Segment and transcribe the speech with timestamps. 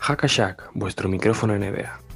[0.00, 2.09] Hackashack, vuestro micrófono NBA.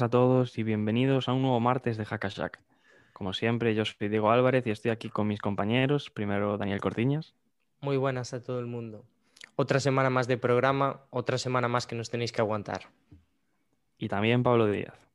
[0.00, 2.58] Buenas a todos y bienvenidos a un nuevo martes de Hackashack.
[3.12, 6.08] Como siempre, yo soy Diego Álvarez y estoy aquí con mis compañeros.
[6.08, 7.34] Primero Daniel Cortiñas.
[7.82, 9.04] Muy buenas a todo el mundo.
[9.56, 12.84] Otra semana más de programa, otra semana más que nos tenéis que aguantar.
[13.98, 15.06] Y también Pablo Díaz.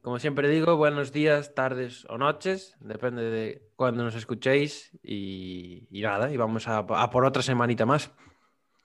[0.00, 6.00] Como siempre digo, buenos días, tardes o noches, depende de cuándo nos escuchéis y, y
[6.00, 8.10] nada, y vamos a, a por otra semanita más.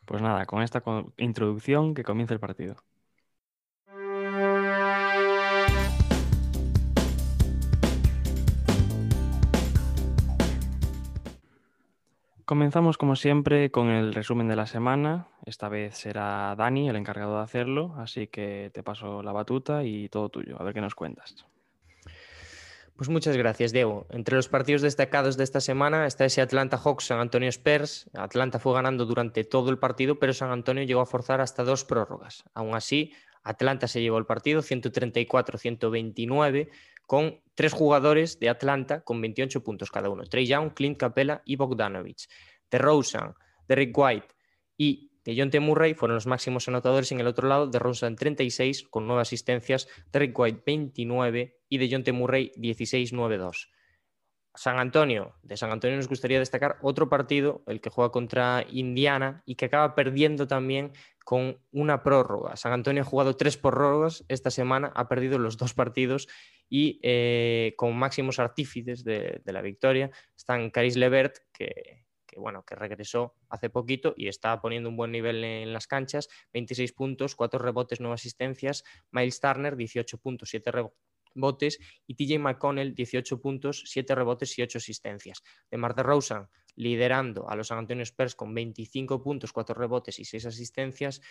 [0.06, 0.84] Pues nada, con esta
[1.16, 2.76] introducción que comience el partido.
[12.46, 15.30] Comenzamos como siempre con el resumen de la semana.
[15.48, 20.10] Esta vez será Dani el encargado de hacerlo, así que te paso la batuta y
[20.10, 20.56] todo tuyo.
[20.60, 21.48] A ver qué nos cuentas.
[22.96, 24.06] Pues muchas gracias, Diego.
[24.12, 28.12] Entre los partidos destacados de esta semana está ese Atlanta Hawks San Antonio Spurs.
[28.14, 31.84] Atlanta fue ganando durante todo el partido, pero San Antonio llegó a forzar hasta dos
[31.84, 32.44] prórrogas.
[32.54, 33.12] Aún así,
[33.44, 36.70] Atlanta se llevó el partido 134-129
[37.06, 40.24] con tres jugadores de Atlanta con 28 puntos cada uno.
[40.24, 42.28] Trey Young, Clint Capella y Bogdanovich.
[42.70, 43.34] DeRozan,
[43.68, 44.28] Derrick White
[44.78, 47.12] y DeJounte Murray fueron los máximos anotadores.
[47.12, 52.52] En el otro lado, DeRozan 36 con 9 asistencias, Derrick White 29 y DeJounte Murray
[52.58, 53.70] 16-9-2.
[54.56, 59.44] San Antonio, de San Antonio nos gustaría destacar otro partido, el que juega contra Indiana
[59.46, 60.92] y que acaba perdiendo también
[61.24, 62.56] con una prórroga.
[62.56, 66.28] San Antonio ha jugado tres prórrogas esta semana, ha perdido los dos partidos
[66.70, 72.76] y eh, con máximos artífices de, la victoria están Caris Levert, que, que, bueno, que
[72.76, 77.60] regresó hace poquito y está poniendo un buen nivel en las canchas, 26 puntos, 4
[77.60, 81.15] rebotes, 9 asistencias, Miles Turner, 18 puntos, 7 rebotes
[82.08, 85.44] y TJ McConnell, 18 puntos, 7 rebotes y 8 asistencias.
[85.70, 90.20] De Mar de Rosen liderando a los San Antonio Spurs con 25 puntos, 4 rebotes
[90.20, 91.22] y 6 asistencias.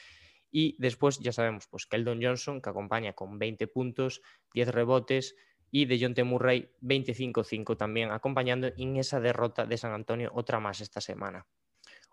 [0.50, 4.22] Y después ya sabemos, pues Keldon Johnson, que acompaña con 20 puntos,
[4.52, 5.34] 10 rebotes,
[5.70, 6.22] y de John T.
[6.22, 11.48] Murray 25-5 también, acompañando en esa derrota de San Antonio, otra más esta semana.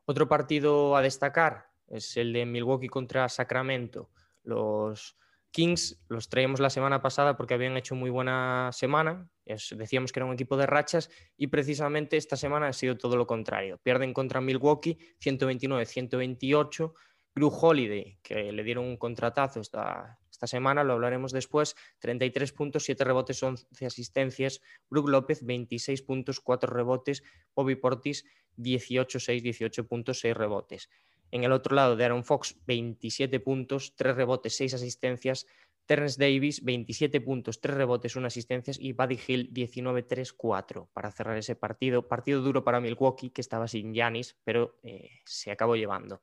[0.05, 4.09] Otro partido a destacar es el de Milwaukee contra Sacramento.
[4.43, 5.15] Los
[5.51, 9.29] Kings los traíamos la semana pasada porque habían hecho muy buena semana.
[9.45, 13.27] Decíamos que era un equipo de rachas y precisamente esta semana ha sido todo lo
[13.27, 13.77] contrario.
[13.83, 16.93] Pierden contra Milwaukee 129-128.
[17.33, 22.83] Drew Holiday, que le dieron un contratazo esta, esta semana, lo hablaremos después, 33 puntos,
[22.83, 24.59] 7 rebotes, 11 asistencias.
[24.89, 27.23] Brook López, 26 puntos, 4 rebotes.
[27.55, 28.25] Bobby Portis,
[28.57, 30.89] 18-6, 18 puntos, 6 rebotes.
[31.31, 35.47] En el otro lado de Aaron Fox, 27 puntos, 3 rebotes, 6 asistencias.
[35.85, 38.77] Terrence Davis, 27 puntos, 3 rebotes, 1 asistencias.
[38.79, 42.07] Y Buddy Hill, 19-3-4 para cerrar ese partido.
[42.07, 46.21] Partido duro para Milwaukee, que estaba sin Yanis, pero eh, se acabó llevando.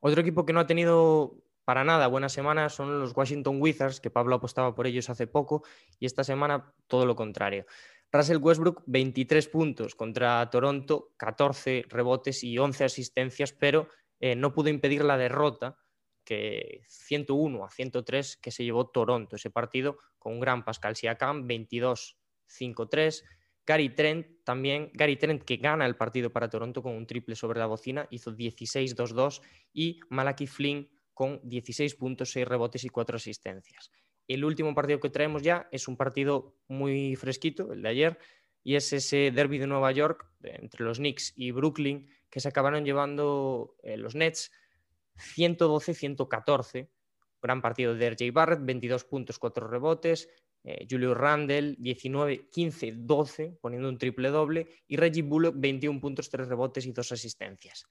[0.00, 4.10] Otro equipo que no ha tenido para nada buena semana son los Washington Wizards, que
[4.10, 5.64] Pablo apostaba por ellos hace poco,
[5.98, 7.64] y esta semana todo lo contrario.
[8.14, 13.88] Russell Westbrook, 23 puntos contra Toronto, 14 rebotes y 11 asistencias, pero
[14.20, 15.76] eh, no pudo impedir la derrota,
[16.24, 21.48] que 101 a 103 que se llevó Toronto, ese partido con un gran Pascal Siakam,
[21.48, 23.24] 22-5-3.
[23.66, 27.58] Gary Trent también, Gary Trent que gana el partido para Toronto con un triple sobre
[27.58, 33.90] la bocina, hizo 16-2-2 y Malachi Flynn con 16 puntos, 6 rebotes y 4 asistencias.
[34.26, 38.18] El último partido que traemos ya es un partido muy fresquito, el de ayer,
[38.62, 42.84] y es ese derby de Nueva York entre los Knicks y Brooklyn que se acabaron
[42.84, 44.50] llevando eh, los Nets
[45.36, 46.88] 112-114.
[47.40, 50.28] Gran partido de RJ Barrett, 22 puntos, 4 rebotes.
[50.64, 54.66] Eh, Julius Randle, 19, 15, 12, poniendo un triple doble.
[54.88, 57.86] Y Reggie Bullock, 21 puntos, 3 rebotes y 2 asistencias.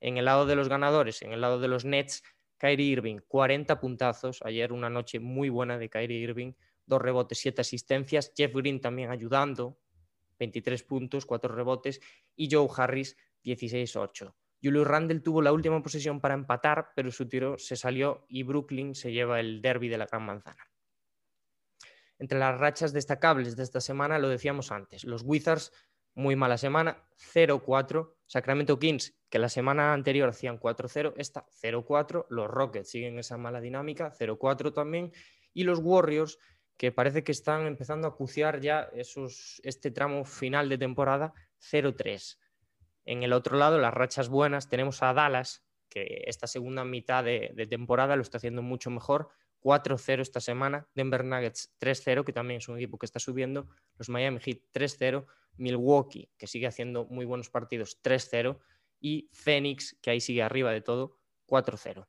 [0.00, 2.24] En el lado de los ganadores, en el lado de los Nets,
[2.58, 4.42] Kyrie Irving, 40 puntazos.
[4.42, 6.52] Ayer una noche muy buena de Kyrie Irving,
[6.86, 8.32] 2 rebotes, 7 asistencias.
[8.36, 9.80] Jeff Green también ayudando,
[10.38, 12.00] 23 puntos, 4 rebotes.
[12.36, 14.34] Y Joe Harris, 16-8.
[14.62, 18.94] Julius Randle tuvo la última posesión para empatar, pero su tiro se salió y Brooklyn
[18.94, 20.68] se lleva el derby de la Gran Manzana.
[22.18, 25.72] Entre las rachas destacables de esta semana, lo decíamos antes, los Wizards
[26.14, 28.16] muy mala semana, 0-4.
[28.28, 32.26] Sacramento Kings, que la semana anterior hacían 4-0, esta 0-4.
[32.28, 35.12] Los Rockets siguen esa mala dinámica, 0-4 también.
[35.52, 36.38] Y los Warriors,
[36.76, 42.38] que parece que están empezando a acuciar ya esos, este tramo final de temporada, 0-3.
[43.06, 47.66] En el otro lado, las rachas buenas, tenemos a Dallas, que esta segunda mitad de
[47.68, 49.30] temporada lo está haciendo mucho mejor,
[49.60, 54.08] 4-0 esta semana, Denver Nuggets 3-0, que también es un equipo que está subiendo, los
[54.08, 55.26] Miami Heat 3-0,
[55.58, 58.58] Milwaukee, que sigue haciendo muy buenos partidos 3-0,
[59.00, 62.06] y Phoenix, que ahí sigue arriba de todo, 4-0.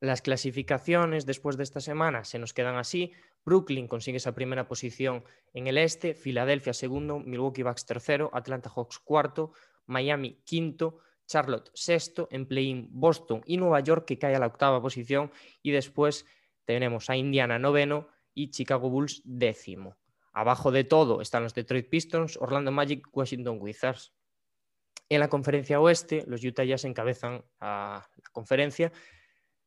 [0.00, 3.12] Las clasificaciones después de esta semana se nos quedan así.
[3.44, 8.98] Brooklyn consigue esa primera posición en el este, Filadelfia segundo, Milwaukee Bucks tercero, Atlanta Hawks
[9.00, 9.52] cuarto,
[9.86, 14.80] Miami quinto, Charlotte sexto, en play-in Boston y Nueva York que cae a la octava
[14.80, 16.26] posición y después
[16.64, 19.96] tenemos a Indiana noveno y Chicago Bulls décimo.
[20.32, 24.12] Abajo de todo están los Detroit Pistons, Orlando Magic, Washington Wizards.
[25.08, 28.92] En la conferencia oeste, los Utah Jazz encabezan a la conferencia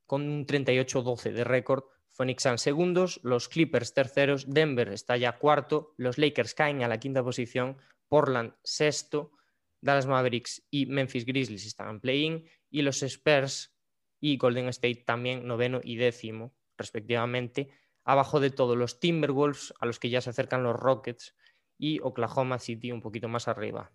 [0.05, 1.83] con un 38-12 de récord.
[2.11, 6.99] Phoenix Suns segundos, los Clippers terceros, Denver está ya cuarto, los Lakers caen a la
[6.99, 7.77] quinta posición,
[8.09, 9.31] Portland sexto,
[9.79, 13.73] Dallas Mavericks y Memphis Grizzlies están en play-in y los Spurs
[14.19, 17.69] y Golden State también noveno y décimo respectivamente.
[18.03, 21.35] Abajo de todo los Timberwolves a los que ya se acercan los Rockets
[21.77, 23.91] y Oklahoma City un poquito más arriba.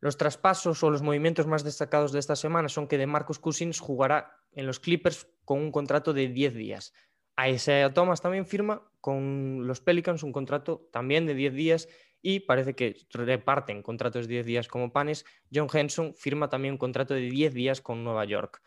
[0.00, 3.80] Los traspasos o los movimientos más destacados de esta semana son que de Marcus Cousins
[3.80, 6.94] jugará en los Clippers con un contrato de 10 días.
[7.36, 11.88] A Isaiah Thomas también firma con los Pelicans un contrato también de 10 días
[12.22, 15.24] y parece que reparten contratos de 10 días como panes.
[15.52, 18.62] John Henson firma también un contrato de 10 días con Nueva York.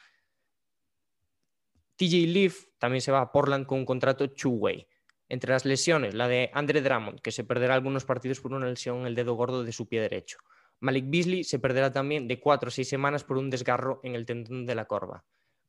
[1.96, 4.88] TJ Leaf también se va a Portland con un contrato two-way.
[5.30, 9.00] Entre las lesiones, la de Andre Drummond, que se perderá algunos partidos por una lesión
[9.00, 10.38] en el dedo gordo de su pie derecho.
[10.80, 14.26] Malik Beasley se perderá también de 4 o 6 semanas por un desgarro en el
[14.26, 15.24] tendón de la corva.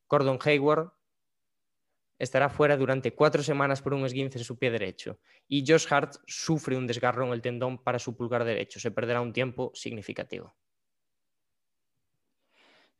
[0.09, 0.91] Gordon Hayward
[2.19, 5.19] estará fuera durante 4 semanas por un esguince en su pie derecho.
[5.47, 8.79] Y Josh Hart sufre un desgarro en el tendón para su pulgar derecho.
[8.79, 10.55] Se perderá un tiempo significativo.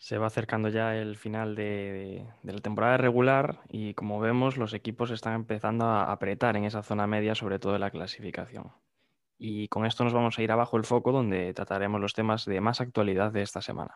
[0.06, 4.76] Se va acercando ya el final de, de, la temporada regular y como vemos los
[4.76, 8.72] equipos están empezando a apretar en esa zona media, sobre todo en la clasificación.
[9.40, 12.62] Y con esto nos vamos a ir abajo el foco donde trataremos los temas de
[12.62, 13.96] más actualidad de esta semana.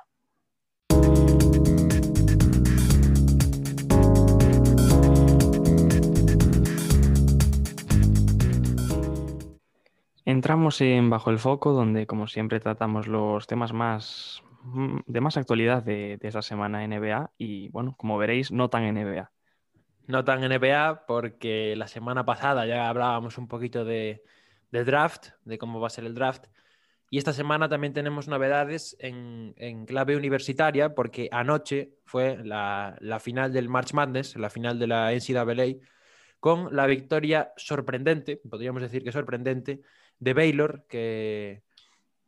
[10.26, 15.84] Entramos en Bajo el Foco, donde como siempre tratamos los temas más de más actualidad
[15.84, 19.32] de, de esa semana NBA y bueno, como veréis, no tan NBA.
[20.08, 24.24] No tan NBA porque la semana pasada ya hablábamos un poquito de,
[24.72, 26.48] de draft, de cómo va a ser el draft.
[27.12, 33.20] Y esta semana también tenemos novedades en, en clave universitaria, porque anoche fue la, la,
[33.20, 35.80] final del March Madness, la final de la NCAA,
[36.40, 39.82] con la victoria sorprendente, podríamos decir que sorprendente,
[40.20, 41.64] de Baylor, que,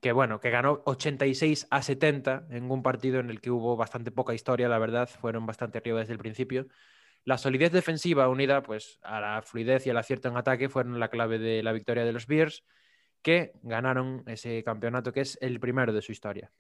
[0.02, 4.12] que bueno, que ganó 86 a 70 en un partido en el que hubo bastante
[4.12, 6.68] poca historia, la verdad, fueron bastante arriba desde el principio.
[7.24, 11.10] La solidez defensiva unida pues, a la fluidez y al acierto en ataque fueron la
[11.10, 12.64] clave de la victoria de los Bears,
[13.22, 16.52] que ganaron ese campeonato que es el primero de su historia.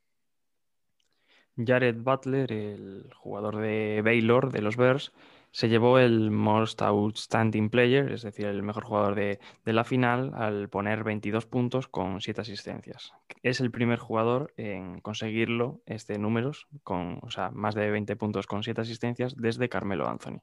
[1.57, 5.11] Jared Butler, el jugador de Baylor de los Bears,
[5.51, 10.69] se llevó el Most Outstanding Player, es decir, el mejor jugador de, la final, al
[10.69, 13.11] poner 22 puntos con 7 asistencias.
[13.43, 18.47] Es el primer jugador en conseguirlo, este números, con o sea, más de 20 puntos
[18.47, 20.41] con 7 asistencias desde Carmelo Anthony.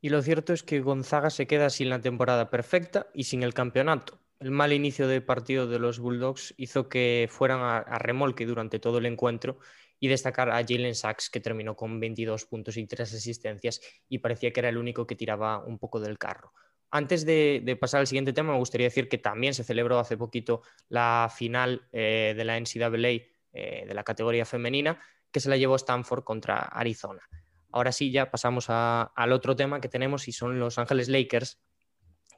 [0.00, 3.54] Y lo cierto es que Gonzaga se queda sin la temporada perfecta y sin el
[3.54, 4.20] campeonato.
[4.40, 8.98] El mal inicio de partido de los Bulldogs hizo que fueran a remolque durante todo
[8.98, 9.58] el encuentro
[10.00, 14.52] y destacar a Jalen Sachs, que terminó con 22 puntos y 3 asistencias y parecía
[14.52, 16.52] que era el único que tiraba un poco del carro.
[16.90, 20.62] Antes de, pasar al siguiente tema, me gustaría decir que también se celebró hace poquito
[20.88, 25.00] la final eh, de la NCAA eh, de la categoría femenina,
[25.30, 27.20] que se la llevó Stanford contra Arizona.
[27.70, 31.60] Ahora sí, ya pasamos al otro tema que tenemos y son los Ángeles Lakers,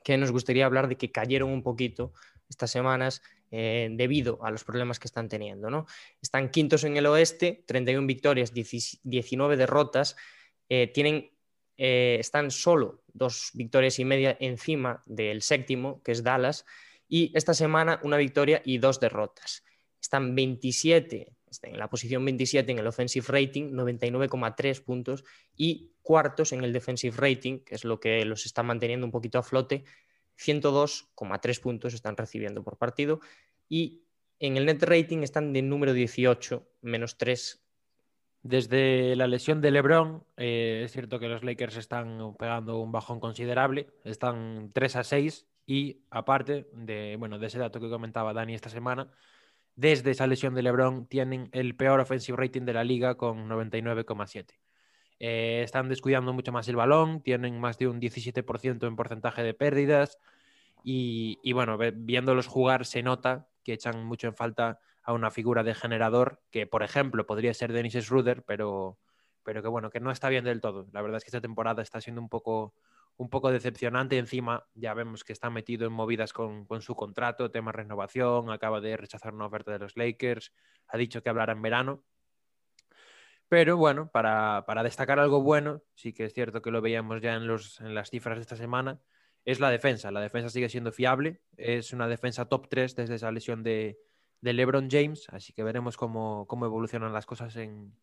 [0.04, 2.12] que nos gustaría hablar de que cayeron un poquito
[2.49, 5.71] estas semanas eh, debido a los problemas que están teniendo.
[5.71, 5.87] ¿no?
[6.21, 10.16] Están quintos en el oeste, 31 victorias, 19 derrotas,
[10.69, 11.30] eh, tienen,
[11.76, 16.64] eh, están solo dos victorias y media encima del séptimo, que es Dallas,
[17.09, 19.64] y esta semana una victoria y dos derrotas.
[20.00, 25.25] Están 27 en la posición 27 en el offensive rating, 99,3 puntos,
[25.57, 29.38] y cuartos en el defensive rating, que es lo que los está manteniendo un poquito
[29.38, 29.85] a flote,
[30.38, 33.21] 102,3 puntos están recibiendo por partido
[33.69, 34.02] y
[34.38, 37.62] en el net rating están de número 18, menos 3.
[38.42, 43.21] Desde la lesión de LeBron, eh, es cierto que los Lakers están pegando un bajón
[43.21, 48.54] considerable, están 3 a 6 y aparte de, bueno, de ese dato que comentaba Dani
[48.54, 49.12] esta semana,
[49.81, 54.61] desde esa lesión de LeBron tienen el peor offensive rating de la liga con 99,7.
[55.19, 59.55] Eh, están descuidando mucho más el balón, tienen más de un 17% en porcentaje de
[59.55, 60.19] pérdidas
[60.85, 65.75] y, bueno, viéndolos jugar se nota que echan mucho en falta a una figura de
[65.75, 68.99] generador que, por ejemplo, podría ser Dennis Schroeder, pero,
[69.43, 70.89] pero que bueno, que no está bien del todo.
[70.93, 72.75] La verdad es que esta temporada está siendo un poco,
[73.17, 74.19] un poco decepcionante.
[74.19, 78.81] Encima, ya vemos que está metido en movidas con, con su contrato, tema renovación, acaba
[78.81, 80.52] de rechazar una oferta de los Lakers,
[80.88, 82.05] ha dicho que hablará en verano.
[83.49, 87.35] Pero bueno, para, para, destacar algo bueno, sí que es cierto que lo veíamos ya
[87.35, 89.00] en, los, en las cifras de esta semana,
[89.45, 90.11] es la defensa.
[90.12, 93.99] La defensa sigue siendo fiable, es una defensa top 3 desde esa lesión de,
[94.40, 97.95] de LeBron James, así que veremos cómo, cómo evolucionan las cosas en,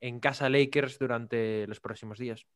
[0.00, 2.46] en, casa Lakers durante los próximos días.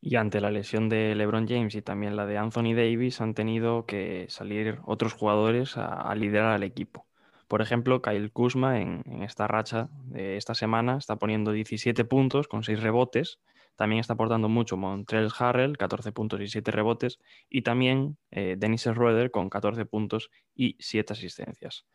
[0.00, 3.84] Y ante la lesión de LeBron James y también la de Anthony Davis han tenido
[3.86, 7.06] que salir otros jugadores a, liderar al equipo.
[7.48, 12.62] Por ejemplo, Kyle Kuzma en, esta racha de esta semana está poniendo 17 puntos con
[12.62, 13.40] 6 rebotes
[13.78, 17.20] también está aportando mucho Montrell Harrell, 14 puntos y 7 rebotes.
[17.48, 21.86] Y también eh, Dennis Schroeder con 14 puntos y 7 asistencias.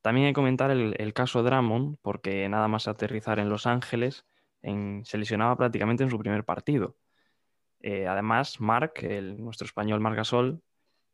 [0.00, 4.26] También hay que comentar el, el caso Drummond, porque nada más aterrizar en Los Ángeles,
[4.62, 6.96] se lesionaba prácticamente en su primer partido.
[7.82, 10.62] Eh, además, Mark, el, nuestro español Marc Gasol,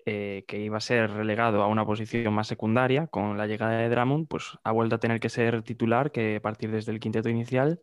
[0.05, 3.89] eh, que iba a ser relegado a una posición más secundaria con la llegada de
[3.89, 7.81] Drummond, pues ha vuelto a tener que ser titular, que partir desde el quinteto inicial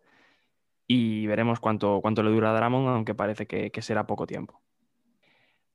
[0.88, 4.62] y veremos cuánto, cuánto le dura a aunque parece que, será poco tiempo.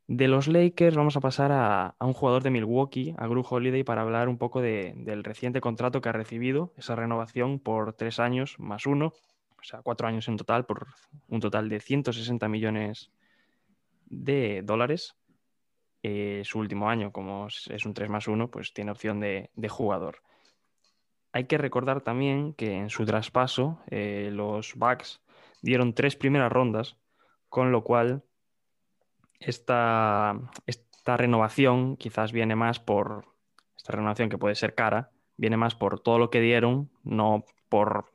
[0.07, 3.85] De los Lakers vamos a pasar a, a un jugador de Milwaukee, a Gru Holiday,
[3.85, 8.19] para hablar un poco de, del reciente contrato que ha recibido, esa renovación por tres
[8.19, 9.13] años más uno,
[9.61, 10.87] o sea, cuatro años en total, por
[11.29, 13.11] un total de 160 millones
[14.07, 15.17] de dólares.
[16.03, 19.69] Eh, su último año, como es un 3 más 1, pues tiene opción de, de
[19.69, 20.23] jugador.
[21.33, 25.21] Hay que recordar también que en su traspaso eh, los Bucks
[25.63, 26.97] dieron tres primeras rondas,
[27.49, 28.25] con lo cual
[29.39, 33.27] esta, esta renovación quizás viene más por,
[33.77, 38.13] esta renovación que puede ser cara, viene más por todo lo que dieron, no por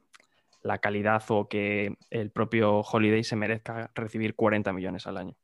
[0.65, 5.35] la calidad o que el propio Holiday se merezca recibir 40 millones al año.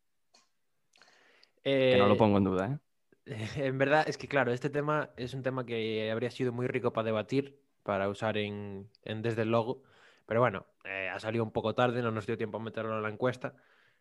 [1.64, 2.80] Eh, que no lo pongo en duda.
[3.26, 3.38] ¿eh?
[3.68, 6.92] En verdad, es que claro, este tema es un tema que habría sido muy rico
[6.92, 9.84] para debatir, para usar en, en desde el logo,
[10.26, 13.04] pero bueno, eh, ha salido un poco tarde, no nos dio tiempo a meterlo en
[13.04, 13.54] la encuesta,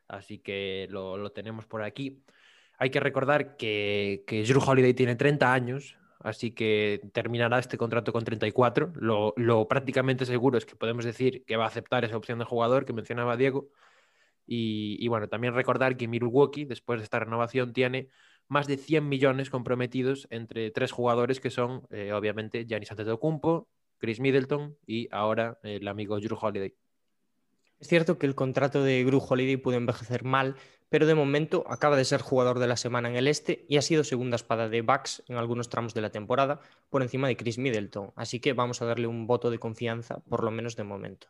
[0.08, 2.24] así que lo, lo tenemos por aquí.
[2.78, 8.12] Hay que recordar que, que Drew Holiday tiene 30 años, así que terminará este contrato
[8.12, 8.92] con 34.
[8.96, 12.44] Lo, lo, prácticamente seguro es que podemos decir que va a aceptar esa opción de
[12.44, 13.68] jugador que mencionaba Diego.
[14.52, 18.08] Y, bueno, también recordar que Milwaukee, después de esta renovación, tiene
[18.48, 24.18] más de 100 millones comprometidos entre tres jugadores que son, eh, obviamente, Giannis Antetokounmpo, Chris
[24.18, 26.74] Middleton y ahora el amigo Drew Holiday.
[27.80, 30.54] Es cierto que el contrato de Drew Holiday pudo envejecer mal,
[30.90, 33.82] pero de momento acaba de ser jugador de la semana en el este y ha
[33.82, 36.60] sido segunda espada de Bucks en algunos tramos de la temporada
[36.90, 40.44] por encima de Chris Middleton, así que vamos a darle un voto de confianza, por
[40.44, 41.28] lo menos de momento.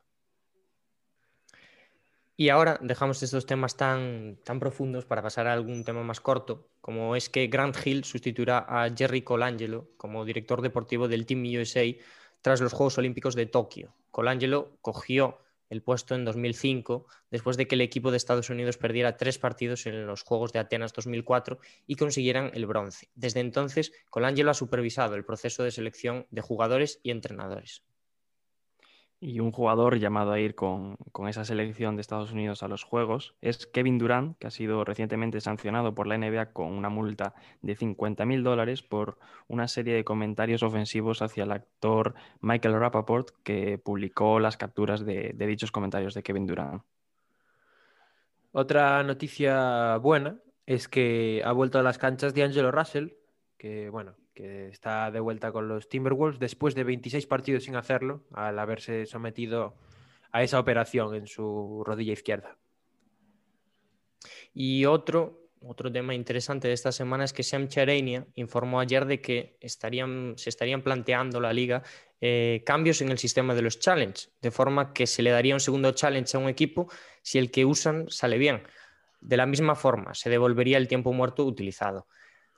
[2.36, 6.70] Y ahora dejamos estos temas tan, tan profundos para pasar a algún tema más corto,
[6.80, 11.84] como es que Grant Hill sustituirá a Jerry Colangelo como director deportivo del Team USA
[12.40, 13.94] tras los Juegos Olímpicos de Tokio.
[14.10, 15.38] Colangelo cogió
[15.70, 19.86] el puesto en 2005 después de que el equipo de Estados Unidos perdiera tres partidos
[19.86, 23.08] en los Juegos de Atenas 2004 y consiguieran el bronce.
[23.14, 27.82] Desde entonces, Colangelo ha supervisado el proceso de selección de jugadores y entrenadores
[29.20, 32.84] y un jugador llamado a ir con, con, esa selección de Estados Unidos a los
[32.84, 37.34] Juegos es Kevin Durant, que ha sido recientemente sancionado por la NBA con una multa
[37.60, 43.28] de 50 mil dólares por una serie de comentarios ofensivos hacia el actor Michael Rappaport,
[43.44, 46.82] que publicó las capturas de, de dichos comentarios de Kevin Durant.
[48.52, 53.10] Otra noticia buena es que ha vuelto a las canchas de Angelo Russell,
[53.58, 58.22] que bueno, que está de vuelta con los Timberwolves después de 26 partidos sin hacerlo,
[58.32, 59.74] al haberse sometido
[60.32, 62.56] a esa operación en su rodilla izquierda.
[64.54, 69.20] Y otro, otro tema interesante de esta semana es que Sam Charania informó ayer de
[69.20, 71.82] que estarían, se estarían planteando la liga
[72.20, 75.60] eh, cambios en el sistema de los challenge, de forma que se le daría un
[75.60, 76.90] segundo challenge a un equipo
[77.22, 78.62] si el que usan sale bien.
[79.20, 82.06] De la misma forma, se devolvería el tiempo muerto utilizado.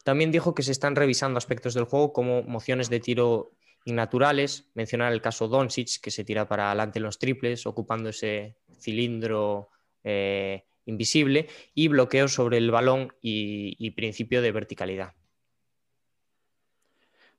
[0.02, 3.52] También dijo que se están revisando aspectos del juego como mociones de tiro
[3.85, 8.56] innaturales, mencionar el caso Doncic, que se tira para adelante en los triples, ocupando ese
[8.80, 9.71] cilindro
[10.04, 15.14] eh, invisible, y bloqueo sobre el balón y, y principio de verticalidad.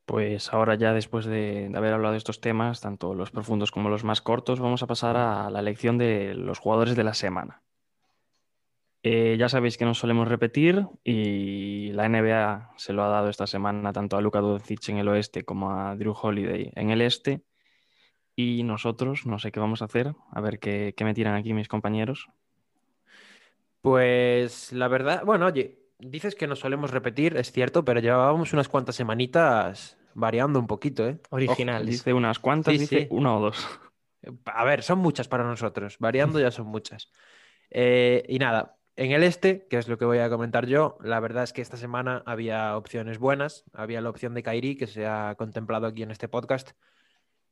[0.05, 3.89] Pues ahora ya después de, de haber hablado de estos temas, tanto los profundos como
[3.89, 7.62] los más cortos, vamos a pasar a la elección de los jugadores de la semana.
[9.05, 13.45] Eh, ya sabéis que no solemos repetir y la NBA se lo ha dado esta
[13.48, 17.41] semana tanto a Luka Doncic en el oeste como a Drew Holiday en el este.
[18.36, 21.53] Y nosotros, no sé qué vamos a hacer, a ver qué, qué me tiran aquí
[21.53, 22.29] mis compañeros.
[23.81, 28.69] Pues la verdad, bueno, oye, dices que no solemos repetir, es cierto, pero llevábamos unas
[28.69, 31.19] cuantas semanitas variando un poquito, ¿eh?
[31.29, 31.88] Originales.
[31.88, 33.07] Dice unas cuantas, Sí, dice sí.
[33.12, 33.67] una o dos.
[34.45, 35.98] A ver, son muchas para nosotros.
[36.00, 37.12] Variando ya son muchas.
[37.69, 41.19] Eh, y nada, en el este, que es lo que voy a comentar yo, la
[41.19, 43.63] verdad es que esta semana había opciones buenas.
[43.73, 46.71] Había la opción de Kairi, que se ha contemplado aquí en este podcast.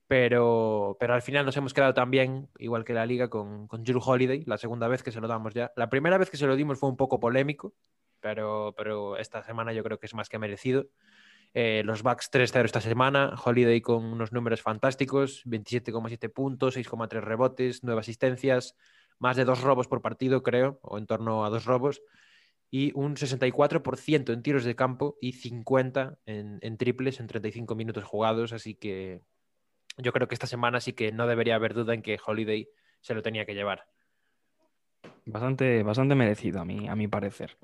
[0.08, 4.02] Pero, pero al final nos hemos quedado también, igual que la liga, con, con Drew
[4.04, 5.72] Holiday, la segunda vez que se lo damos ya.
[5.76, 7.74] La primera vez que se lo dimos fue un poco polémico,
[8.20, 10.90] pero, pero esta semana yo creo que es más que merecido.
[11.54, 17.84] Eh, los Bucks 3-0 esta semana, Holiday con unos números fantásticos, 27,7 puntos, 6,3 rebotes,
[17.84, 18.76] 9 asistencias,
[19.22, 22.02] más de dos robos por partido, creo, o en torno a dos robos,
[22.72, 28.04] y un 64% en tiros de campo y 50 en, en triples en 35 minutos
[28.04, 29.22] jugados, así que
[29.98, 32.68] yo creo que esta semana sí que no debería haber duda en que Holiday
[33.00, 33.86] se lo tenía que llevar.
[35.26, 37.58] Bastante, bastante merecido a mi, a mi parecer.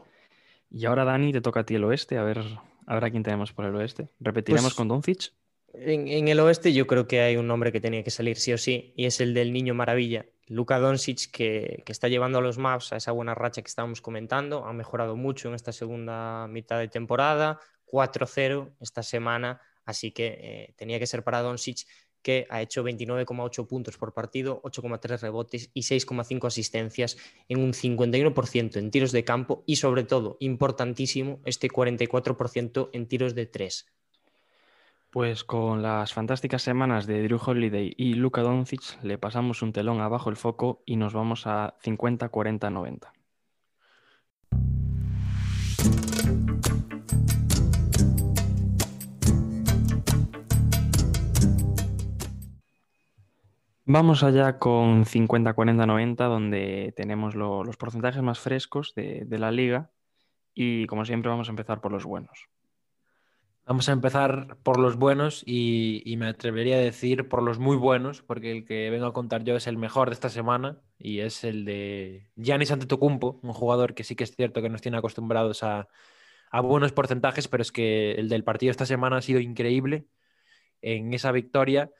[0.70, 2.44] Y ahora, Dani, te toca a ti el oeste, a ver,
[2.86, 4.10] a ver a quién tenemos por el oeste.
[4.20, 5.34] ¿Repetiremos Pues- con Doncic?
[5.74, 8.54] En, en el oeste yo creo que hay un nombre que tenía que salir sí
[8.54, 12.58] o sí, y es el del niño maravilla, Luka Doncic, que, está llevando a los
[12.58, 14.66] Mavs a esa buena racha que estábamos comentando.
[14.66, 20.74] Ha mejorado mucho en esta segunda mitad de temporada, 4-0 esta semana, así que eh,
[20.78, 21.86] tenía que ser para Doncic,
[22.22, 28.78] que ha hecho 29,8 puntos por partido, 8,3 rebotes y 6,5 asistencias en un 51%
[28.78, 33.86] en tiros de campo y sobre todo, importantísimo, este 44% en tiros de 3.
[35.10, 40.00] Pues con las fantásticas semanas de Drew Holiday y Luka Doncic le pasamos un telón
[40.00, 43.14] abajo el foco y nos vamos a 50, 40, 90.
[53.86, 59.52] Vamos allá con 50, 40, 90, donde tenemos lo- los porcentajes más frescos de la
[59.52, 59.92] liga
[60.54, 62.50] y como siempre vamos a empezar por los buenos.
[63.68, 68.22] Vamos a empezar por los buenos y, me atrevería a decir por los muy buenos,
[68.22, 71.44] porque el que vengo a contar yo es el mejor de esta semana y es
[71.44, 75.64] el de Giannis Antetokounmpo, un jugador que sí que es cierto que nos tiene acostumbrados
[75.64, 75.90] a,
[76.64, 80.08] buenos porcentajes, pero es que el del partido esta semana ha sido increíble
[80.82, 81.92] en esa victoria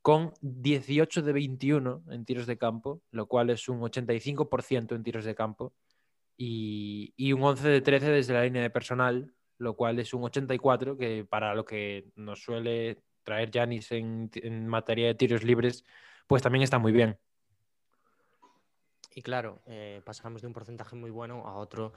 [0.00, 5.26] con 18 de 21 en tiros de campo, lo cual es un 85% en tiros
[5.26, 5.74] de campo
[6.38, 10.24] y, y un 11 de 13 desde la línea de personal, lo cual es un
[10.24, 14.30] 84, que para lo que nos suele traer Janis en,
[14.66, 15.84] materia de tiros libres,
[16.26, 17.18] pues también está muy bien.
[19.14, 21.92] Y claro, eh, pasamos de un porcentaje muy bueno a otro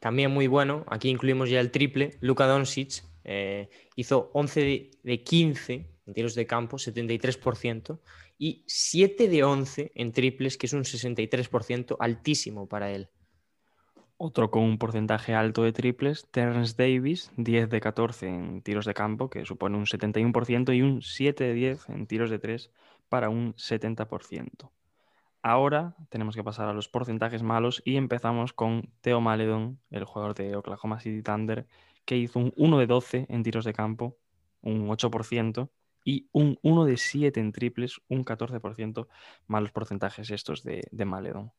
[0.00, 0.84] también muy bueno.
[0.88, 2.16] Aquí incluimos ya el triple.
[2.20, 7.98] Luka Doncic eh, hizo 11 de, de 15 en tiros de campo, 73%,
[8.38, 13.08] y 7 de 11 en triples, que es un 63%, altísimo para él.
[14.20, 18.92] Otro con un porcentaje alto de triples, Terrence Davis, 10 de 14 en tiros de
[18.92, 22.72] campo, que supone un 71%, y un 7 de 10 en tiros de 3
[23.08, 24.72] para un 70%.
[25.40, 30.34] Ahora tenemos que pasar a los porcentajes malos y empezamos con Theo Maledon, el jugador
[30.34, 31.68] de Oklahoma City Thunder,
[32.04, 34.16] que hizo un 1 de 12 en tiros de campo,
[34.62, 35.70] un 8%,
[36.04, 39.06] y un 1 de 7 en triples, un 14%,
[39.46, 41.52] malos porcentajes estos de, de Maledon.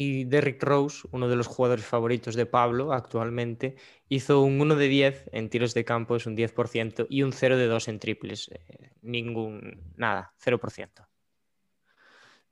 [0.00, 3.74] Y Derrick Rose, uno de los jugadores favoritos de Pablo actualmente,
[4.08, 7.56] hizo un 1 de 10 en tiros de campo, es un 10%, y un 0
[7.56, 8.48] de 2 en triples.
[8.48, 11.08] Eh, ningún, nada, 0%.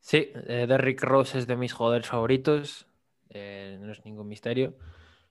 [0.00, 2.88] Sí, eh, Derrick Rose es de mis jugadores favoritos,
[3.28, 4.76] eh, no es ningún misterio.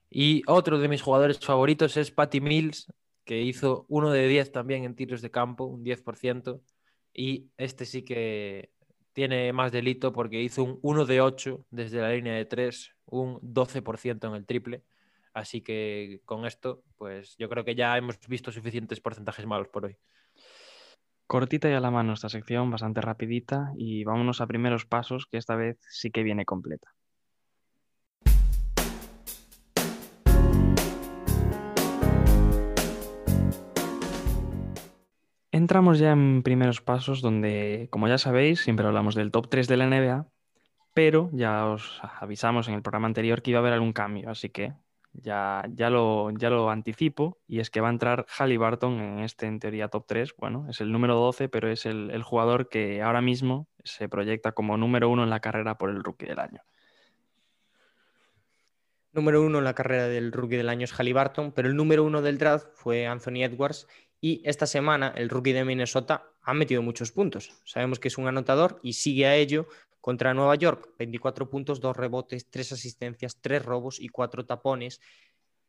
[0.10, 2.94] Y otro de mis jugadores favoritos es Patty Mills,
[3.26, 6.62] que hizo 1 de 10 también en tiros de campo, un 10%.
[7.14, 8.72] Y este sí que
[9.16, 13.40] tiene más delito porque hizo un 1 de 8 desde la línea de 3, un
[13.40, 14.84] 12% en el triple.
[15.34, 19.86] Así que con esto, pues yo creo que ya hemos visto suficientes porcentajes malos por
[19.86, 19.98] hoy.
[21.28, 25.38] Cortita y a la mano esta sección, bastante rapidita, y vámonos a primeros pasos, que
[25.38, 26.94] esta vez sí que viene completa.
[35.66, 39.78] Entramos ya en primeros pasos donde, como ya sabéis, siempre hablamos del top 3 de
[39.78, 40.28] la NBA,
[40.94, 44.50] pero ya os avisamos en el programa anterior que iba a haber algún cambio, así
[44.50, 44.76] que
[45.12, 49.48] ya, ya, lo, ya lo anticipo y es que va a entrar Halliburton en este,
[49.48, 50.36] en teoría, top 3.
[50.38, 54.78] Bueno, es el número 12, pero es el, jugador que ahora mismo se proyecta como
[54.78, 56.62] número uno en la carrera por el rookie del año.
[59.14, 62.22] Número uno en la carrera del rookie del año es Halliburton, pero el número uno
[62.22, 63.88] del draft fue Anthony Edwards
[64.26, 67.62] y esta semana el rookie de Minnesota ha metido muchos puntos.
[67.64, 69.68] Sabemos que es un anotador y sigue a ello
[70.02, 70.96] contra Nueva York.
[70.98, 75.00] 24 puntos, 2 rebotes, 3 asistencias, 3 robos y 4 tapones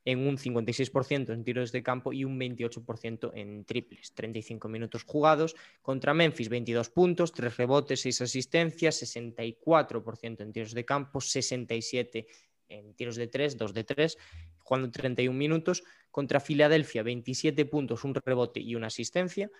[0.07, 4.15] en un 56% en tiros de campo y un 28% en triples.
[4.15, 10.85] 35 minutos jugados contra Memphis, 22 puntos, 3 rebotes, 6 asistencias, 64% en tiros de
[10.87, 12.27] campo, 67
[12.69, 14.19] en tiros de 3, 2 de 3,
[14.67, 15.85] jugando 31 minutos.
[16.11, 19.51] Contra Filadelfia, 27 puntos, un rebote y una asistencia.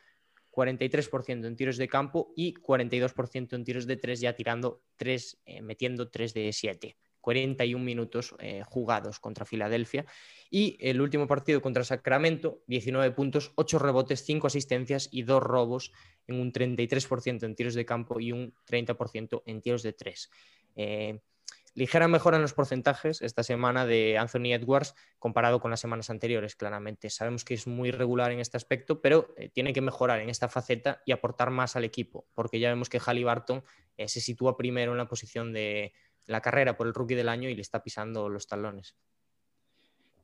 [0.51, 5.63] 43% en tiros de campo y 42% en tiros de 3, ya tirando 3, eh,
[5.63, 6.97] metiendo 3 de 7.
[7.21, 10.07] 41 minutos eh, jugados contra Filadelfia.
[10.49, 15.93] Y el último partido contra Sacramento, 19 puntos, 8 rebotes, 5 asistencias y 2 robos
[16.27, 20.31] en un 33% en tiros de campo y un 30% en tiros de 3.
[20.77, 21.21] Eh,
[21.77, 26.57] ligera mejora en los porcentajes esta semana de Anthony Edwards comparado con las semanas anteriores,
[26.57, 27.11] claramente.
[27.11, 30.49] Sabemos que es muy regular en este aspecto, pero eh, tiene que mejorar en esta
[30.49, 33.63] faceta y aportar más al equipo, porque ya vemos que Halliburton
[33.99, 35.93] eh, se sitúa primero en la posición de
[36.25, 38.97] la carrera por el rookie del año y le está pisando los talones.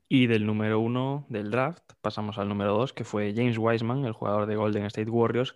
[0.09, 4.13] Y del número uno del draft pasamos al número dos, que fue James Wiseman, el
[4.13, 5.55] jugador de Golden State Warriors,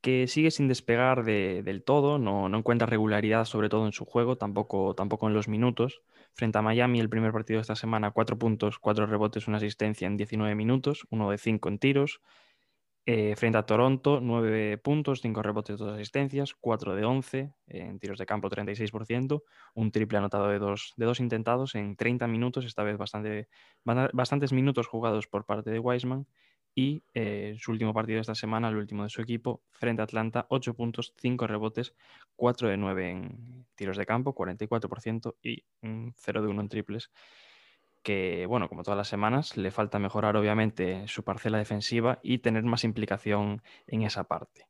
[0.00, 4.94] que sigue sin despegar del todo, no, encuentra regularidad sobre todo en su juego, tampoco,
[4.94, 6.02] tampoco en los minutos.
[6.32, 10.06] Frente a Miami, el primer partido de esta semana, 4 puntos, 4 rebotes, una asistencia
[10.06, 12.20] en 19 minutos, 1 de 5 en tiros.
[13.06, 18.18] Eh, frente a Toronto, 9 puntos, 5 rebotes, 2 asistencias, 4 de 11 en tiros
[18.18, 19.42] de campo, 36%,
[19.74, 23.48] un triple anotado de dos, de dos intentados en 30 minutos, esta vez bastante,
[23.84, 26.26] bastantes minutos jugados por parte de Wiseman
[26.74, 30.04] y eh, su último partido de esta semana, el último de su equipo, frente a
[30.04, 31.94] Atlanta, 8 puntos, 5 rebotes,
[32.36, 35.64] 4 de 9 en tiros de campo, 44% y
[36.16, 37.10] 0 de 1 en triples.
[38.02, 42.64] Que, bueno, como todas las semanas, le falta mejorar obviamente su parcela defensiva y tener
[42.64, 44.66] más implicación en esa parte.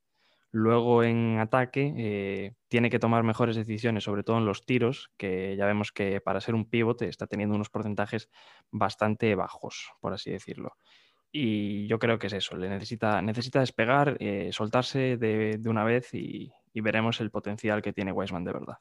[0.52, 5.54] Luego en ataque eh, tiene que tomar mejores decisiones, sobre todo en los tiros, que
[5.56, 8.28] ya vemos que para ser un pivote está teniendo unos porcentajes
[8.72, 10.72] bastante bajos, por así decirlo.
[11.32, 16.12] Y yo creo que es eso, le necesita, necesita despegar, eh, soltarse de, una vez
[16.12, 18.78] y, veremos el potencial que tiene Weisman de verdad.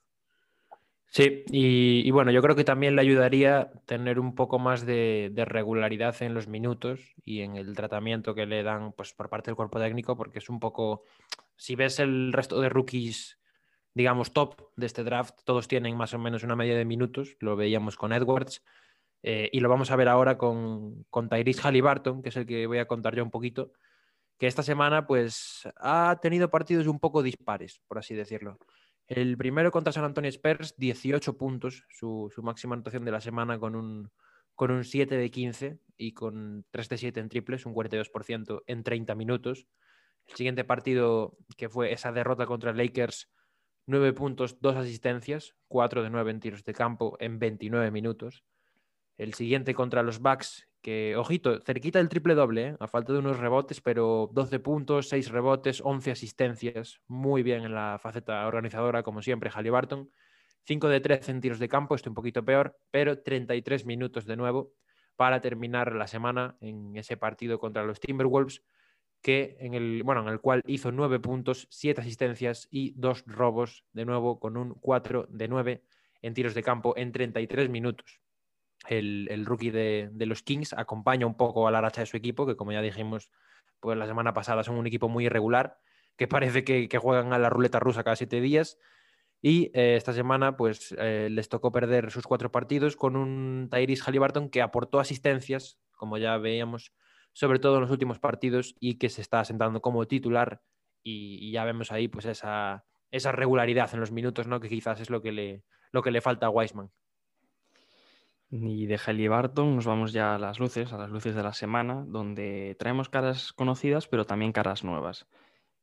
[1.11, 6.15] Sí, y, bueno, yo creo que también le ayudaría tener un poco más de, regularidad
[6.21, 9.79] en los minutos y en el tratamiento que le dan pues, por parte del cuerpo
[9.79, 11.03] técnico, porque es un poco,
[11.55, 13.39] si ves el resto de rookies,
[13.95, 17.55] digamos, top de este draft, todos tienen más o menos una media de minutos, lo
[17.55, 18.63] veíamos con Edwards,
[19.23, 22.67] eh, y lo vamos a ver ahora con, con Tyrese Halliburton, que es el que
[22.67, 23.71] voy a contar yo un poquito,
[24.37, 28.57] que esta semana pues ha tenido partidos un poco dispares, por así decirlo.
[29.09, 33.75] El primero contra San Antonio Spurs, 18 puntos, su, máxima anotación de la semana con
[33.75, 34.11] un,
[34.55, 38.83] con un 7 de 15 y con 3 de 7 en triples, un 42% en
[38.83, 39.65] 30 minutos.
[40.27, 43.31] El siguiente partido, que fue esa derrota contra Lakers,
[43.87, 48.43] 9 puntos, 2 asistencias, 4 de 9 en tiros de campo en 29 minutos.
[49.19, 52.77] El siguiente contra los Bucks, que, ojito, cerquita del triple doble, ¿eh?
[52.79, 57.01] a falta de unos rebotes, pero 12 puntos, 6 rebotes, 11 asistencias.
[57.05, 60.09] Muy bien en la faceta organizadora, como siempre, Halliburton.
[60.63, 64.37] 5 de 13 en tiros de campo, esto un poquito peor, pero 33 minutos de
[64.37, 64.71] nuevo
[65.17, 68.63] para terminar la semana en ese partido contra los Timberwolves,
[69.21, 73.83] que en el, bueno, en el cual hizo 9 puntos, 7 asistencias y 2 robos,
[73.91, 75.83] de nuevo con un 4 de 9
[76.21, 78.21] en tiros de campo en 33 minutos
[78.87, 82.55] el, rookie de, los Kings acompaña un poco a la racha de su equipo, que
[82.55, 83.29] como ya dijimos,
[83.79, 85.79] pues la semana pasada son un equipo muy irregular,
[86.15, 88.77] que parece que, juegan a la ruleta rusa cada siete días.
[89.41, 94.03] Y eh, esta semana, pues eh, les tocó perder sus cuatro partidos con un Tyrese
[94.03, 96.93] Halliburton que aportó asistencias, como ya veíamos,
[97.31, 100.61] sobre todo en los últimos partidos, y que se está sentando como titular.
[101.03, 104.59] Y, ya vemos ahí, pues, esa, esa regularidad en los minutos, ¿no?
[104.59, 105.63] Que quizás es lo que le,
[105.93, 106.91] lo que le falta a Wiseman.
[108.51, 112.03] Y de Barton nos vamos ya a las luces, a las luces de la semana,
[112.07, 115.27] donde traemos caras conocidas, pero también caras nuevas.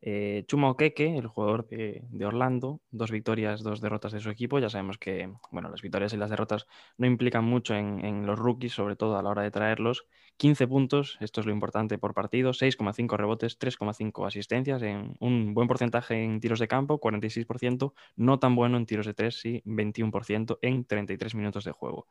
[0.09, 4.61] Eh, Chuma Okeke, el jugador de, Orlando, dos victorias, dos derrotas de su equipo.
[4.61, 8.73] Ya sabemos que bueno, las victorias y las derrotas no implican mucho en, los rookies,
[8.73, 10.07] sobre todo a la hora de traerlos.
[10.37, 15.67] 15 puntos, esto es lo importante por partido, 6,5 rebotes, 3,5 asistencias, en un buen
[15.67, 20.59] porcentaje en tiros de campo, 46%, no tan bueno en tiros de 3, sí, 21%
[20.63, 22.07] en 33 minutos de juego.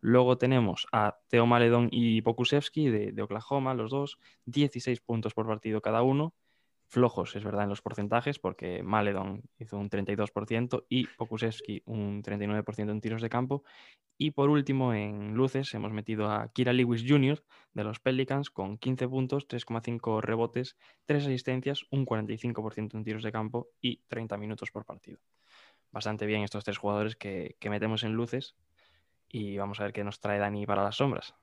[0.00, 5.46] Luego tenemos a Teo Maledon y Pokusevski de, de Oklahoma, los dos, 16 puntos por
[5.46, 6.32] partido cada uno
[6.94, 12.90] flojos, es verdad, en los porcentajes, porque Maledon hizo un 32% y Pokusevski un 39%
[12.90, 13.64] en tiros de campo.
[14.16, 17.44] Y por último, en luces, hemos metido a Kira Lewis Jr.
[17.74, 23.32] de los Pelicans con 15 puntos, 3,5 rebotes, 3 asistencias, un 45% en tiros de
[23.32, 25.18] campo y 30 minutos por partido.
[25.90, 28.56] Bastante bien estos tres jugadores que, que metemos en luces
[29.28, 31.34] y vamos a ver qué nos trae Dani para las sombras.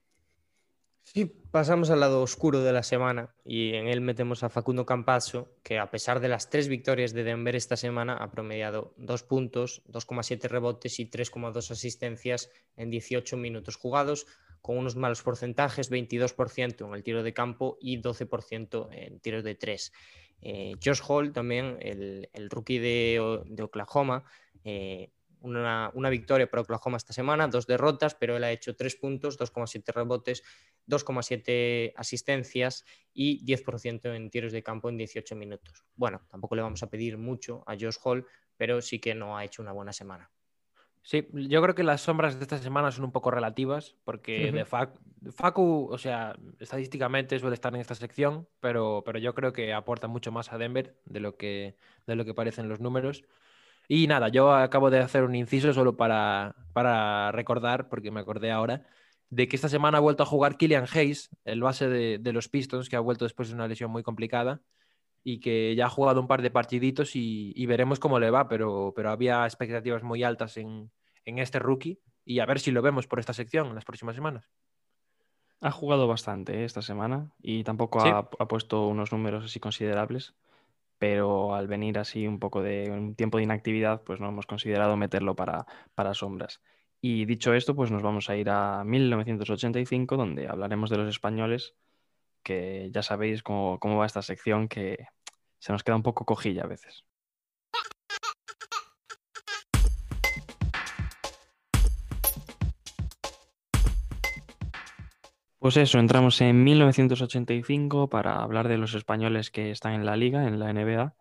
[1.04, 5.56] Sí, pasamos al lado oscuro de la semana y en él metemos a Facundo Campasso,
[5.62, 9.82] que a pesar de las tres victorias de Denver esta semana ha promediado dos puntos,
[9.88, 14.26] 2,7 rebotes y 3,2 asistencias en 18 minutos jugados,
[14.62, 19.56] con unos malos porcentajes, 22% en el tiro de campo y 12% en tiros de
[19.56, 19.92] tres.
[20.40, 24.24] Eh, Josh Hall también, el, el rookie de, de Oklahoma,
[24.64, 25.10] eh,
[25.42, 29.38] una, una, victoria para Oklahoma esta semana, dos derrotas, pero él ha hecho tres puntos,
[29.38, 30.42] 2,7 rebotes,
[30.88, 35.84] 2,7 asistencias y 10% en tiros de campo en 18 minutos.
[35.94, 38.26] Bueno, tampoco le vamos a pedir mucho a Josh Hall,
[38.56, 40.30] pero sí que no ha hecho una buena semana.
[41.04, 44.52] Sí, yo creo que las sombras de esta semana son un poco relativas, porque uh
[44.52, 44.52] -huh.
[44.52, 49.34] de, Fac, de, Facu, o sea, estadísticamente suele estar en esta sección, pero, pero yo
[49.34, 51.76] creo que aporta mucho más a Denver de lo que,
[52.06, 53.24] de lo que parecen los números.
[53.88, 58.50] Y nada, yo acabo de hacer un inciso solo para, para recordar, porque me acordé
[58.50, 58.86] ahora,
[59.30, 62.48] de que esta semana ha vuelto a jugar Killian Hayes, el base de, de, los
[62.48, 64.60] Pistons, que ha vuelto después de una lesión muy complicada
[65.24, 68.48] y que ya ha jugado un par de partiditos y, y veremos cómo le va,
[68.48, 70.90] pero, pero había expectativas muy altas en,
[71.24, 74.14] en, este rookie y a ver si lo vemos por esta sección en las próximas
[74.14, 74.50] semanas.
[75.60, 76.64] Ha jugado bastante ¿eh?
[76.64, 78.08] esta semana y tampoco ¿Sí?
[78.08, 80.34] ha, ha, puesto unos números así considerables,
[81.02, 84.96] pero al venir así un poco de un tiempo de inactividad, pues no hemos considerado
[84.96, 86.62] meterlo para, para sombras.
[87.00, 91.74] Y dicho esto, pues nos vamos a ir a 1985, donde hablaremos de los españoles,
[92.44, 95.06] que ya sabéis cómo, cómo va esta sección, que
[95.58, 97.04] se nos queda un poco cojilla a veces.
[105.62, 110.48] Pues eso, entramos en 1985 para hablar de los españoles que están en la liga,
[110.48, 111.14] en la NBA.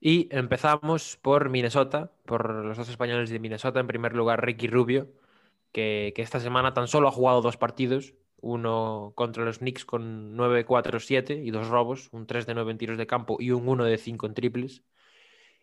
[0.00, 3.80] Y empezamos por Minnesota, por los dos españoles de Minnesota.
[3.80, 5.08] En primer lugar, Ricky Rubio,
[5.72, 11.44] que, esta semana tan solo ha jugado dos partidos, uno contra los Knicks con 9-4-7
[11.44, 13.98] y dos robos, un 3 de 9 en tiros de campo y un 1 de
[13.98, 14.84] 5 en triples.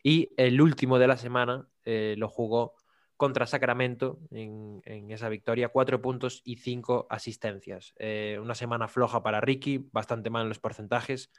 [0.03, 2.75] Y el último de la semana eh, lo jugó
[3.21, 4.81] contra Sacramento en,
[5.11, 7.93] esa victoria, cuatro puntos y cinco asistencias.
[7.99, 11.31] Eh, una semana floja para Ricky, bastante mal en los porcentajes.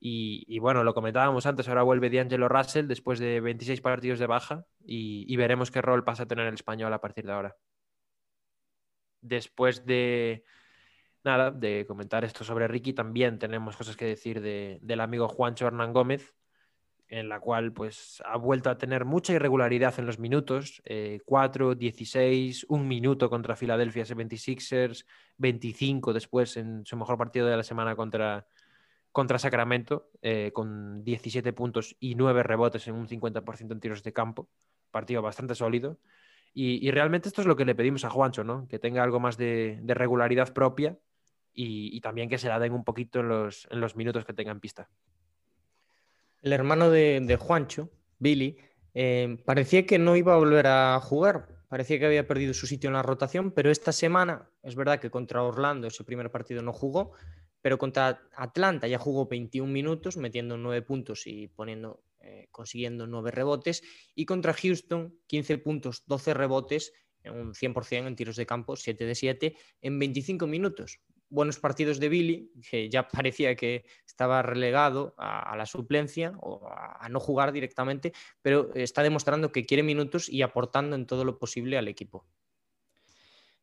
[0.00, 4.26] Y, y, bueno, lo comentábamos antes, ahora vuelve D'Angelo Russell después de 26 partidos de
[4.26, 7.56] baja y, y, veremos qué rol pasa a tener el español a partir de ahora.
[9.20, 10.42] Después de
[11.22, 15.68] nada, de comentar esto sobre Ricky, también tenemos cosas que decir de, del amigo Juancho
[15.68, 16.34] Hernán Gómez,
[17.08, 21.74] en la cual pues ha vuelto a tener mucha irregularidad en los minutos, eh, 4,
[21.74, 25.06] 16, un minuto contra Philadelphia 76ers,
[25.38, 28.46] 25 después en su mejor partido de la semana contra,
[29.10, 34.12] contra Sacramento, eh, con 17 puntos y 9 rebotes en un 50% en tiros de
[34.12, 34.48] campo,
[34.90, 35.98] partido bastante sólido.
[36.54, 38.66] Y, realmente esto es lo que le pedimos a Juancho, ¿no?
[38.68, 40.98] que tenga algo más de, regularidad propia
[41.52, 44.58] y, también que se la den un poquito los, en los minutos que tenga en
[44.58, 44.88] pista.
[46.40, 48.58] El hermano de, Juancho, Billy,
[48.94, 52.88] eh, parecía que no iba a volver a jugar, parecía que había perdido su sitio
[52.88, 56.72] en la rotación, pero esta semana es verdad que contra Orlando ese primer partido no
[56.72, 57.12] jugó,
[57.60, 63.32] pero contra Atlanta ya jugó 21 minutos, metiendo 9 puntos y poniendo, eh, consiguiendo 9
[63.32, 63.82] rebotes,
[64.14, 66.92] y contra Houston 15 puntos, 12 rebotes,
[67.24, 72.08] un 100% en tiros de campo, 7 de 7, en 25 minutos buenos partidos de
[72.08, 77.52] Billy, que ya parecía que estaba relegado a, la suplencia o a, a, no jugar
[77.52, 78.12] directamente,
[78.42, 82.26] pero está demostrando que quiere minutos y aportando en todo lo posible al equipo.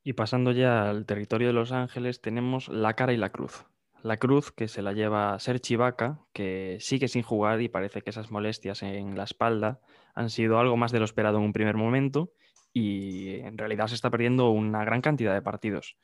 [0.03, 3.65] Y pasando ya al territorio de Los Ángeles, tenemos la cara y la cruz.
[4.03, 8.11] La cruz que se la lleva Sergi Vaca, que sigue sin jugar y parece que
[8.11, 9.81] esas molestias en la espalda
[10.13, 12.31] han sido algo más de lo esperado en un primer momento
[12.71, 15.97] y en realidad se está perdiendo una gran cantidad de partidos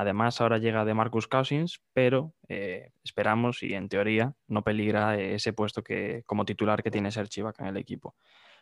[0.00, 5.52] Además, ahora llega de Marcus Cousins, pero eh, esperamos y en teoría no peligra ese
[5.52, 8.14] puesto que, como titular que tiene Serge Ibaka en el equipo.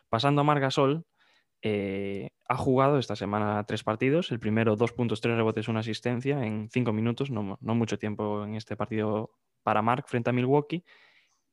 [0.09, 1.05] Pasando a Margasol,
[1.61, 4.31] eh, ha jugado esta semana tres partidos.
[4.31, 8.43] El primero, dos puntos, tres rebotes, una asistencia en cinco minutos, no, no mucho tiempo
[8.43, 9.29] en este partido
[9.61, 10.83] para Mark frente a Milwaukee.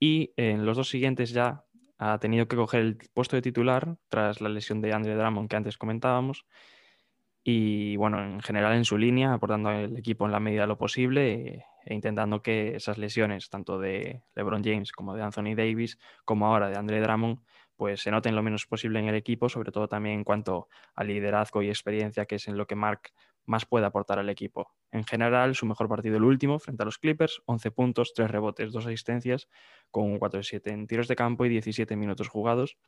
[0.00, 1.66] Y en los dos siguientes ya
[1.98, 5.56] ha tenido que coger el puesto de titular tras la lesión de Andre Drummond que
[5.56, 6.46] antes comentábamos.
[7.46, 10.78] Y bueno, en general en su línea, aportando al equipo en la medida de lo
[10.78, 16.46] posible e intentando que esas lesiones, tanto de LeBron James como de Anthony Davis, como
[16.46, 17.40] ahora de Andre Drummond,
[17.76, 21.04] pues se noten lo menos posible en el equipo, sobre todo también en cuanto a
[21.04, 23.12] liderazgo y experiencia, que es en lo que Mark
[23.44, 24.72] más puede aportar al equipo.
[24.90, 28.72] En general, su mejor partido el último, frente a los Clippers, 11 puntos, 3 rebotes,
[28.72, 29.48] 2 asistencias,
[29.90, 32.78] con 4-7 en tiros de campo y 17 minutos jugados.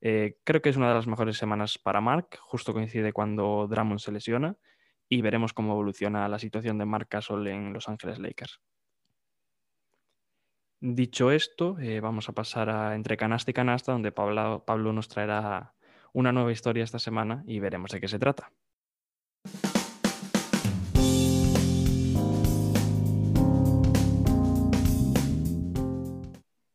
[0.00, 4.00] Eh, creo que es una de las mejores semanas para Mark, justo coincide cuando Drummond
[4.00, 4.56] se lesiona
[5.08, 8.60] y veremos cómo evoluciona la situación de Mark Castle en Los Ángeles Lakers.
[10.80, 15.08] Dicho esto, eh, vamos a pasar a entre canasta y canasta, donde Pablo, Pablo nos
[15.08, 15.74] traerá
[16.12, 18.52] una nueva historia esta semana y veremos de qué se trata.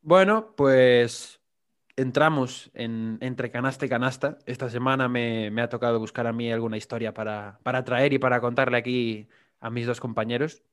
[0.02, 1.41] Bueno, pues
[1.96, 4.38] entramos en, entre canasta y canasta.
[4.46, 8.42] Esta semana me, ha tocado buscar a mí alguna historia para, para, traer y para
[8.42, 9.28] contarle aquí
[9.60, 10.64] a mis dos compañeros.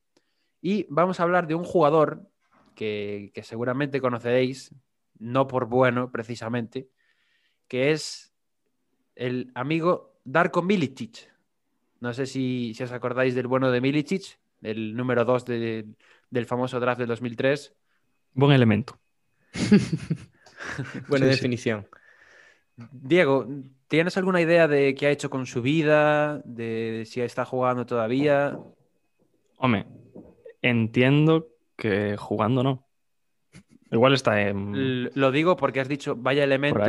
[0.61, 2.29] Y vamos a hablar de un jugador
[2.75, 4.73] que, seguramente conoceréis,
[5.17, 6.89] no por bueno precisamente,
[7.67, 8.33] que es
[9.15, 11.29] el amigo Darko Milicic.
[11.99, 16.99] No sé si, os acordáis del bueno de Milicic, el número 2 del famoso draft
[16.99, 17.75] del 2003.
[18.33, 18.97] Buen elemento.
[21.07, 21.87] Buena definición.
[22.91, 23.47] Diego,
[23.87, 26.41] ¿tienes alguna idea de qué ha hecho con su vida?
[26.45, 28.57] ¿De si está jugando todavía?
[29.57, 29.85] Hombre,
[30.61, 32.87] entiendo que jugando no.
[33.91, 35.09] Igual está en...
[35.15, 36.79] Lo digo porque has dicho vaya elemento,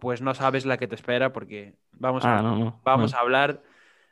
[0.00, 3.62] pues no sabes la que te espera porque vamos a, ah, vamos a hablar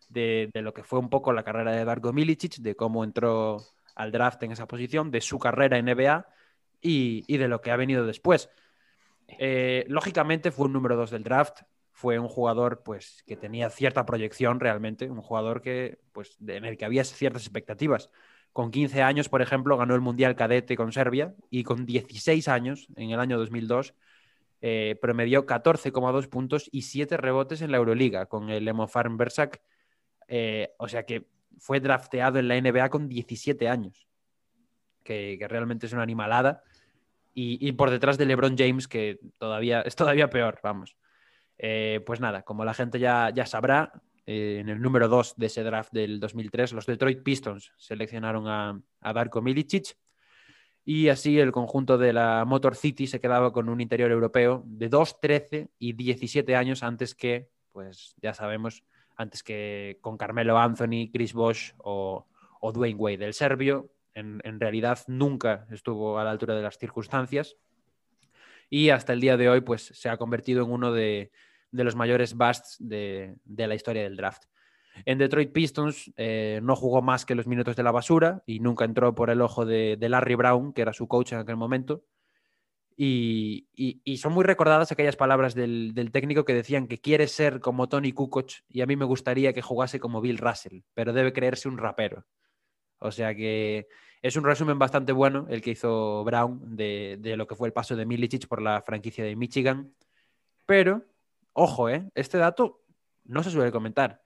[0.08, 3.58] de, lo que fue un poco la carrera de Darko Milicic, de cómo entró
[3.94, 6.26] al draft en esa posición, de su carrera en NBA
[6.80, 8.50] y, de lo que ha venido después.
[9.38, 11.62] Eh, lógicamente fue un número dos del draft,
[11.92, 16.76] fue un jugador pues, que tenía cierta proyección realmente, un jugador que, pues, en el
[16.76, 18.10] que había ciertas expectativas.
[18.52, 22.88] Con 15 años, por ejemplo, ganó el Mundial Cadete con Serbia y con 16 años,
[22.96, 23.94] en el año 2002,
[24.62, 29.60] eh, promedió 14,2 puntos y 7 rebotes en la Euroliga con el Emo Farm Bersak.
[30.26, 31.26] Eh, o sea que
[31.58, 34.08] fue drafteado en la NBA con 17 años,
[35.04, 36.62] que realmente es una animalada
[37.32, 40.96] y, por detrás de LeBron James, que todavía es todavía peor, vamos.
[41.58, 43.92] Eh, pues nada, como la gente ya, ya sabrá,
[44.26, 48.80] eh, en el número 2 de ese draft del 2003, los Detroit Pistons seleccionaron a,
[49.00, 49.96] a Darko Milicic
[50.84, 54.88] y así el conjunto de la Motor City se quedaba con un interior europeo de
[54.88, 58.82] 2, 13 y 17 años antes que, pues ya sabemos,
[59.16, 62.26] antes que con Carmelo Anthony, Chris Bosh o,
[62.60, 63.26] o Dwayne Wade.
[63.26, 67.56] El serbio en, realidad nunca estuvo a la altura de las circunstancias
[68.68, 71.30] y hasta el día de hoy pues se ha convertido en uno de,
[71.72, 74.44] los mayores busts de, la historia del draft.
[75.04, 78.84] En Detroit Pistons eh, no jugó más que los minutos de la basura y nunca
[78.84, 82.04] entró por el ojo de, Larry Brown, que era su coach en aquel momento.
[82.96, 83.66] Y,
[84.18, 88.12] son muy recordadas aquellas palabras del, del, técnico que decían que quiere ser como Tony
[88.12, 91.78] Kukoc y a mí me gustaría que jugase como Bill Russell, pero debe creerse un
[91.78, 92.26] rapero.
[93.00, 93.88] O sea que
[94.22, 97.96] es un resumen bastante bueno el que hizo Brown de, lo que fue el paso
[97.96, 99.92] de Milicic por la franquicia de Michigan.
[100.66, 101.04] Pero,
[101.52, 102.08] ojo, ¿eh?
[102.14, 102.82] este dato
[103.24, 104.20] no se suele comentar.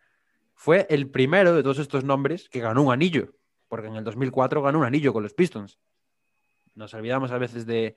[0.54, 3.34] Fue el primero de todos estos nombres que ganó un anillo,
[3.68, 5.78] porque en el 2004 ganó un anillo con los Pistons.
[6.74, 7.96] Nos olvidamos a veces de,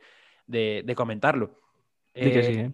[0.95, 1.59] comentarlo.
[2.13, 2.73] Sí que sí, ¿eh?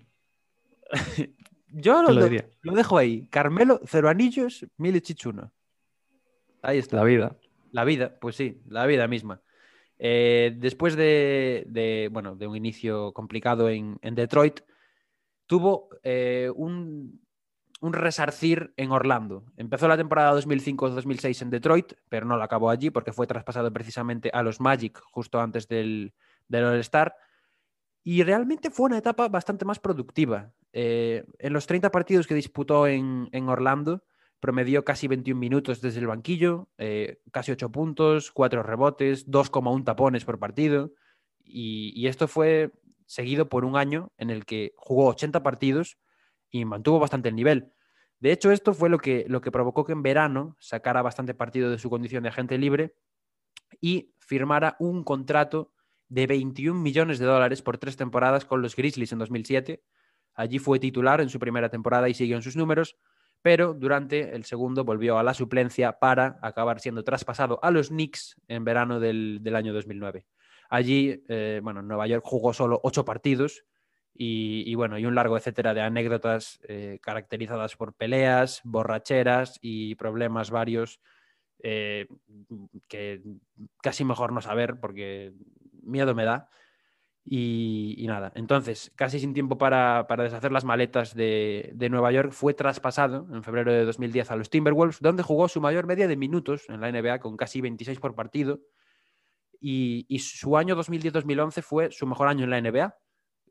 [1.75, 3.25] Yo lo, lo, dejo ahí.
[3.29, 5.51] Carmelo, cero anillos, Milicic uno.
[6.61, 6.97] Ahí está.
[6.97, 7.35] La vida.
[7.73, 9.41] La vida, pues sí, la vida misma.
[9.97, 14.61] Eh, después de, bueno, de un inicio complicado en, Detroit,
[15.47, 17.19] tuvo eh, un,
[17.81, 19.45] resarcir en Orlando.
[19.57, 24.29] Empezó la temporada 2005-2006 en Detroit, pero no la acabó allí porque fue traspasado precisamente
[24.31, 26.13] a los Magic justo antes del,
[26.47, 27.15] del All-Star.
[28.03, 30.53] Y realmente fue una etapa bastante más productiva.
[30.73, 34.03] Eh, en los 30 partidos que disputó en, en Orlando,
[34.43, 40.25] promedió casi 21 minutos desde el banquillo, eh, casi 8 puntos, 4 rebotes, 2,1 tapones
[40.25, 40.91] por partido.
[41.45, 42.73] Y, esto fue
[43.05, 45.97] seguido por un año en el que jugó 80 partidos
[46.49, 47.71] y mantuvo bastante el nivel.
[48.19, 51.71] De hecho, esto fue lo que, lo que provocó que en verano sacara bastante partido
[51.71, 52.97] de su condición de agente libre
[53.79, 55.71] y firmara un contrato
[56.09, 59.81] de 21 millones de dólares por tres temporadas con los Grizzlies en 2007.
[60.33, 62.97] Allí fue titular en su primera temporada y siguió en sus números,
[63.43, 68.41] pero durante el segundo volvió a la suplencia para acabar siendo traspasado a los Knicks
[68.47, 70.25] en verano del, del año 2009.
[70.69, 73.65] Allí, eh, bueno, Nueva York jugó solo ocho partidos
[74.15, 79.95] y, y, bueno, y un largo etcétera de anécdotas eh, caracterizadas por peleas, borracheras y
[79.95, 81.01] problemas varios
[81.61, 82.07] eh,
[82.87, 83.21] que
[83.81, 85.33] casi mejor no saber porque
[85.81, 86.49] miedo me da.
[87.25, 92.31] Y, nada, entonces, casi sin tiempo para, para deshacer las maletas de, de, Nueva York,
[92.33, 96.17] fue traspasado en febrero de 2010 a los Timberwolves, donde jugó su mayor media de
[96.17, 98.59] minutos en la NBA con casi 26 por partido.
[99.61, 102.97] Y, y su año 2010-2011 fue su mejor año en la NBA,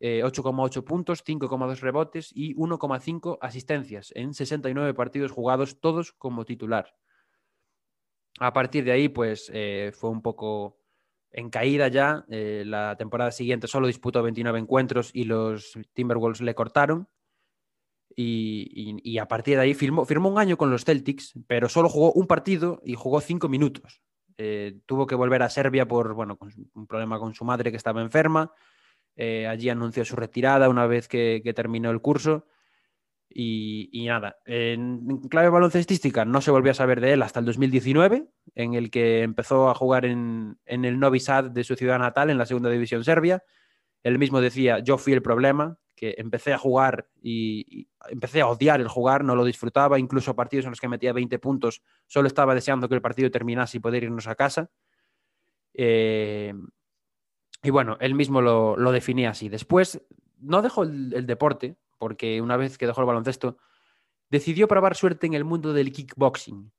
[0.04, 6.92] eh, 8,8 puntos, 5,2 rebotes y 1,5 asistencias en 69 partidos jugados, todos como titular.
[8.40, 10.81] A partir de ahí, pues eh, fue un poco
[11.32, 12.24] en caída ya.
[12.28, 17.08] Eh, la temporada siguiente solo disputó 29 encuentros y los Timberwolves le cortaron.
[18.14, 22.12] Y, a partir de ahí firmó, firmó, un año con los Celtics, pero solo jugó
[22.12, 24.02] un partido y jugó cinco minutos.
[24.36, 26.38] Eh, tuvo que volver a Serbia por bueno,
[26.74, 28.52] un problema con su madre que estaba enferma.
[29.16, 32.46] Eh, allí anunció su retirada una vez que terminó el curso.
[33.34, 38.28] Y, nada, en, clave baloncestística no se volvió a saber de él hasta el 2019,
[38.54, 42.30] en el que empezó a jugar en, en, el Novi Sad de su ciudad natal,
[42.30, 43.42] en la segunda división serbia.
[44.02, 48.80] Él mismo decía, yo fui el problema, que empecé a jugar y, empecé a odiar
[48.80, 52.56] el jugar, no lo disfrutaba, incluso partidos en los que metía 20 puntos, solo estaba
[52.56, 54.68] deseando que el partido terminase y poder irnos a casa.
[55.74, 56.52] Eh,
[57.62, 59.48] y bueno, él mismo lo, lo, definía así.
[59.48, 60.02] Después,
[60.40, 63.58] no dejó el deporte, porque una vez que dejó el baloncesto,
[64.28, 66.72] decidió probar suerte en el mundo del kickboxing.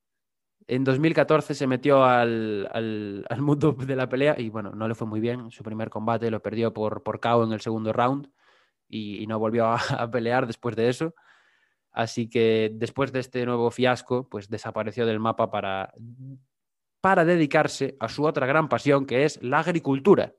[0.67, 5.21] En 2014 se metió al, mundo de la pelea y bueno, no le fue muy
[5.21, 5.49] bien.
[5.49, 8.29] Su primer combate lo perdió por, por KO en el segundo round
[8.89, 11.15] y, y no volvió a, a, pelear después de eso.
[11.93, 15.93] Así que después de este nuevo fiasco, pues desapareció del mapa para,
[16.99, 20.33] para dedicarse a su otra gran pasión, que es la agricultura.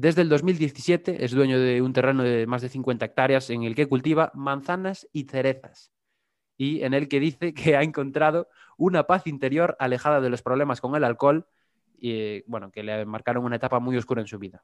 [0.00, 3.74] Desde el 2017 es dueño de un terreno de más de 50 hectáreas en el
[3.74, 5.90] que cultiva manzanas y cerezas
[6.56, 10.80] y en el que dice que ha encontrado una paz interior alejada de los problemas
[10.80, 11.48] con el alcohol
[11.98, 14.62] y bueno, que le marcaron una etapa muy oscura en su vida.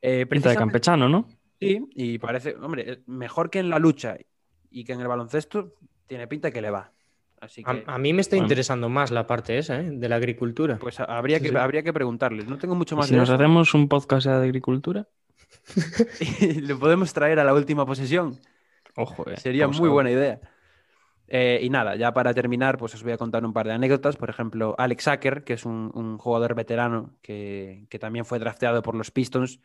[0.00, 1.28] Eh, Pinta de campechano, ¿no?
[1.60, 4.16] Sí, y parece, hombre, mejor que en la lucha
[4.70, 5.74] y que en el baloncesto,
[6.06, 6.94] tiene pinta que le va.
[7.40, 8.46] Así que, a, a, mí me está bueno.
[8.46, 9.90] interesando más la parte esa, ¿eh?
[9.90, 10.78] de la agricultura.
[10.78, 11.56] Pues habría que, sí.
[11.56, 12.46] habría que preguntarles.
[12.46, 13.08] No tengo mucho más.
[13.08, 13.34] Si nos eso.
[13.34, 15.06] hacemos un podcast de agricultura,
[16.40, 18.38] le podemos traer a la última posesión.
[18.96, 19.36] Ojo, eh.
[19.36, 20.40] sería muy buena idea.
[21.28, 24.16] Eh, y nada, ya para terminar, pues os voy a contar un par de anécdotas.
[24.16, 28.82] Por ejemplo, Alex Acker, que es un, un jugador veterano que, que, también fue drafteado
[28.82, 29.60] por los Pistons,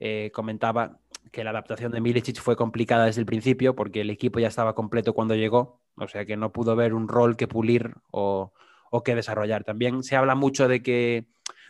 [0.00, 0.98] eh, comentaba
[1.30, 4.74] que la adaptación de Milicic fue complicada desde el principio porque el equipo ya estaba
[4.74, 8.52] completo cuando llegó o sea que no pudo ver un rol que pulir o,
[8.90, 9.64] o que desarrollar.
[9.64, 11.26] También se habla mucho de que,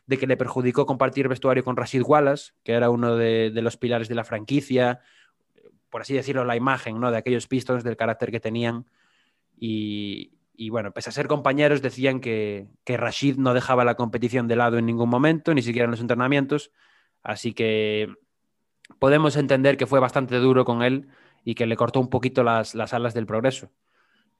[0.07, 3.77] de que le perjudicó compartir vestuario con Rashid Wallace, que era uno de, de, los
[3.77, 5.01] pilares de la franquicia,
[5.91, 7.11] por así decirlo, la imagen ¿no?
[7.11, 8.87] de aquellos Pistons, del carácter que tenían.
[9.57, 14.49] Y, y bueno, pese a ser compañeros, decían que, que, Rashid no dejaba la competición
[14.49, 16.73] de lado en ningún momento, ni siquiera en los entrenamientos.
[17.23, 18.09] Así que
[18.99, 21.09] podemos entender que fue bastante duro con él
[21.45, 23.71] y que le cortó un poquito las, las alas del progreso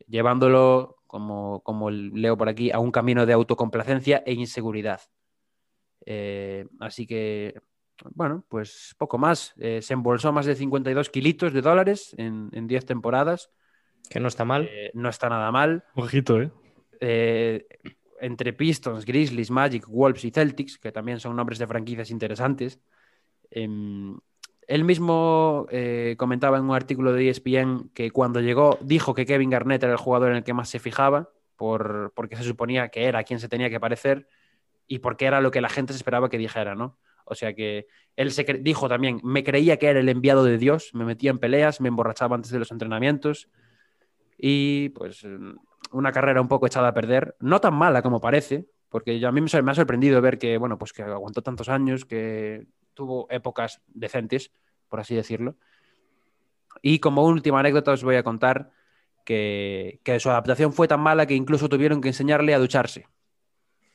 [0.09, 5.01] llevándolo, como, como leo por aquí, a un camino de autocomplacencia e inseguridad.
[6.07, 7.61] Eh, así que,
[8.15, 9.55] bueno, pues poco más.
[9.59, 13.51] Eh, se embolsó más de 52 kilitos de dólares en, en 10 temporadas.
[14.11, 14.69] Que no está mal.
[14.71, 15.85] Eh, no está nada mal.
[15.95, 16.51] Ojito, ¿eh?
[17.01, 17.67] ¿eh?
[18.21, 22.81] Entre Pistons, Grizzlies, Magic, Wolves y Celtics, que también son nombres de franquicias interesantes.
[24.73, 29.51] Él mismo eh, comentaba en un artículo de ESPN que cuando llegó dijo que Kevin
[29.51, 33.05] Garnett era el jugador en el que más se fijaba, por, porque se suponía que
[33.05, 34.27] era quien se tenía que parecer
[34.87, 36.97] y porque era lo que la gente se esperaba que dijera, ¿no?
[37.27, 40.93] O sea que él se dijo también, me creía que era el enviado de Dios,
[40.95, 43.51] me metía en peleas, me emborrachaba antes de los entrenamientos
[44.39, 45.23] y pues
[45.91, 49.43] una carrera un poco echada a perder, no tan mala como parece, porque a mí
[49.43, 54.53] me ha sorprendido ver que, bueno, pues que aguantó tantos años, que tuvo épocas decentes,
[54.89, 55.57] por así decirlo.
[56.81, 58.73] Y como última anécdota os voy a contar
[59.25, 63.07] que, que su adaptación fue tan mala que incluso tuvieron que enseñarle a ducharse.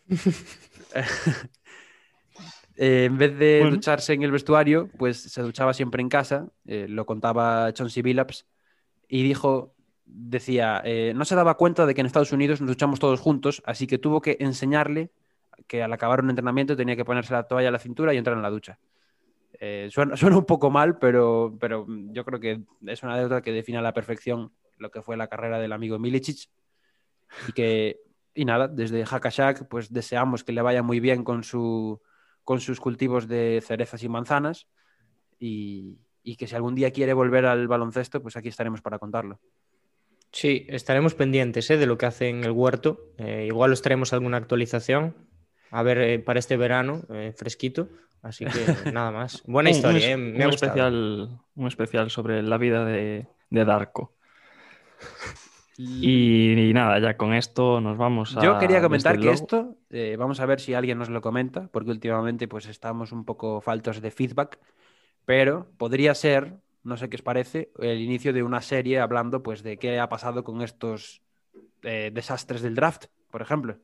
[2.78, 3.76] eh, en vez de bueno.
[3.76, 8.46] ducharse en el vestuario, pues se duchaba siempre en casa, eh, lo contaba Chauncey Billups,
[9.08, 9.76] y dijo,
[10.06, 13.62] decía, eh, no se daba cuenta de que en Estados Unidos nos duchamos todos juntos,
[13.66, 15.12] así que tuvo que enseñarle
[15.68, 18.36] que al acabar un entrenamiento tenía que ponerse la toalla a la cintura y entrar
[18.36, 18.80] en la ducha.
[19.60, 23.52] Eh, suena, suena, un poco mal, pero, pero yo creo que es una deuda que
[23.52, 26.50] define a la perfección lo que fue la carrera del amigo Milicic.
[27.48, 28.00] Y que,
[28.34, 32.02] y nada, desde Hakashak, pues deseamos que le vaya muy bien con, su,
[32.44, 34.68] con sus cultivos de cerezas y manzanas.
[35.40, 39.40] Y, y que si algún día quiere volver al baloncesto, pues aquí estaremos para contarlo.
[40.32, 41.78] Sí, estaremos pendientes ¿eh?
[41.78, 43.14] de lo que hace en el huerto.
[43.18, 45.16] Eh, igual os traemos alguna actualización.
[45.72, 47.90] A ver, eh, para este verano, eh, fresquito.
[48.22, 48.52] Así que
[48.94, 49.44] nada más.
[49.46, 50.18] Buena historia, un, ¿eh?
[50.18, 54.14] Me un especial, un especial sobre la vida de, de Darko.
[55.78, 58.42] Y, y, nada, ya con esto nos vamos a.
[58.42, 61.92] Yo quería comentar que esto, eh, vamos a ver si alguien nos lo comenta, porque
[61.92, 64.58] últimamente pues estamos un poco faltos de feedback,
[65.24, 69.62] pero podría ser, no sé qué os parece, el inicio de una serie hablando pues
[69.62, 71.22] de qué ha pasado con estos
[71.84, 73.78] eh, desastres del draft, por ejemplo.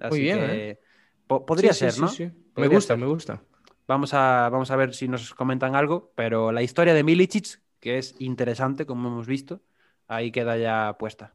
[0.00, 0.80] Así Muy bien, que, ¿eh?
[1.26, 2.08] po podría sí, ser, sí, ¿no?
[2.08, 2.98] Sí, me gusta, ser.
[2.98, 3.42] me gusta.
[3.86, 7.98] Vamos a, vamos a ver si nos comentan algo, pero la historia de Milicic, que
[7.98, 9.62] es interesante, como hemos visto,
[10.08, 11.34] ahí queda ya puesta.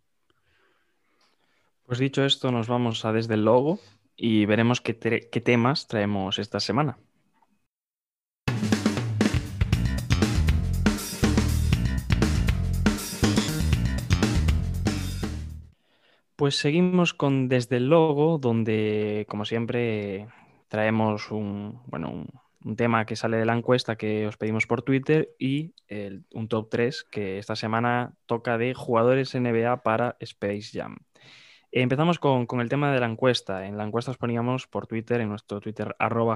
[1.85, 3.79] Pues dicho esto, nos vamos a desde el logo
[4.15, 6.97] y veremos qué, qué temas traemos esta semana.
[16.41, 20.27] Pues seguimos con Desde el Logo, donde, como siempre,
[20.69, 22.25] traemos un, bueno,
[22.65, 26.47] un, tema que sale de la encuesta que os pedimos por Twitter y el, un
[26.47, 30.97] top 3 que esta semana toca de jugadores NBA para Space Jam.
[31.71, 33.67] Empezamos con, con, el tema de la encuesta.
[33.67, 36.35] En la encuesta os poníamos por Twitter, en nuestro Twitter, arroba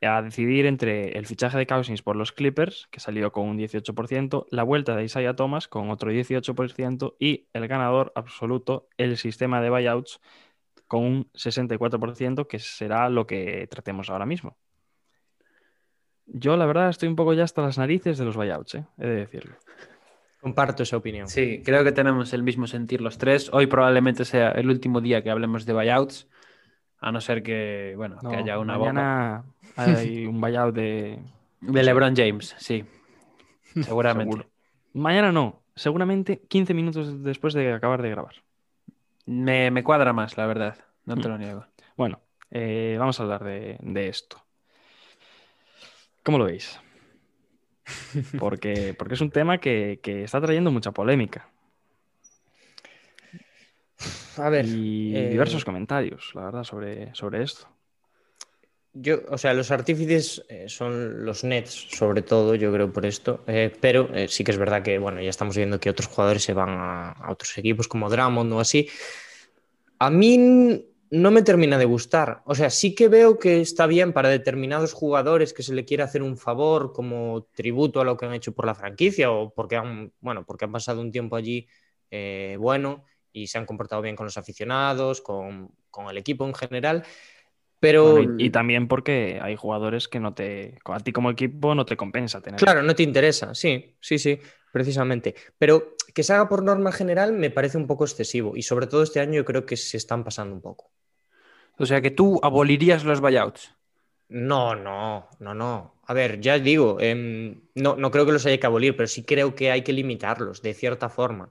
[0.00, 4.46] a decidir entre el fichaje de Cousins por los Clippers, que salió con un 18%,
[4.50, 9.70] la vuelta de Isaiah Thomas con otro 18% y el ganador absoluto, el sistema de
[9.70, 10.20] buyouts,
[10.86, 14.56] con un 64%, que será lo que tratemos ahora mismo.
[16.26, 18.84] Yo, la verdad, estoy un poco ya hasta las narices de los buyouts, ¿eh?
[18.98, 19.56] he de decirlo.
[20.40, 21.28] Comparto esa opinión.
[21.28, 23.50] Sí, creo que tenemos el mismo sentir los tres.
[23.52, 26.28] Hoy probablemente sea el último día que hablemos de buyouts,
[27.00, 29.44] a no ser que, bueno, no, que haya una mañana
[29.76, 29.92] bomba.
[29.92, 31.18] hay un buyout de...
[31.60, 32.84] De LeBron James, sí.
[33.82, 34.32] Seguramente.
[34.32, 34.50] Seguro.
[34.94, 38.34] Mañana no, seguramente 15 minutos después de acabar de grabar.
[39.26, 41.20] Me, me cuadra más, la verdad, no Mm.
[41.20, 41.66] te lo niego.
[41.96, 42.20] Bueno,
[42.50, 44.42] eh, vamos a hablar de, de, esto.
[46.22, 46.80] ¿Cómo lo veis?
[48.38, 51.48] Porque, porque es un tema que, que está trayendo mucha polémica.
[54.38, 54.66] A ver.
[54.66, 55.28] Y eh...
[55.28, 57.68] diversos comentarios, la verdad, sobre, sobre esto.
[58.92, 63.44] Yo, o sea, los artífices eh, son los Nets, sobre todo, yo creo por esto,
[63.46, 66.42] eh, pero eh, sí que es verdad que, bueno, ya estamos viendo que otros jugadores
[66.42, 68.88] se van a, a, otros equipos como Drummond o así.
[69.98, 74.12] A mí no me termina de gustar, o sea, sí que veo que está bien
[74.12, 78.26] para determinados jugadores que se le quiere hacer un favor como tributo a lo que
[78.26, 81.66] han hecho por la franquicia o porque han, bueno, porque han pasado un tiempo allí
[82.10, 83.04] eh, bueno
[83.42, 87.04] y se han comportado bien con los aficionados, con, con el equipo en general.
[87.80, 88.12] Pero...
[88.12, 91.86] Bueno, y, y, también porque hay jugadores que no te, a ti como equipo no
[91.86, 92.58] te compensa tener.
[92.58, 94.38] Claro, no te interesa, sí, sí, sí,
[94.72, 95.34] precisamente.
[95.58, 99.02] Pero que se haga por norma general me parece un poco excesivo y sobre todo
[99.02, 100.90] este año yo creo que se están pasando un poco.
[101.78, 103.74] O sea, que tú abolirías los buyouts.
[104.28, 105.94] No, no, no, no.
[106.04, 109.24] A ver, ya digo, eh, no, no creo que los haya que abolir, pero sí
[109.24, 111.50] creo que hay que limitarlos de cierta forma.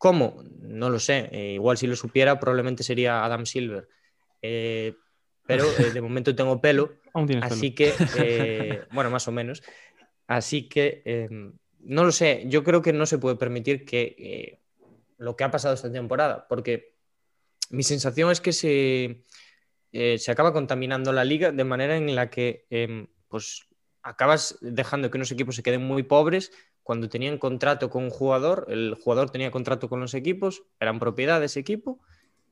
[0.00, 0.42] ¿Cómo?
[0.62, 1.28] No lo sé.
[1.30, 3.86] Eh, igual si lo supiera, probablemente sería Adam Silver.
[4.40, 4.94] Eh,
[5.46, 6.94] pero eh, de momento tengo pelo,
[7.42, 7.94] así pelo.
[8.16, 9.62] que, bueno, más o menos.
[10.26, 11.28] Así que, eh,
[11.80, 14.62] no lo sé, yo creo que no se puede permitir que
[15.18, 16.94] lo que ha pasado esta temporada, porque
[17.68, 19.22] mi sensación es que se,
[19.92, 23.66] se acaba contaminando la liga de manera en la que, em, pues,
[24.02, 26.52] acabas dejando que unos equipos se queden muy pobres
[26.82, 31.40] cuando tenían contrato con un jugador, el jugador tenía contrato con los equipos, eran propiedad
[31.40, 32.00] de ese equipo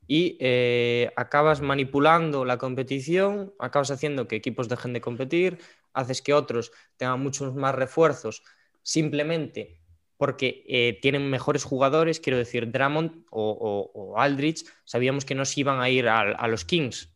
[0.07, 5.59] y eh, acabas manipulando la competición, acabas haciendo que equipos dejen de competir,
[5.93, 8.43] haces que otros tengan muchos más refuerzos
[8.83, 9.79] simplemente
[10.17, 15.45] porque eh, tienen mejores jugadores, quiero decir, Drummond o, o, o, Aldrich, sabíamos que no
[15.45, 17.15] se iban a ir a, a los Kings,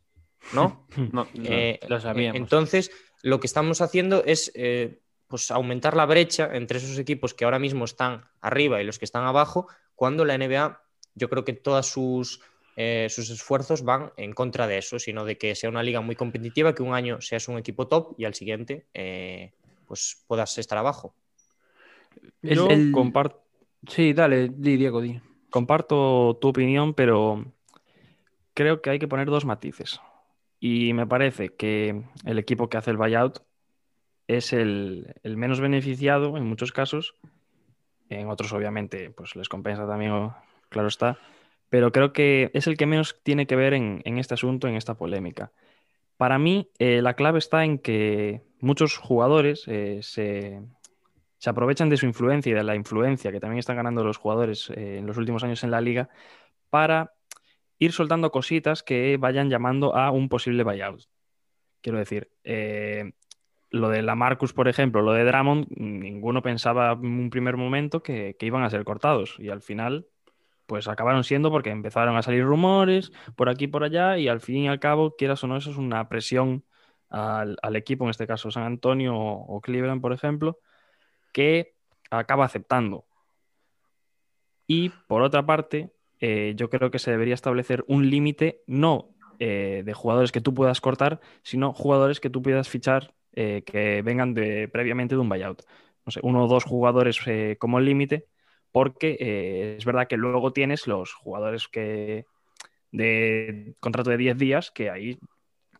[0.53, 0.87] ¿no?
[0.97, 2.39] no, no eh, lo sabíamos.
[2.39, 2.91] Entonces,
[3.21, 5.01] lo que estamos haciendo es eh,
[5.33, 9.05] pues aumentar la brecha entre esos equipos que ahora mismo están arriba y los que
[9.05, 10.79] están abajo, cuando la NBA,
[11.15, 12.39] yo creo que todas sus
[12.75, 16.15] eh, sus esfuerzos van en contra de eso, sino de que sea una liga muy
[16.15, 19.53] competitiva, que un año seas un equipo top y al siguiente eh,
[19.87, 21.15] pues puedas estar abajo.
[22.43, 22.91] Yo el, el...
[22.91, 23.41] comparto.
[23.87, 25.19] Sí, dale, di, Diego, di.
[25.49, 27.43] Comparto tu opinión, pero
[28.53, 29.99] creo que hay que poner dos matices.
[30.59, 33.39] Y me parece que el equipo que hace el buyout
[34.27, 37.15] es el, el menos beneficiado en muchos casos.
[38.09, 40.31] En otros, obviamente, pues les compensa también,
[40.69, 41.17] claro está.
[41.69, 44.93] Pero creo que es el que menos tiene que ver en, este asunto, en esta
[44.93, 45.51] polémica.
[46.17, 50.61] Para mí, eh, la clave está en que muchos jugadores eh, se,
[51.39, 54.69] se aprovechan de su influencia y de la influencia que también están ganando los jugadores
[54.69, 56.09] eh, en los últimos años en la liga
[56.69, 57.15] para
[57.79, 61.01] ir soltando cositas que vayan llamando a un posible buyout.
[61.81, 62.29] Quiero decir,
[63.73, 68.03] lo de la Marcus, por ejemplo, lo de Drummond, ninguno pensaba en un primer momento
[68.03, 70.05] que, iban a ser cortados y al final
[70.67, 74.41] pues acabaron siendo porque empezaron a salir rumores por aquí y por allá y al
[74.41, 76.63] fin y al cabo, quieras o no, eso es una presión
[77.09, 80.59] al, equipo, en este caso San Antonio o, o Cleveland, por ejemplo,
[81.31, 81.73] que
[82.11, 83.05] acaba aceptando.
[84.67, 89.09] Y por otra parte, eh, yo creo que se debería establecer un límite no
[89.39, 94.01] eh, de jugadores que tú puedas cortar, sino jugadores que tú puedas fichar eh, que
[94.01, 95.63] vengan de, previamente de un buyout.
[96.05, 98.27] No sé, uno o dos jugadores eh, como límite,
[98.71, 102.25] porque eh, es verdad que luego tienes los jugadores que
[102.91, 105.19] de contrato de 10 días, que ahí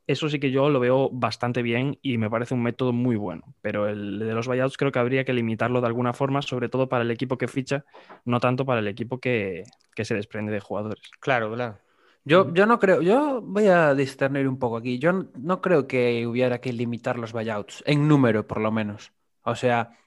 [0.05, 3.55] eso sí que yo lo veo bastante bien y me parece un método muy bueno.
[3.61, 6.89] Pero el de los buyouts creo que habría que limitarlo de alguna forma, sobre todo
[6.89, 7.85] para el equipo que ficha,
[8.25, 9.63] no tanto para el equipo que,
[9.95, 11.01] que se desprende de jugadores.
[11.19, 11.77] Claro, claro.
[12.25, 14.97] Yo, yo no creo, yo voy a discernir un poco aquí.
[14.99, 19.11] Yo no creo que hubiera que limitar los buyouts, en número por lo menos.
[19.43, 19.97] O sea,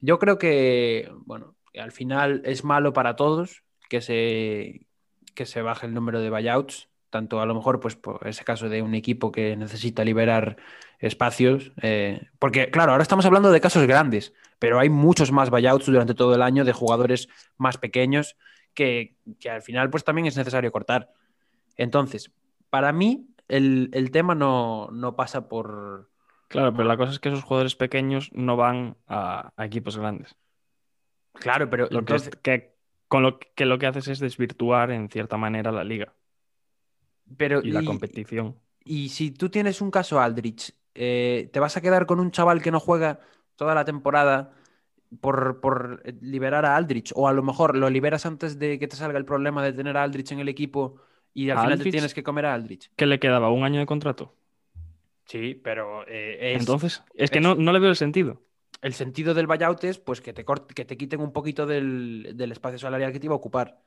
[0.00, 4.86] yo creo que, bueno, al final es malo para todos que se,
[5.34, 8.68] que se baje el número de buyouts, tanto a lo mejor, pues por ese caso
[8.68, 10.56] de un equipo que necesita liberar
[10.98, 15.86] espacios, eh, porque claro, ahora estamos hablando de casos grandes, pero hay muchos más buyouts
[15.86, 18.36] durante todo el año de jugadores más pequeños
[18.74, 21.10] que, que al final pues también es necesario cortar.
[21.76, 22.30] Entonces,
[22.70, 26.10] para mí, el, el tema no, no pasa por.
[26.48, 30.36] Claro, pero la cosa es que esos jugadores pequeños no van a, a equipos grandes.
[31.34, 32.74] Claro, pero Lo que, es- entonces- que,
[33.08, 36.14] con lo que lo que haces es desvirtuar en cierta manera la liga
[37.36, 38.56] pero y la competición.
[38.84, 42.62] Y si tú tienes un caso Aldrich, eh, ¿te vas a quedar con un chaval
[42.62, 43.20] que no juega
[43.56, 44.52] toda la temporada
[45.20, 47.12] por, por liberar a Aldrich?
[47.14, 49.96] O a lo mejor lo liberas antes de que te salga el problema de tener
[49.96, 50.96] a Aldrich en el equipo
[51.34, 52.90] y al ¿A final te tienes que comer a Aldrich.
[52.96, 53.50] ¿Qué le quedaba?
[53.50, 54.34] ¿Un año de contrato?
[55.26, 58.42] Sí, pero eh, es- Entonces, es que es- no, no le veo el sentido.
[58.82, 62.52] el sentido del buyout es pues, que, te que te quiten un poquito del, del
[62.52, 63.78] espacio salarial que te iba a ocupar,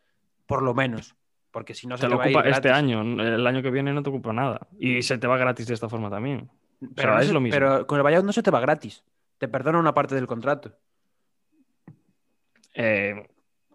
[0.46, 1.16] por lo menos.
[1.52, 3.72] Porque si no se Te lo va a ir ocupa este año, el año que
[3.72, 4.68] viene no te ocupa nada.
[4.80, 6.50] Y se te va gratis de esta forma también.
[6.96, 7.56] Pero, sea, no es se- lo mismo.
[7.58, 9.04] pero con el buyout no se te va gratis.
[9.38, 10.74] Te perdona una parte del contrato.
[12.74, 13.28] Eh,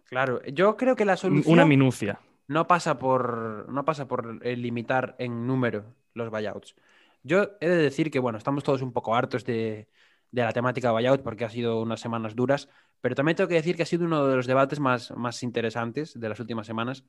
[0.05, 2.19] Claro, yo creo que la solución una minucia.
[2.51, 6.75] No pasa por no pasa por eh, limitar en número los buyouts.
[7.23, 9.87] Yo he de decir que bueno, estamos todos un poco hartos de,
[10.31, 12.67] de la temática buyout porque ha sido unas semanas duras,
[13.01, 16.19] pero también tengo que decir que ha sido uno de los debates más, más interesantes
[16.19, 17.03] de las últimas semanas.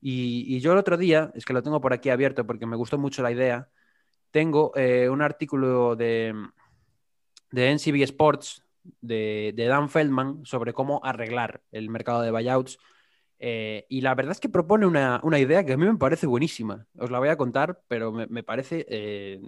[0.00, 2.76] Y, y yo el otro día, es que lo tengo por aquí abierto porque me
[2.76, 3.68] gustó mucho la idea,
[4.30, 6.34] tengo eh, un artículo de,
[7.50, 8.64] de NCB Sports
[9.00, 12.78] de, de Dan Feldman sobre cómo arreglar el mercado de buyouts.
[13.44, 16.28] Eh, y la verdad es que propone una, una idea que a mí me parece
[16.28, 16.86] buenísima.
[16.96, 19.40] Os la voy a contar, pero me, me parece eh,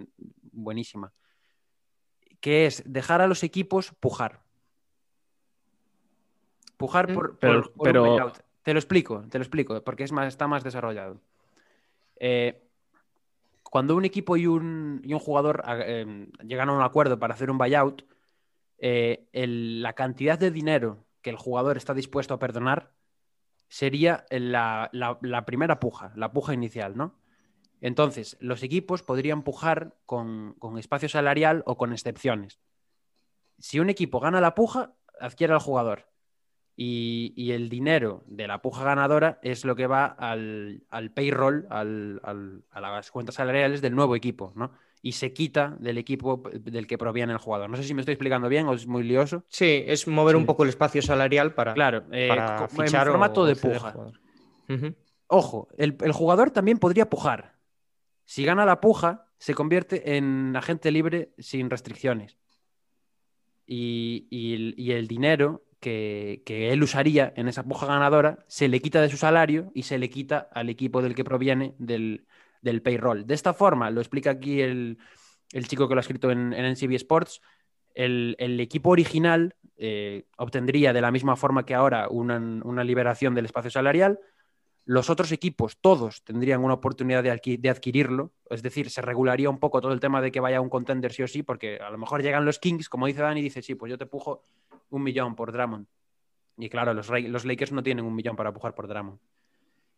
[0.51, 1.13] buenísima.
[2.41, 4.41] Que es dejar a los equipos pujar.
[6.77, 8.39] Pujar Mm, por, pero- por- pero- buyout.
[8.65, 11.21] Te lo explico, te lo explico, porque es más, está más desarrollado.
[12.17, 12.63] Eh,
[13.63, 17.51] cuando un equipo y un, y un jugador eh, llegan a un acuerdo para hacer
[17.51, 18.03] un buyout,
[18.79, 22.91] eh, el- la cantidad de dinero que el jugador está dispuesto a perdonar
[23.75, 27.19] sería la, primera puja, la puja inicial, ¿no?
[27.81, 32.61] Entonces, los equipos podrían pujar con, con espacio salarial o con excepciones.
[33.59, 36.07] Si un equipo gana la puja, adquiere al jugador.
[36.77, 41.67] Y, y el dinero de la puja ganadora es lo que va al, al payroll,
[41.71, 44.73] al- al- a las cuentas salariales del nuevo equipo, ¿no?
[45.01, 47.71] Y se quita del equipo del que proviene el jugador.
[47.71, 49.45] No sé si me estoy explicando bien o es muy lioso.
[49.49, 50.41] Sí, es mover Sí.
[50.41, 53.95] un poco el espacio salarial para, Claro, eh, para fichar en formato de puja.
[55.29, 57.55] Ojo, el, el jugador también podría pujar.
[58.25, 62.39] Si gana la puja, se convierte en agente libre sin restricciones.
[63.67, 68.81] Y, y el- y el dinero que, él usaría en esa puja ganadora se le
[68.81, 72.27] quita de su salario y se le quita al equipo del que proviene del,
[72.63, 73.27] del payroll.
[73.27, 74.99] De esta forma, lo explica aquí el,
[75.53, 77.43] el chico que lo ha escrito en, en NCB Sports,
[77.95, 83.35] el, el equipo original eh, obtendría de la misma forma que ahora una, una, liberación
[83.35, 84.19] del espacio salarial.
[84.87, 88.33] Los otros equipos, todos, tendrían una oportunidad de, adqu de, adquirirlo.
[88.51, 91.23] Es decir, se regularía un poco todo el tema de que vaya un contender sí
[91.23, 93.75] o sí, porque a lo mejor llegan los Kings, como dice Dani, y dice, sí,
[93.75, 94.43] pues yo te pujo
[94.91, 95.87] un millón por Drummond.
[96.59, 99.19] Y claro, los, Lakers no tienen un millón para pujar por Drummond.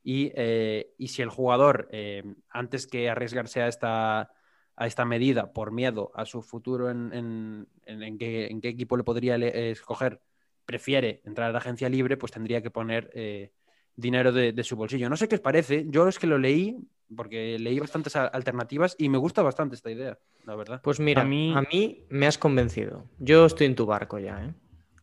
[0.05, 4.30] Y, eh, y si el jugador, eh, antes que arriesgarse a esta,
[4.76, 10.20] a esta medida por miedo a su futuro en, en, qué, equipo le podría escoger,
[10.64, 13.53] prefiere entrar a la agencia libre, pues tendría que poner eh,
[13.97, 15.09] dinero de, de, su bolsillo.
[15.09, 16.76] No sé qué os parece, yo es que lo leí
[17.14, 20.80] porque leí bastantes alternativas y me gusta bastante esta idea, la verdad.
[20.82, 23.05] Pues mira, a mí, a mí me has convencido.
[23.18, 24.44] Yo estoy en tu barco ya.
[24.44, 24.55] ¿eh?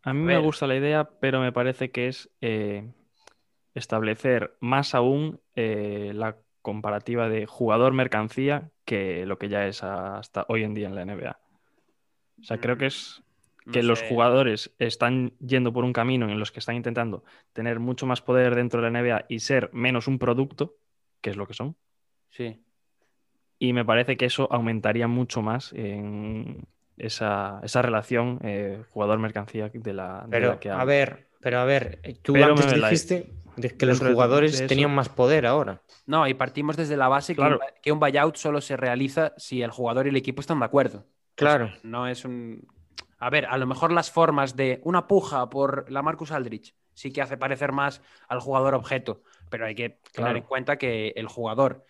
[0.03, 2.91] A mí a me gusta la idea, pero me parece que es eh,
[3.73, 10.63] establecer más aún eh, la comparativa de jugador-mercancía que lo que ya es hasta hoy
[10.63, 11.39] en día en la NBA.
[12.41, 13.23] O sea, creo que es
[13.71, 17.79] que no los jugadores están yendo por un camino en los que están intentando tener
[17.79, 20.75] mucho más poder dentro de la NBA y ser menos un producto,
[21.21, 21.75] que es lo que son.
[22.29, 22.61] Sí.
[23.59, 29.93] Y me parece que eso aumentaría mucho más en esa, esa relación eh, jugador-mercancía de
[29.93, 33.69] la, pero, de la que A ver, pero a ver, tú pero antes dijiste de
[33.69, 35.81] que los jugadores de tenían más poder ahora.
[36.05, 37.59] No, y partimos desde la base claro.
[37.59, 40.59] que, un, que, un, buyout solo se realiza si el jugador y el equipo están
[40.59, 41.05] de acuerdo.
[41.35, 41.65] Claro.
[41.65, 42.67] O sea, no es un.
[43.23, 47.13] A ver, a lo mejor las formas de una puja por la Marcus Aldrich sí
[47.13, 51.27] que hace parecer más al jugador objeto, pero hay que tener en cuenta que el
[51.27, 51.85] jugador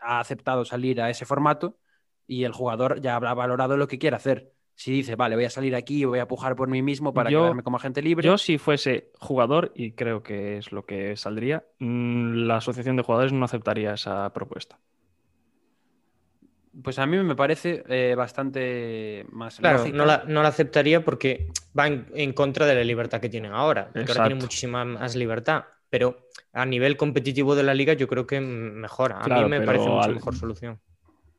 [0.00, 1.78] ha aceptado salir a ese formato
[2.26, 4.54] y el jugador ya habrá valorado lo que quiere hacer.
[4.74, 7.28] Si dice, vale, voy a salir aquí y voy a pujar por mí mismo para
[7.28, 8.26] yo, quedarme como agente libre.
[8.26, 13.02] Yo, si fuese jugador, y creo que es lo que saldría, mmm, la asociación de
[13.02, 14.78] jugadores no aceptaría esa propuesta.
[16.82, 19.56] Pues a mí me parece eh, bastante más.
[19.56, 21.48] Claro, no la, no la, aceptaría porque
[21.78, 23.90] va en, en, contra de la libertad que tienen ahora.
[23.92, 25.64] Porque ahora tienen muchísima más libertad.
[25.90, 29.18] Pero a nivel competitivo de la liga, yo creo que mejora.
[29.20, 30.14] A claro, mí me parece mucho al...
[30.14, 30.80] mejor solución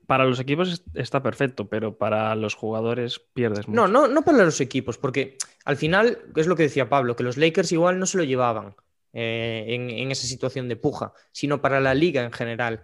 [0.06, 3.76] para los equipos está perfecto, pero para los jugadores pierdes mucho.
[3.76, 7.24] No, no, no para los equipos, porque al final, es lo que decía Pablo, que
[7.24, 8.76] los Lakers igual no se lo llevaban
[9.14, 12.84] eh, en, en, esa situación de puja, sino para la liga en general.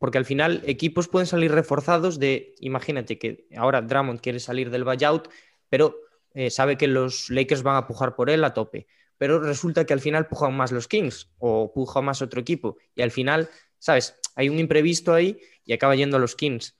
[0.00, 4.82] Porque al final equipos pueden salir reforzados de, imagínate que ahora Drummond quiere salir del
[4.82, 5.28] buyout,
[5.68, 5.94] pero
[6.32, 8.86] eh, sabe que los Lakers van a pujar por él a tope.
[9.18, 12.78] Pero resulta que al final pujan más los Kings o puja más otro equipo.
[12.94, 14.18] Y al final, ¿sabes?
[14.36, 16.78] Hay un imprevisto ahí y acaba yendo a los Kings.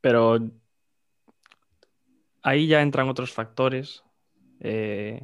[0.00, 0.40] Pero
[2.42, 4.02] ahí ya entran otros factores,
[4.58, 5.20] eh,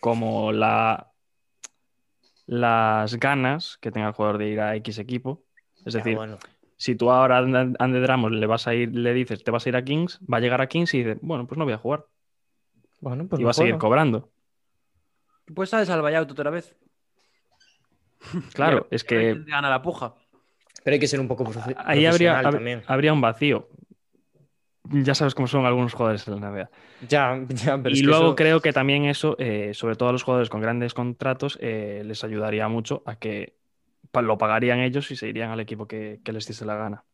[0.00, 1.09] como la,
[2.50, 5.44] las ganas que tenga el jugador de ir a X equipo.
[5.86, 6.36] Es decir, bueno.
[6.76, 7.40] si tú ahora a
[7.78, 10.38] Ande Dramos le vas a ir, le dices, te vas a ir a Kings, va
[10.38, 12.06] a llegar a Kings y dice, bueno, pues no voy a jugar.
[12.98, 14.30] Bueno, pues y va a seguir cobrando.
[15.54, 16.76] Pues sabes al buyout otra vez.
[18.52, 19.42] Claro, es que.
[19.46, 20.14] Gana la puja.
[20.82, 22.82] Pero hay que ser un poco Ahí habría, también.
[22.88, 23.68] habría un vacío.
[24.92, 26.70] Ya sabes cómo son algunos jugadores en la NBA.
[27.08, 28.36] Ya, ya, pero y es luego que eso...
[28.36, 32.24] creo que también eso, eh, sobre todo a los jugadores con grandes contratos, eh, les
[32.24, 33.54] ayudaría mucho a que
[34.12, 37.04] lo pagarían ellos y se irían al equipo que, que les diese la gana.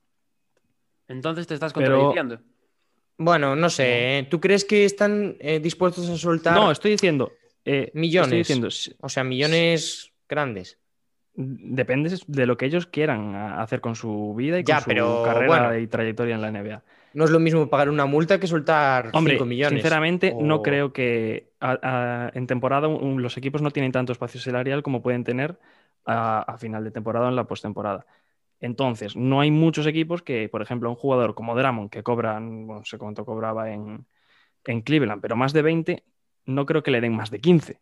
[1.08, 2.36] Entonces te estás contradiciendo.
[2.38, 2.56] Pero...
[3.18, 4.18] Bueno, no sé.
[4.18, 4.22] ¿eh?
[4.30, 6.54] ¿Tú crees que están eh, dispuestos a soltar?
[6.54, 7.32] No, estoy diciendo.
[7.64, 8.26] eh, millones.
[8.26, 8.68] Estoy diciendo,
[9.00, 10.78] o sea, millones grandes.
[11.34, 15.22] Depende de lo que ellos quieran hacer con su vida y ya, con su pero,
[15.22, 16.82] carrera bueno, y trayectoria en la NBA.
[17.16, 19.80] No es lo mismo pagar una multa que soltar Hombre, 5 millones.
[19.80, 20.42] Sinceramente, o...
[20.42, 24.82] no creo que a, a, en temporada un, los equipos no tienen tanto espacio salarial
[24.82, 25.58] como pueden tener
[26.04, 28.04] a, a final de temporada o en la postemporada.
[28.60, 32.84] Entonces, no hay muchos equipos que, por ejemplo, un jugador como Dramon, que cobran, no
[32.84, 34.04] sé cuánto cobraba en,
[34.66, 36.04] en Cleveland, pero más de 20,
[36.44, 37.80] no creo que le den más de 15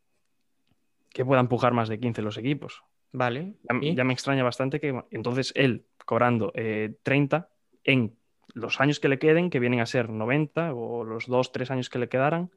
[1.12, 2.84] que puedan empujar más de 15 los equipos.
[3.10, 3.54] Vale.
[3.64, 7.48] Ya, ya me extraña bastante que entonces él cobrando eh, 30
[7.82, 8.14] en
[8.52, 11.88] los años que le queden, que vienen a ser 90 o los 2, 3 años
[11.90, 12.50] que le quedaran,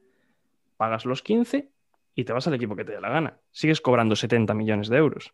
[0.76, 1.70] pagas los 15
[2.14, 3.38] y te vas al equipo que te dé la gana.
[3.50, 5.32] Sigues cobrando 70 millones de euros.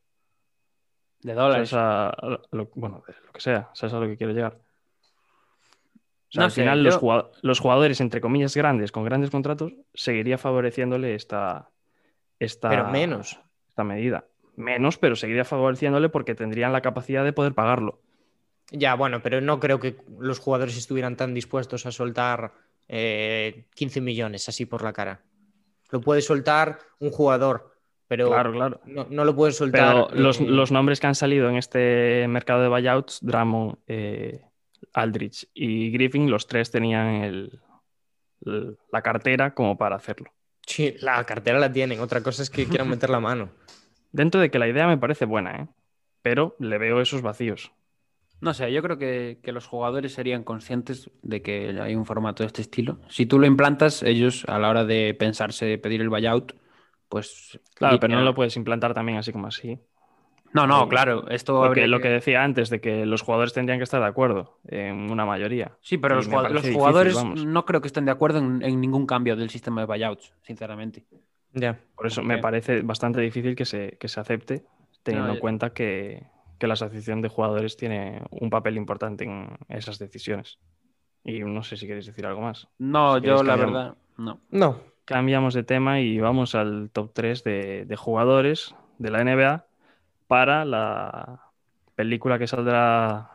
[1.20, 1.72] De dólares.
[1.74, 2.14] A
[2.52, 4.58] lo, bueno, de lo que sea, ¿sabes a lo que quiero llegar?
[6.28, 9.04] O sea, No al sé, final yo- los, jugado- los jugadores, entre comillas, grandes, con
[9.04, 11.70] grandes contratos, seguiría favoreciéndole esta,
[12.38, 13.40] esta, Pero menos.
[13.68, 14.26] esta medida.
[14.56, 18.00] Menos, pero seguiría favoreciéndole porque tendrían la capacidad de poder pagarlo.
[18.76, 22.52] Ya, bueno, pero no creo que los jugadores estuvieran tan dispuestos a soltar
[22.88, 25.20] eh, 15 millones así por la cara.
[25.90, 27.72] Lo puede soltar un jugador,
[28.08, 28.80] pero Claro, claro.
[28.84, 30.08] no, no lo puede soltar.
[30.10, 34.42] Pero los, eh, los nombres que han salido en este mercado de buyouts, Drummond, eh,
[34.92, 37.60] Aldrich y Griffin, los tres tenían el,
[38.90, 40.32] la cartera como para hacerlo.
[40.66, 42.00] Sí, la cartera la tienen.
[42.00, 43.50] Otra cosa es que quieran meter la mano.
[44.12, 45.68] Dentro de que la idea me parece buena, ¿eh?
[46.22, 47.70] pero le veo esos vacíos.
[48.40, 52.42] No sé, yo creo que, que los jugadores serían conscientes de que hay un formato
[52.42, 52.98] de este estilo.
[53.08, 56.52] Si tú lo implantas, ellos a la hora de pensarse pedir el buyout,
[57.08, 57.58] pues...
[57.74, 59.78] Claro, pero no lo puedes implantar también así como así.
[60.52, 63.84] No, no, claro, esto Porque lo que- decía antes, de que los jugadores tendrían que
[63.84, 65.72] estar de acuerdo en una mayoría.
[65.80, 69.34] Sí, pero los, jugad- jugadores no creo que estén de acuerdo en, en ningún cambio
[69.36, 71.06] del sistema de buyouts, sinceramente.
[71.54, 71.80] Ya.
[71.96, 74.64] Por eso Porque- me parece bastante difícil que se, que se acepte,
[75.02, 76.22] teniendo No, en cuenta que,
[76.58, 80.58] que la asociación de jugadores tiene un papel importante en esas decisiones.
[81.24, 82.68] Y no sé si queréis decir algo más.
[82.78, 83.72] No, Si yo la cambiamos.
[83.74, 84.40] verdad, no.
[84.50, 84.80] No.
[85.04, 89.66] Cambiamos de tema y vamos al top 3 de, de jugadores de la NBA
[90.26, 91.40] para la
[91.94, 93.30] película que saldrá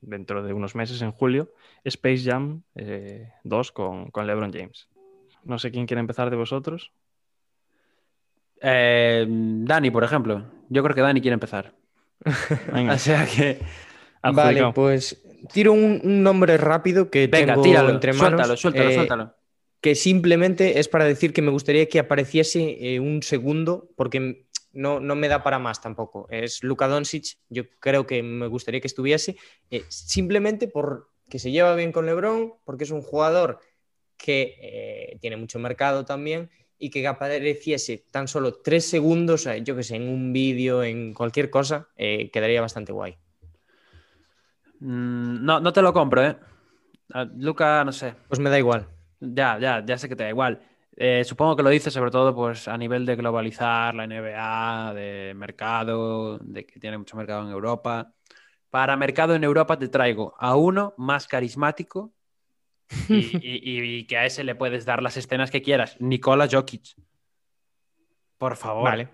[0.00, 1.50] dentro de unos meses, en julio,
[1.84, 4.88] Space Jam eh, 2 con, con LeBron James.
[5.44, 6.92] No sé quién quiere empezar de vosotros.
[8.60, 10.44] Eh, Dani, por ejemplo.
[10.68, 11.72] Yo creo que Dani quiere empezar.
[12.72, 13.58] Venga, O sea que...
[14.22, 18.30] Vale, pues tiro un, un nombre rápido que Venga, tengo tíralo, entre manos.
[18.30, 19.34] suéltalo, suéltalo, eh, suéltalo.
[19.80, 25.00] que simplemente es para decir que me gustaría que apareciese eh, un segundo, porque no,
[25.00, 26.26] no me da para más tampoco.
[26.30, 29.36] Es Luka Doncic, yo creo que me gustaría que estuviese,
[29.70, 33.60] eh, simplemente porque se lleva bien con LeBron, porque es un jugador
[34.16, 39.82] que tiene mucho mercado también y que apareciese tan solo tres segundos, eh, yo que
[39.82, 43.16] sé, en un vídeo, en cualquier cosa, eh, quedaría bastante guay.
[44.80, 46.36] Mm, No, no te lo compro, ¿eh?
[47.12, 48.14] A Luca, no sé.
[48.28, 48.88] Pues me da igual.
[49.20, 50.62] Ya, ya, ya sé que te da igual.
[50.96, 55.34] Eh, supongo que lo dices sobre todo pues, a nivel de globalizar la NBA, de
[55.36, 58.12] mercado, de que tiene mucho mercado en Europa.
[58.70, 62.12] Para mercado en Europa te traigo a uno más carismático
[63.08, 65.96] y, y- y que a ese le puedes dar las escenas que quieras.
[66.00, 66.94] Nikola Jokic.
[68.38, 68.84] Por favor.
[68.84, 69.08] Vale.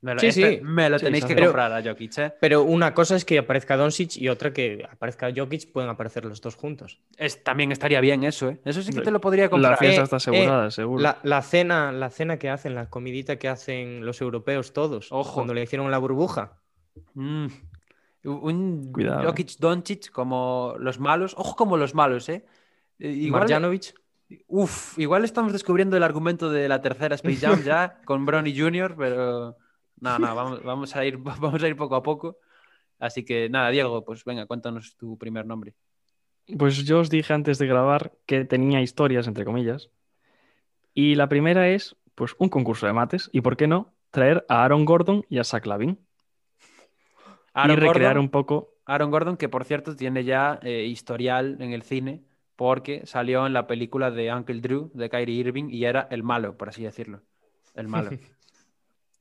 [0.00, 0.60] Me lo, Sí, este- sí.
[0.62, 1.34] me lo Sí, tenéis que.
[1.34, 2.34] Pero- comprar a Jokic, ¿eh?
[2.38, 6.42] Pero una cosa es que aparezca Doncic y otra que aparezca Jokic, pueden aparecer los
[6.42, 7.00] dos juntos.
[7.16, 8.60] Es- también estaría bien eso, ¿eh?
[8.66, 9.72] Eso sí que te lo podría comprar.
[9.72, 11.02] La fiesta Eh, está eh, asegurada, seguro.
[11.02, 15.32] La, la cena, la cena que hacen, la comidita que hacen los europeos todos, Ojo.
[15.32, 16.60] cuando le hicieron la burbuja.
[17.14, 17.46] Mm.
[18.24, 19.24] Un Cuidado, eh.
[19.26, 21.34] Jokic Doncic como los malos.
[21.38, 22.44] Ojo como los malos, ¿eh?
[22.98, 23.94] Eh, Igual, Marjanovic.
[24.46, 28.94] uf, igual estamos descubriendo el argumento de la tercera Space Jam ya con Bronny Jr.,
[28.96, 29.56] pero
[30.00, 32.38] no, no, vamos, vamos, a ir, vamos a ir poco a poco.
[32.98, 35.74] Así que nada, Diego, pues venga, cuéntanos tu primer nombre.
[36.58, 39.90] Pues yo os dije antes de grabar que tenía historias, entre comillas.
[40.92, 43.30] Y la primera es, pues, un concurso de mates.
[43.32, 45.98] Y por qué no, traer a Aaron Gordon y a Zach Lavin.
[47.52, 48.74] Aaron y recrear Gordon, un poco.
[48.84, 52.22] Aaron Gordon, que por cierto tiene ya eh, historial en el cine
[52.56, 56.56] porque salió en la película de Uncle Drew de Kyrie Irving y era el malo,
[56.56, 57.22] por así decirlo.
[57.74, 58.10] El malo.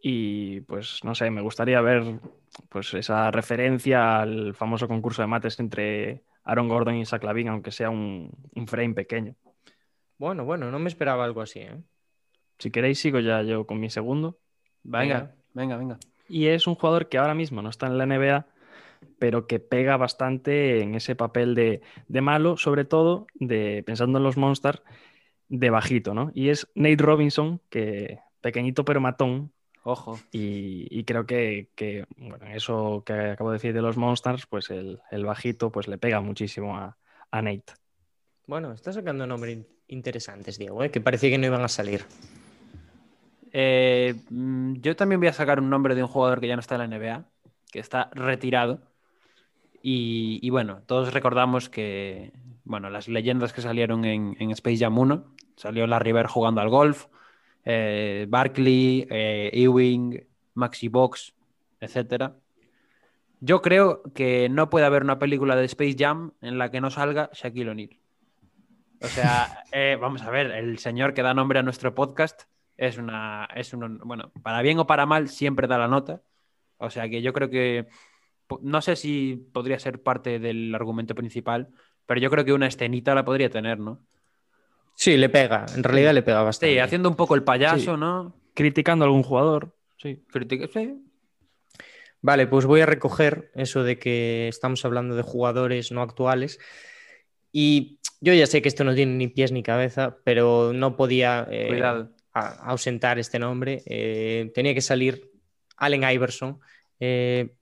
[0.05, 2.19] Y pues, no sé, me gustaría ver
[2.67, 7.71] pues esa referencia al famoso concurso de mates entre Aaron Gordon y Zach Lavin, aunque
[7.71, 9.35] sea un, un frame pequeño.
[10.17, 11.59] Bueno, bueno, no me esperaba algo así.
[11.59, 11.81] ¿eh?
[12.59, 14.37] Si queréis, sigo ya yo con mi segundo.
[14.83, 15.97] Venga, venga, venga.
[16.27, 18.45] Y es un jugador que ahora mismo no está en la NBA,
[19.19, 24.23] pero que pega bastante en ese papel de, de malo, sobre todo de, pensando en
[24.23, 24.81] los Monsters,
[25.49, 26.31] de bajito, ¿no?
[26.33, 29.51] Y es Nate Robinson, que pequeñito pero matón,
[29.83, 30.19] Ojo.
[30.31, 34.69] y, y creo que, que, bueno, eso que acabo de decir de los Monsters, pues
[34.69, 36.97] el, el bajito pues le pega muchísimo a,
[37.31, 37.73] a Nate.
[38.47, 40.91] Bueno, está sacando nombres in- interesantes, Diego, ¿eh?
[40.91, 42.05] que parecía que no iban a salir.
[43.51, 46.59] Eh, mm, yo también voy a sacar un nombre de un jugador que ya no
[46.61, 47.25] está en la NBA,
[47.71, 48.81] que está retirado.
[49.85, 52.31] Y, bueno, todos recordamos que,
[52.63, 57.07] bueno, las leyendas que salieron en, Space Jam 1, salió Larry Bird jugando al golf,
[57.65, 61.35] eh, Barkley, eh, Ewing, Maxi Box,
[61.81, 62.37] etcétera.
[63.41, 66.89] Yo creo que no puede haber una película de Space Jam en la que no
[66.89, 67.99] salga Shaquille O'Neal.
[69.01, 72.43] O sea, eh, vamos a ver, el señor que da nombre a nuestro podcast
[72.77, 76.21] es una, es un, bueno, para bien o para mal siempre da la nota.
[76.77, 77.87] O sea que yo creo que,
[78.61, 81.69] no sé si podría ser parte del argumento principal,
[82.05, 83.99] pero yo creo que una escenita la podría tener, ¿no?
[84.95, 86.73] Sí, le pega, en realidad le pega bastante.
[86.73, 87.99] Sí, haciendo un poco el payaso, Sí.
[87.99, 88.35] ¿no?
[88.53, 90.23] Criticando a algún jugador, sí.
[90.31, 91.01] Critica- sí.
[92.21, 96.59] Vale, pues voy a recoger eso de que estamos hablando de jugadores no actuales.
[97.51, 101.45] Y yo ya sé que esto no tiene ni pies ni cabeza, pero no podía
[101.51, 101.81] eh,
[102.33, 103.83] ausentar este nombre.
[103.85, 105.31] Eh, tenía que salir
[105.75, 106.59] Allen Iverson.
[106.99, 107.55] Eh,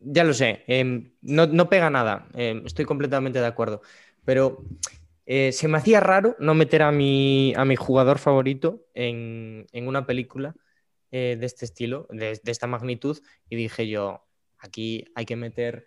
[0.00, 3.82] ya lo sé, eh, no, pega nada, eh, estoy completamente de acuerdo.
[4.24, 4.62] Pero
[5.30, 9.86] Eh, se me hacía raro no meter a mi, a mi jugador favorito en, en
[9.88, 10.54] una película
[11.12, 13.18] eh, de este estilo, de, de esta magnitud,
[13.50, 14.24] y dije yo,
[14.58, 15.86] aquí hay que meter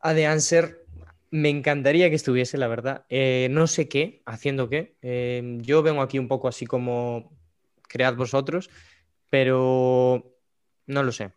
[0.00, 0.84] a The Answer.
[1.30, 3.04] Me encantaría que estuviese, la verdad.
[3.08, 4.96] Eh, no sé qué, haciendo qué.
[5.02, 7.30] Eh, yo vengo aquí un poco así como
[7.88, 8.70] cread vosotros,
[9.30, 10.36] pero
[10.86, 11.32] no lo sé.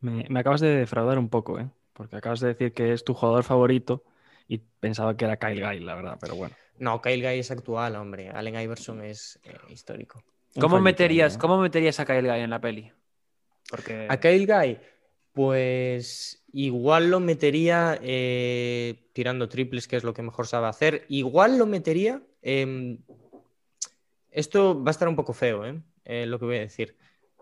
[0.00, 1.68] Me, me acabas de defraudar un poco, ¿eh?
[1.92, 4.04] Porque acabas de decir que es tu jugador favorito
[4.48, 6.56] y pensaba que era Kyle Guy, la verdad, pero bueno.
[6.78, 8.30] No, Kyle Guy es actual, hombre.
[8.30, 10.22] Allen Iverson es eh, histórico.
[10.58, 11.38] ¿Cómo meterías, ¿eh?
[11.38, 12.90] ¿Cómo meterías a Kyle Guy en la peli?
[13.70, 14.78] Porque A Kyle Guy,
[15.32, 21.04] pues igual lo metería eh, tirando triples, que es lo que mejor sabe hacer.
[21.08, 22.22] Igual lo metería.
[22.42, 22.98] em,
[24.30, 25.80] esto va a estar un poco feo, ¿eh?
[26.04, 26.96] Eh, lo que voy a decir.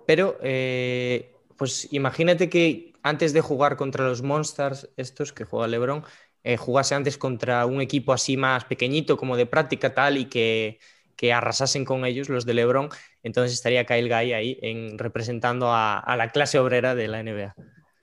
[0.06, 6.04] Pero, eh, pues imagínate que antes de jugar contra los Monsters, estos que juega LeBron,
[6.44, 10.78] eh, jugase antes contra un equipo así más pequeñito, como de práctica tal, y que,
[11.16, 12.88] que arrasasen con ellos, los de LeBron.
[13.22, 17.54] Entonces estaría Kyle Guy ahí en, representando a, a la clase obrera de la NBA.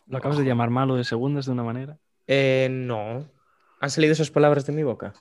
[0.07, 1.97] ¿Lo acabas de llamar malo de segundas de una manera?
[2.27, 3.27] Eh, no.
[3.79, 5.13] ¿Han salido esas palabras de mi boca?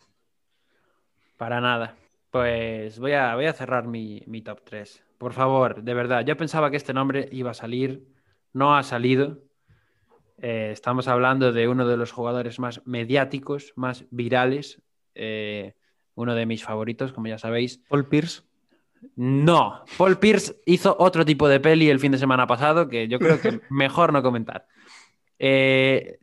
[1.36, 1.96] para nada.
[2.30, 5.04] Pues voy a, voy a cerrar mi, mi top 3.
[5.18, 6.24] Por favor, de verdad.
[6.24, 8.13] Yo pensaba que este nombre iba a salir.
[8.54, 9.42] No ha salido.
[10.38, 14.80] Eh, estamos hablando de uno de los jugadores más mediáticos, más virales.
[15.14, 15.74] eh,
[16.16, 17.82] uno de mis favoritos, como ya sabéis.
[17.88, 18.42] Paul Pierce.
[19.16, 23.18] No, Paul Pierce hizo otro tipo de peli el fin de semana pasado que yo
[23.18, 24.66] creo que mejor no comentar.
[25.38, 26.18] Eh,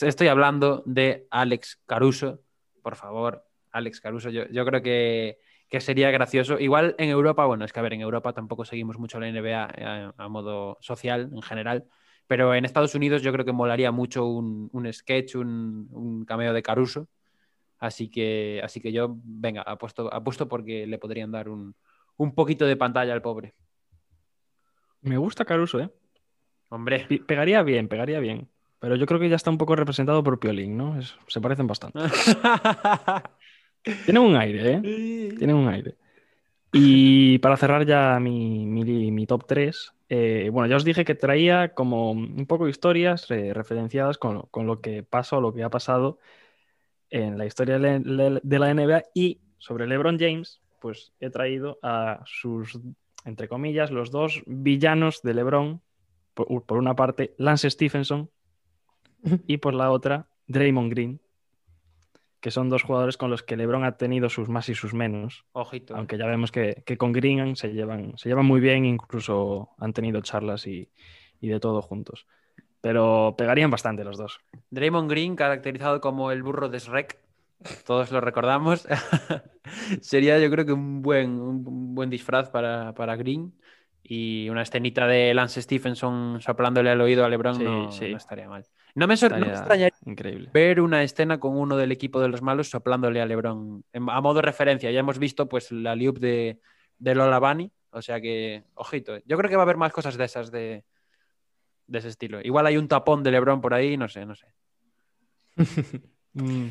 [0.00, 2.40] estoy hablando de Alex Caruso.
[2.82, 4.30] Por favor, Alex Caruso.
[4.30, 5.38] Yo, yo creo que,
[5.68, 6.58] que sería gracioso.
[6.58, 9.64] Igual en Europa, bueno, es que a ver, en Europa tampoco seguimos mucho la NBA
[9.64, 11.84] a, a modo social en general.
[12.26, 16.52] Pero en Estados Unidos yo creo que molaría mucho un, un sketch, un, un cameo
[16.52, 17.08] de Caruso.
[17.78, 21.74] Así que, así que yo, venga, apuesto, apuesto porque le podrían dar un,
[22.16, 23.54] un poquito de pantalla al pobre.
[25.02, 25.90] Me gusta Caruso, ¿eh?
[26.70, 28.48] Hombre, Pegaría bien, pegaría bien.
[28.78, 30.98] Pero yo creo que ya está un poco representado por Piolín, ¿no?
[30.98, 31.98] Es- se parecen bastante.
[34.04, 34.80] Tienen un aire, ¿eh?
[35.38, 35.94] Tienen un aire.
[36.72, 39.92] Y para cerrar ya mi, mi- mi top 3,
[40.50, 44.66] bueno, ya os dije que traía como un poco historias eh, referenciadas con, lo- con
[44.66, 46.18] lo que pasa o lo que ha pasado
[47.10, 51.78] en la historia de la, de la NBA y sobre LeBron James, pues he traído
[51.82, 52.78] a sus,
[53.24, 55.80] entre comillas, los dos villanos de LeBron.
[56.34, 58.28] Por, por una parte, Lance Stephenson
[59.46, 61.20] y por la otra, Draymond Green,
[62.44, 65.46] que son dos jugadores con los que LeBron ha tenido sus más y sus menos.
[65.52, 65.96] ojito.
[65.96, 69.94] Aunque ya vemos que, que con Green se llevan, se llevan muy bien, incluso han
[69.94, 70.90] tenido charlas y,
[71.40, 72.26] y de todo juntos.
[72.82, 74.40] Pero pegarían bastante los dos.
[74.68, 77.18] Draymond Green, caracterizado como el burro de Shrek,
[77.86, 78.86] todos lo recordamos.
[80.02, 83.54] Sería, yo creo que un buen, un buen disfraz para, para Green.
[84.06, 88.10] Y una escenita de Lance Stephenson soplándole al oído a LeBron Sí, no, sí.
[88.10, 88.62] no estaría mal.
[88.94, 90.50] No me, sor- no me Estaría extrañaría increíble.
[90.52, 94.20] ver una escena con uno del equipo de los malos soplándole a LeBron en- a
[94.20, 94.90] modo de referencia.
[94.90, 96.60] Ya hemos visto pues la loop de,
[96.98, 100.16] de Lola Bunny, o sea que, ojito, yo creo que va a haber más cosas
[100.18, 100.84] de esas de,
[101.86, 102.42] de ese estilo.
[102.42, 104.46] Igual hay un tapón de LeBron por ahí, no sé, no sé.
[106.36, 106.66] Mm,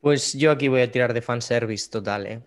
[0.00, 2.42] Pues yo aquí voy a tirar de fanservice total, ¿eh?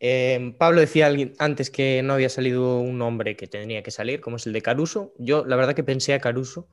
[0.00, 4.20] Eh, Pablo decía alguien- antes que no había salido un nombre que tendría que salir,
[4.20, 5.14] como es el de Caruso.
[5.18, 6.68] Yo la verdad que pensé a Caruso,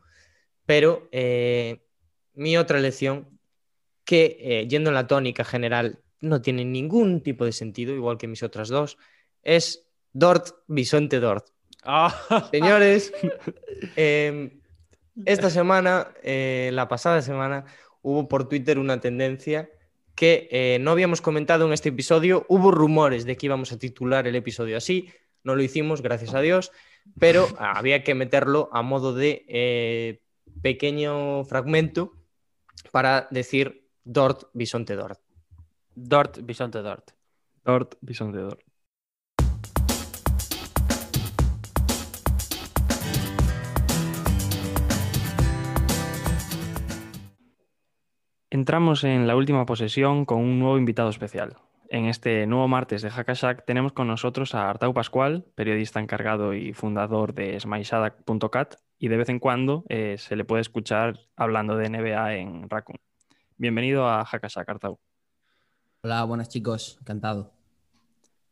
[0.65, 1.81] pero eh,
[2.33, 3.39] mi otra elección,
[4.03, 8.27] que eh, yendo en la tónica general no tiene ningún tipo de sentido, igual que
[8.27, 8.97] mis otras dos,
[9.43, 11.47] es Dort Bisonte Dort.
[12.51, 13.13] Señores,
[13.95, 14.59] eh,
[15.25, 17.65] esta semana, eh, la pasada semana,
[18.01, 19.69] hubo por Twitter una tendencia
[20.21, 22.45] que eh, no habíamos comentado en este episodio.
[22.47, 25.09] Hubo rumores de que íbamos a titular el episodio así,
[25.43, 26.71] no lo hicimos, gracias a Dios,
[27.19, 30.21] pero había que meterlo a modo de eh,
[30.61, 32.13] pequeño fragmento
[32.91, 35.19] para decir Dort, Bisonte Dort.
[35.95, 37.13] Dort, Bisonte Dort.
[37.65, 38.61] Dort, Bisonte Dort.
[48.61, 51.57] Entramos en la última posesión con un nuevo invitado especial.
[51.89, 56.71] En este nuevo martes de Hackashack tenemos con nosotros a Artau Pascual, periodista encargado y
[56.71, 61.89] fundador de smashadac.cat y de vez en cuando eh, se le puede escuchar hablando de
[61.89, 62.99] NBA en Raccoon.
[63.57, 64.99] Bienvenido a Hackashack, Artau.
[66.03, 67.51] Hola, buenas chicos, encantado.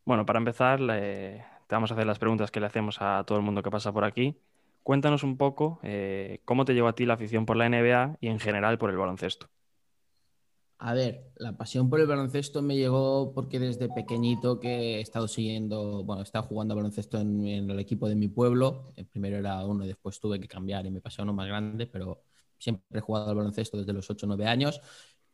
[0.05, 3.43] Bueno, para empezar, te vamos a hacer las preguntas que le hacemos a todo el
[3.43, 4.41] mundo que pasa por aquí.
[4.81, 8.29] Cuéntanos un poco eh, cómo te llevó a ti la afición por la NBA y
[8.29, 9.51] en general por el baloncesto.
[10.81, 15.27] A ver, la pasión por el baloncesto me llegó porque desde pequeñito que he estado
[15.27, 18.93] siguiendo, bueno, he estado jugando baloncesto en, en el equipo de mi pueblo.
[18.95, 21.47] El primero era uno y después tuve que cambiar y me pasé a uno más
[21.47, 22.23] grande, pero
[22.57, 24.79] siempre he jugado al baloncesto desde los 8 o 9 años.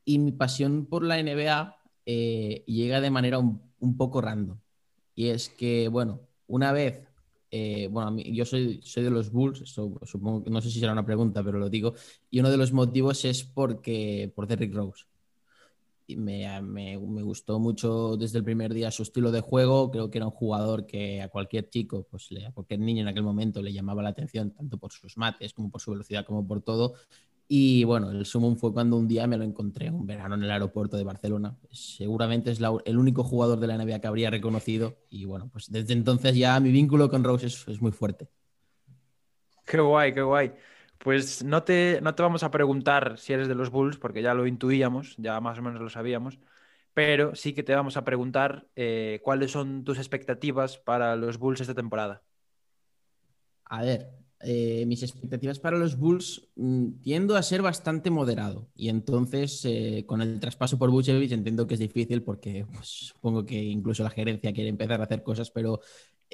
[0.04, 1.78] Y mi pasión por la NBA
[2.08, 4.58] eh, llega de manera un, un poco random.
[5.14, 7.08] Y es que, bueno, una vez
[7.52, 10.92] eh, bueno, a yo soy, soy de los Bulls, eso supongo no sé si será
[10.92, 11.94] una pregunta, pero lo digo.
[12.30, 15.06] Y uno de los motivos es porque por Derrick Rose.
[16.08, 19.90] Y me, me- gustó mucho desde el primer día su estilo de juego.
[19.92, 23.24] Creo que era un jugador que a cualquier chico, pues a cualquier niño en aquel
[23.24, 26.62] momento le llamaba la atención, tanto por sus mates como por su velocidad, como por
[26.62, 26.94] todo.
[27.48, 30.52] Y bueno, el sumum fue cuando un día me lo encontré un verano en el
[30.52, 31.58] aeropuerto de Barcelona.
[31.72, 34.98] Seguramente es la- el único jugador de la NBA que habría reconocido.
[35.10, 38.30] Y bueno, pues desde entonces ya mi vínculo con Rose es, es muy fuerte.
[39.66, 40.54] Qué guay, qué guay.
[40.98, 44.34] Pues no te, no te vamos a preguntar si eres de los Bulls, porque ya
[44.34, 46.40] lo intuíamos, ya más o menos lo sabíamos,
[46.94, 51.62] pero sí que te vamos a preguntar eh, cuáles son tus expectativas para los Bulls
[51.62, 52.24] esta temporada.
[53.66, 54.10] A ver,
[54.42, 58.70] eh, mis expectativas para los Bulls mm, tiendo a ser bastante moderado.
[58.76, 63.46] Y entonces, eh, con el traspaso por Vucevic, entiendo que es difícil porque pues, supongo
[63.46, 65.80] que incluso la gerencia quiere empezar a hacer cosas, pero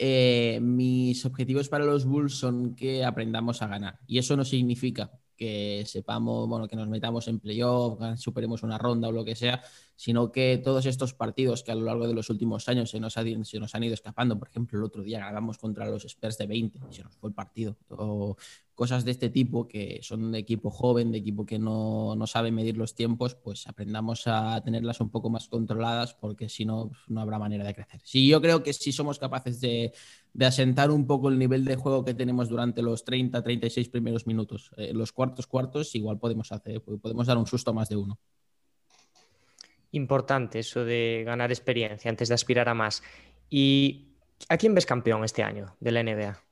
[0.04, 4.00] eh, mis objetivos para los Bulls son que aprendamos a ganar.
[4.08, 5.12] Y eso no significa
[5.42, 9.60] que sepamos, bueno, que nos metamos en playoff, superemos una ronda o lo que sea,
[9.96, 13.18] sino que todos estos partidos que a lo largo de los últimos años se nos,
[13.18, 16.38] ha- se nos han ido escapando, por ejemplo, el otro día ganamos contra los Spurs
[16.38, 18.36] de 20 y se nos fue el partido, o
[18.76, 22.52] cosas de este tipo que son de equipo joven, de equipo que no, no sabe
[22.52, 27.00] medir los tiempos, pues aprendamos a tenerlas un poco más controladas porque si no, pues,
[27.08, 28.02] no habrá manera de crecer.
[28.04, 29.94] Sí, yo creo que si somos capaces de,
[30.34, 34.28] de asentar un poco el nivel de juego que tenemos durante los 30, 36 primeros
[34.28, 37.98] minutos, eh, los cuartos cuartos, igual podemos hacer, podemos dar un susto a más de
[37.98, 38.20] uno.
[39.92, 43.04] Importante eso de ganar experiencia antes de aspirar a más.
[43.50, 44.08] ¿Y
[44.48, 46.51] a quién ves campeón este año de la NBA?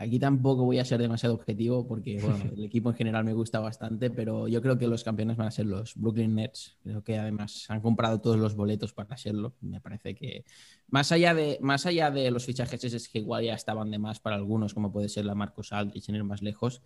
[0.00, 3.58] Aquí tampoco voy a ser demasiado objetivo porque bueno, el equipo en general me gusta
[3.58, 6.78] bastante, pero yo creo que los campeones van a ser los Brooklyn Nets.
[6.84, 9.54] Creo que además han comprado todos los boletos para serlo.
[9.60, 10.44] Me parece que
[10.86, 14.20] más allá de, más allá de los fichajes es que igual ya estaban de más
[14.20, 16.80] para algunos, como puede ser la Marcos Aldrich sin ir más lejos,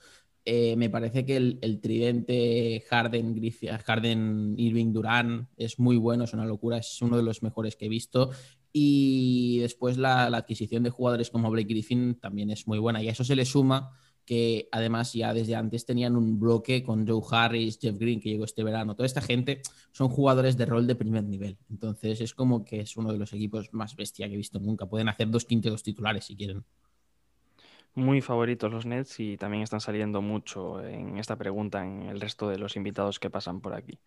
[0.47, 6.25] eh, me parece que el, el tridente Harden, Griffith, Harden, Irving, Durán es muy bueno,
[6.25, 8.31] es una locura, es uno de los mejores que he visto.
[8.73, 13.03] Y después la, adquisición de jugadores como Blake Griffin también es muy buena.
[13.03, 13.93] Y a eso se le suma
[14.25, 18.45] que además ya desde antes tenían un bloque con Joe Harris, Jeff Green, que llegó
[18.45, 18.95] este verano.
[18.95, 21.59] Toda esta gente son jugadores de rol de primer nivel.
[21.69, 24.87] Entonces es como que es uno de los equipos más bestia que he visto nunca.
[24.87, 26.65] Pueden hacer dos quintetos titulares si quieren.
[27.95, 32.49] Muy favoritos los Nets y también están saliendo mucho en esta pregunta en el resto
[32.49, 33.99] de los invitados que pasan por aquí.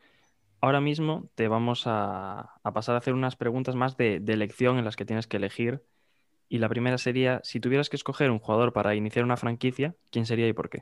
[0.65, 4.85] Ahora mismo te vamos a, pasar a hacer unas preguntas más de, de elección en
[4.85, 5.83] las que tienes que elegir.
[6.49, 10.25] Y la primera sería, si tuvieras que escoger un jugador para iniciar una franquicia, ¿quién
[10.25, 10.81] sería y por qué?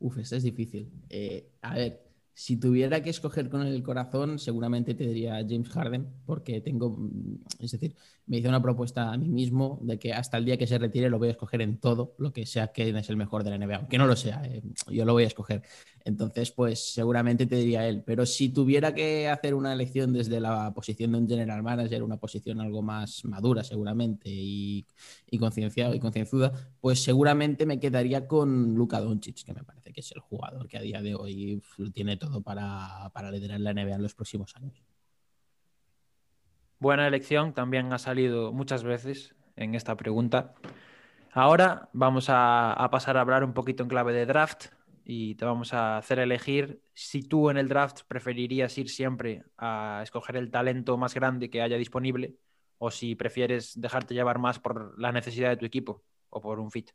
[0.00, 0.90] Uf, esta es difícil.
[1.08, 2.02] Eh, a ver,
[2.34, 7.44] si tuviera que escoger con el corazón, seguramente te diría James Harden, porque tengo, mm,
[7.58, 7.94] es decir,
[8.26, 11.10] me hice una propuesta a mí mismo de que hasta el día que se retire
[11.10, 13.56] lo voy a escoger en todo, lo que sea que es el mejor de la
[13.58, 15.62] NBA, aunque no lo sea, eh, yo lo voy a escoger.
[16.04, 18.02] Entonces, pues seguramente te diría él.
[18.04, 22.16] Pero si tuviera que hacer una elección desde la posición de un general manager, una
[22.16, 24.86] posición algo más madura seguramente y,
[25.38, 30.12] concienciado y concienzuda, pues seguramente me quedaría con Luka Doncic, que me parece que es
[30.12, 31.62] el jugador que a día de hoy
[31.92, 34.82] tiene todo para, para liderar la NBA en los próximos años.
[36.78, 40.54] Buena elección, también ha salido muchas veces en esta pregunta.
[41.32, 44.66] Ahora vamos a pasar a hablar un poquito en clave de draft
[45.04, 50.00] y te vamos a hacer elegir si tú en el draft preferirías ir siempre a
[50.02, 52.36] escoger el talento más grande que haya disponible
[52.78, 56.70] o si prefieres dejarte llevar más por la necesidad de tu equipo o por un
[56.70, 56.90] fit.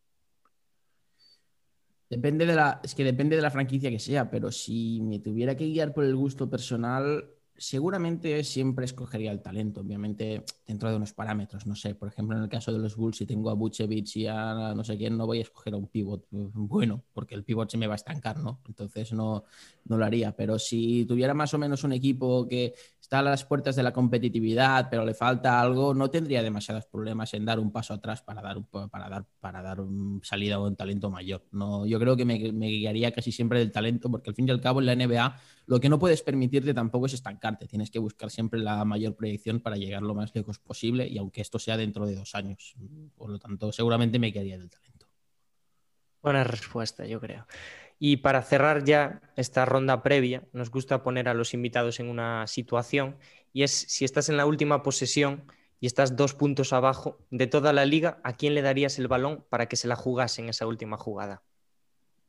[2.09, 5.55] Depende de la, es que depende de la franquicia que sea, pero si me tuviera
[5.55, 11.13] que guiar por el gusto personal, seguramente siempre escogería el talento, obviamente dentro de unos
[11.13, 11.65] parámetros.
[11.65, 14.27] No sé, por ejemplo, en el caso de los Bulls, si tengo a Vucevic y
[14.27, 17.69] a no sé quién, no voy a escoger a un pivot bueno, porque el pivot
[17.69, 18.61] se me va a estancar, ¿no?
[18.67, 19.43] Entonces no,
[19.85, 20.35] no lo haría.
[20.35, 22.73] Pero si tuviera más o menos un equipo que
[23.07, 27.33] está a las puertas de la competitividad, pero le falta algo, no tendría demasiados problemas
[27.33, 28.61] en dar un paso atrás para dar,
[28.91, 31.45] para dar, para dar un salida a un talento mayor.
[31.51, 34.51] No, yo creo que me, me guiaría casi siempre del talento, porque al fin y
[34.51, 37.65] al cabo en la NBA lo que no puedes permitirte tampoco es estancarte.
[37.65, 41.39] Tienes que buscar siempre la mayor proyección para llegar lo más lejos posible y aunque
[41.39, 42.75] esto sea dentro de dos años.
[43.15, 45.07] Por lo tanto, seguramente me quedaría del talento.
[46.21, 47.47] Buena respuesta, yo creo.
[47.99, 52.45] Y para cerrar ya esta ronda previa, nos gusta poner a los invitados en una
[52.47, 53.17] situación
[53.53, 55.43] y es si estás en la última posesión
[55.79, 59.45] y estás dos puntos abajo de toda la liga, ¿a quién le darías el balón
[59.49, 61.43] para que se la jugase en esa última jugada?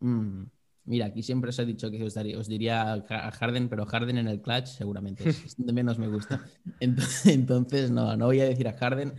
[0.01, 0.45] Mm,
[0.85, 4.17] Mira, aquí siempre os he dicho que os, daría- os diría a Harden, pero Harden
[4.17, 6.41] en el clutch seguramente es, menos me gusta.
[6.81, 9.13] Entonces, entonces, no, no voy a decir a Harden.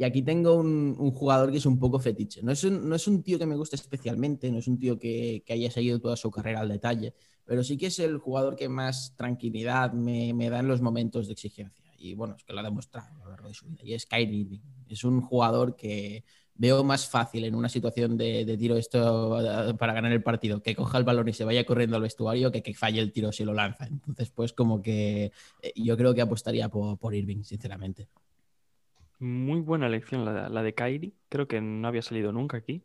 [0.00, 2.42] Y aquí tengo un, jugador que es un poco fetiche.
[2.42, 4.98] No es un, no es un tío que me guste especialmente, no es un tío
[4.98, 7.12] que, haya seguido toda su carrera al detalle,
[7.44, 11.26] pero sí que es el jugador que más tranquilidad me, me da en los momentos
[11.26, 11.92] de exigencia.
[11.98, 13.82] Y bueno, es que lo ha demostrado a lo largo de su vida.
[13.84, 14.60] Y es Kyrie Irving.
[14.88, 16.24] Es un jugador que
[16.54, 20.62] veo más fácil en una situación de, de tiro esto eh, para ganar el partido
[20.62, 23.32] que coja el balón y se vaya corriendo al vestuario que que falle el tiro
[23.32, 23.86] si lo lanza.
[23.86, 28.08] Entonces, pues como que eh, yo creo que apostaría por, por Irving, sinceramente.
[29.20, 31.12] Muy buena elección la, de- la de Kyrie.
[31.28, 32.82] Creo que no había salido nunca aquí.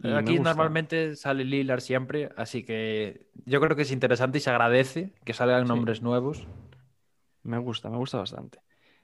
[0.00, 4.50] Y Aquí normalmente sale Lillard siempre, así que yo creo que es interesante y se
[4.50, 5.68] agradece que salgan Sí.
[5.68, 6.46] nombres nuevos.
[7.42, 8.60] Me gusta, me gusta bastante.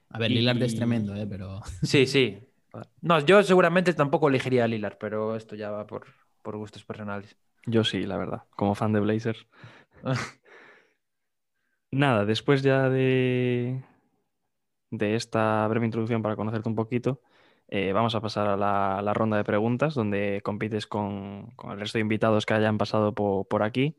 [0.09, 1.27] A ver, Y- Lillard es tremendo, ¿eh?
[1.29, 2.39] pero Sí, sí.
[3.01, 6.05] No, yo seguramente tampoco elegiría a Lillard, pero esto ya va por,
[6.41, 7.35] por gustos personales.
[7.65, 9.45] Yo sí, la verdad, como fan de Blazers.
[11.91, 13.81] Nada, después ya de,
[14.91, 17.21] de esta breve introducción para conocerte un poquito,
[17.67, 22.03] eh, vamos a pasar a la, ronda de preguntas, donde compites con, el resto de
[22.03, 23.97] invitados que hayan pasado po- por, aquí.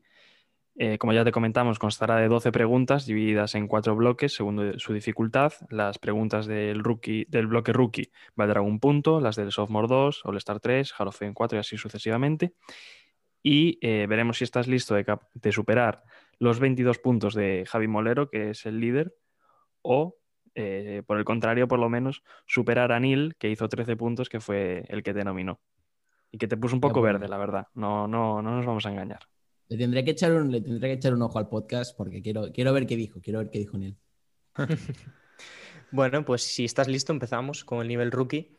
[0.75, 4.93] Eh, como ya te comentamos, constará de 12 preguntas divididas en cuatro bloques según su
[4.93, 5.53] dificultad.
[5.69, 10.59] Las preguntas del, rookie, del bloque rookie valdrán un punto, las del sophomore 2, All-Star
[10.59, 12.53] 3, Hall of Fame 4 y así sucesivamente.
[13.43, 16.03] Y eh, veremos si estás listo de, de superar
[16.39, 19.15] los 22 puntos de Javi Molero, que es el líder,
[19.81, 20.15] o
[20.59, 24.39] eh, por el contrario, por lo menos, superar a Neil, que hizo 13 puntos, que
[24.39, 25.59] fue el que te nominó.
[26.31, 27.19] Y que te puso un poco bueno.
[27.19, 27.67] verde, la verdad.
[27.75, 29.19] No, no, no nos vamos a engañar.
[29.69, 32.51] le tendré que echar un, le tendré que echar un ojo al podcast porque quiero,
[32.51, 33.97] quiero ver qué dijo, quiero ver qué dijo Neil.
[35.89, 38.57] Bueno, pues si estás listo, empezamos con el nivel rookie.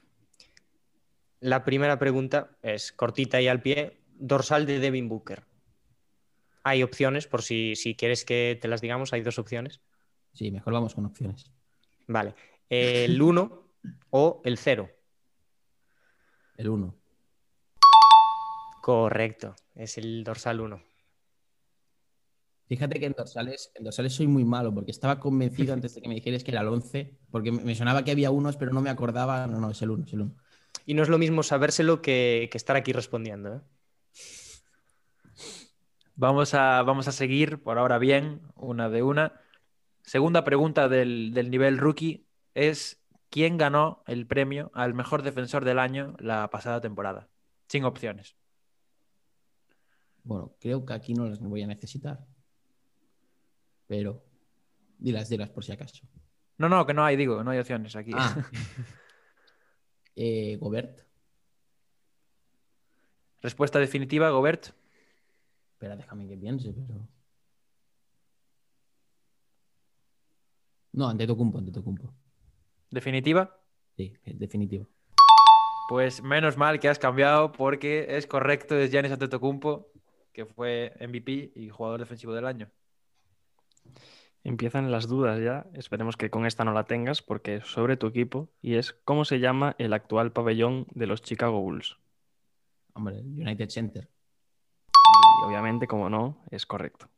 [1.40, 4.00] La primera pregunta es cortita y al pie.
[4.14, 5.44] Dorsal de Devin Booker.
[6.62, 9.82] Hay opciones, por si, si quieres que te las digamos, hay dos opciones.
[10.32, 11.52] Sí, mejor vamos con opciones.
[12.08, 12.34] Vale.
[12.68, 13.62] El 1
[14.10, 14.90] o el 0.
[16.56, 16.94] El 1.
[18.82, 20.82] Correcto, es el dorsal 1.
[22.66, 26.08] Fíjate que en dorsales, en dorsales soy muy malo porque estaba convencido antes de que
[26.08, 28.90] me dijeras que era el 11, porque me sonaba que había unos, pero no me
[28.90, 29.46] acordaba.
[29.46, 30.36] No, no, es el 1, es el 1.
[30.84, 33.54] Y no es lo mismo sabérselo que, que estar aquí respondiendo.
[33.54, 33.60] ¿eh?
[36.16, 39.40] Vamos a, vamos a seguir por ahora bien, una de una.
[40.08, 42.98] Segunda pregunta del, del nivel rookie es
[43.28, 47.28] ¿quién ganó el premio al mejor defensor del año la pasada temporada?
[47.66, 48.34] Sin opciones.
[50.24, 52.24] Bueno, creo que aquí no las voy a necesitar.
[53.86, 54.24] Pero
[54.96, 56.08] dilas, dilas por si acaso.
[56.56, 58.12] No, no, que no hay, digo, no hay opciones aquí.
[58.14, 58.34] Ah.
[60.20, 61.06] Eh, Gobert.
[63.40, 64.70] Respuesta definitiva, Gobert.
[65.74, 67.06] Espera, déjame que piense, pero.
[70.98, 72.12] No, ante Tocumpo, ante Tocumpo.
[72.90, 73.56] Definitiva.
[73.96, 74.88] Sí, es definitivo.
[75.88, 79.92] Pues menos mal que has cambiado porque es correcto, es Giannis Antetokounmpo,
[80.32, 82.68] que fue MVP y jugador defensivo del año.
[84.42, 85.66] Empiezan las dudas ya.
[85.72, 89.24] Esperemos que con esta no la tengas, porque es sobre tu equipo y es cómo
[89.24, 91.96] se llama el actual pabellón de los Chicago Bulls.
[92.94, 94.08] Hombre, United Center.
[95.42, 97.08] Y obviamente, como no, es correcto.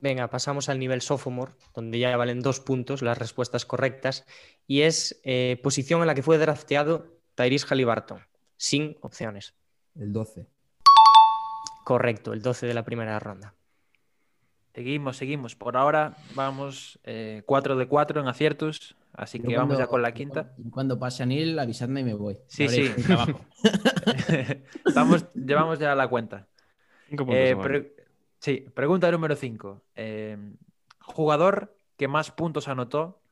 [0.00, 4.24] Venga, pasamos al nivel sophomore, donde ya valen dos puntos las respuestas correctas.
[4.66, 8.20] Y es eh, posición en la que fue drafteado Tyrese Halliburton,
[8.56, 9.54] sin opciones.
[9.94, 10.46] El 12.
[11.84, 13.54] Correcto, el 12 de la primera ronda.
[14.74, 15.54] Seguimos, seguimos.
[15.54, 16.98] Por ahora vamos
[17.44, 20.54] 4 de 4 en aciertos, así que vamos ya con la quinta.
[20.70, 22.38] Cuando pase a Neil, avisadme y me voy.
[22.46, 22.90] Sí, sí.
[24.86, 26.46] Estamos, llevamos ya la cuenta.
[27.10, 27.26] Puntos.
[27.36, 27.94] Eh, pre-
[28.42, 29.82] sí, pregunta número 5.
[30.98, 33.22] jugador que más puntos anotó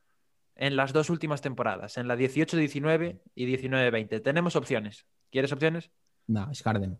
[0.55, 4.23] en las dos últimas temporadas, en la 18-19 y 19-20.
[4.23, 5.07] Tenemos opciones.
[5.31, 5.91] ¿Quieres opciones?
[6.27, 6.99] No, es Harden.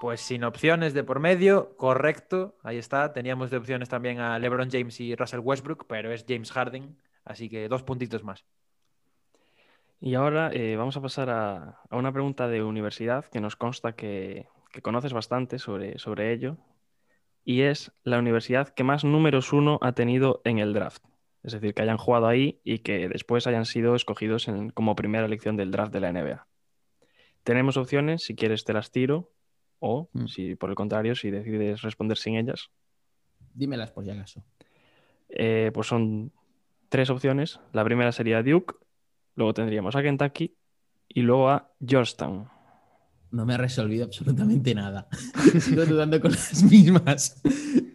[0.00, 3.12] Pues sin opciones de por medio, correcto, ahí está.
[3.12, 7.48] Teníamos de opciones también a LeBron James y Russell Westbrook, pero es James Harden, así
[7.48, 8.44] que dos puntitos más.
[9.98, 13.92] Y ahora eh, vamos a pasar a, a una pregunta de universidad que nos consta
[13.92, 16.56] que, que conoces bastante sobre, sobre ello.
[17.44, 21.04] Y es la universidad que más números uno ha tenido en el draft.
[21.42, 25.26] Es decir, que hayan jugado ahí y que después hayan sido escogidos en- como primera
[25.26, 26.46] elección del draft de la NBA.
[27.42, 29.32] Tenemos opciones, si quieres te las tiro,
[29.80, 30.26] o Mm.
[30.26, 32.70] si por el contrario, si decides responder sin ellas,
[33.54, 34.42] Dímelas por si acaso.
[35.28, 36.32] eh, pues son
[36.88, 37.58] tres opciones.
[37.72, 38.74] La primera sería Duke,
[39.34, 40.54] luego tendríamos a Kentucky
[41.08, 42.48] y luego a Georgetown.
[43.32, 45.08] No me ha resolvido absolutamente nada.
[45.60, 47.40] Sigo dudando con las mismas.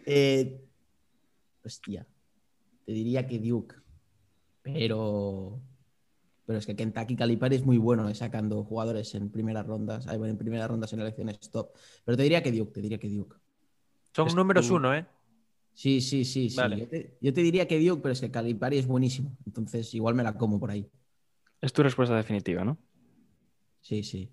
[0.04, 0.60] Eh,
[1.64, 2.06] hostia.
[2.84, 3.76] Te diría que Duke.
[4.62, 5.60] Pero.
[6.44, 10.06] Pero es que Kentucky Calipari es muy bueno eh, sacando jugadores en primeras rondas.
[10.08, 11.70] en primeras rondas en elecciones top.
[12.04, 13.36] Pero te diría que Duke, te diría que Duke.
[14.14, 15.06] Son Es números uno, ¿eh?
[15.72, 16.56] Sí, sí, sí, sí.
[16.56, 16.78] Vale.
[16.80, 19.36] Yo, te, yo te diría que Duke, pero es que Calipari es buenísimo.
[19.46, 20.90] Entonces igual me la como por ahí.
[21.60, 22.76] Es tu respuesta definitiva, ¿no?
[23.80, 24.32] Sí, sí.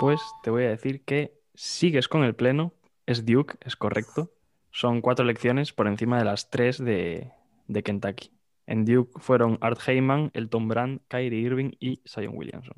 [0.00, 2.72] Pues te voy a decir que sigues con el pleno.
[3.04, 4.32] Es Duke, es correcto.
[4.70, 7.32] Son cuatro elecciones por encima de las tres de,
[7.66, 8.30] de Kentucky.
[8.66, 12.76] En Duke fueron Art Heyman, Elton Brand, Kyrie Irving y Zion Williamson.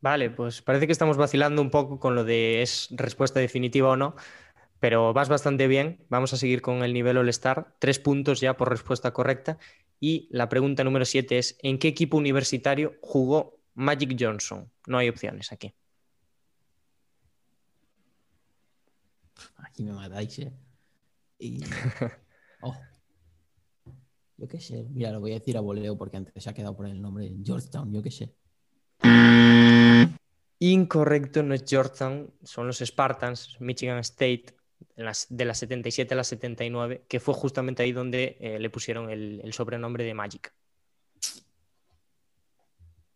[0.00, 3.96] Vale, pues parece que estamos vacilando un poco con lo de es respuesta definitiva o
[3.96, 4.14] no,
[4.78, 6.06] pero vas bastante bien.
[6.08, 7.74] Vamos a seguir con el nivel All-Star.
[7.80, 9.58] Tres puntos ya por respuesta correcta.
[10.00, 14.70] Y la pregunta número siete es: ¿en qué equipo universitario jugó Magic Johnson?
[14.86, 15.74] No hay opciones aquí.
[19.56, 20.52] Aquí me matáis, ¿eh?
[21.38, 21.60] Y...
[22.66, 22.74] Oh.
[24.38, 24.86] Yo qué sé.
[24.90, 27.30] Mira, lo voy a decir a voleo porque antes se ha quedado por el nombre.
[27.44, 28.34] Georgetown, yo qué sé.
[30.60, 34.46] Incorrecto, no es Georgetown, son los Spartans, Michigan State,
[34.96, 39.42] de la 77 a la 79, que fue justamente ahí donde eh, le pusieron el,
[39.44, 40.54] el sobrenombre de Magic.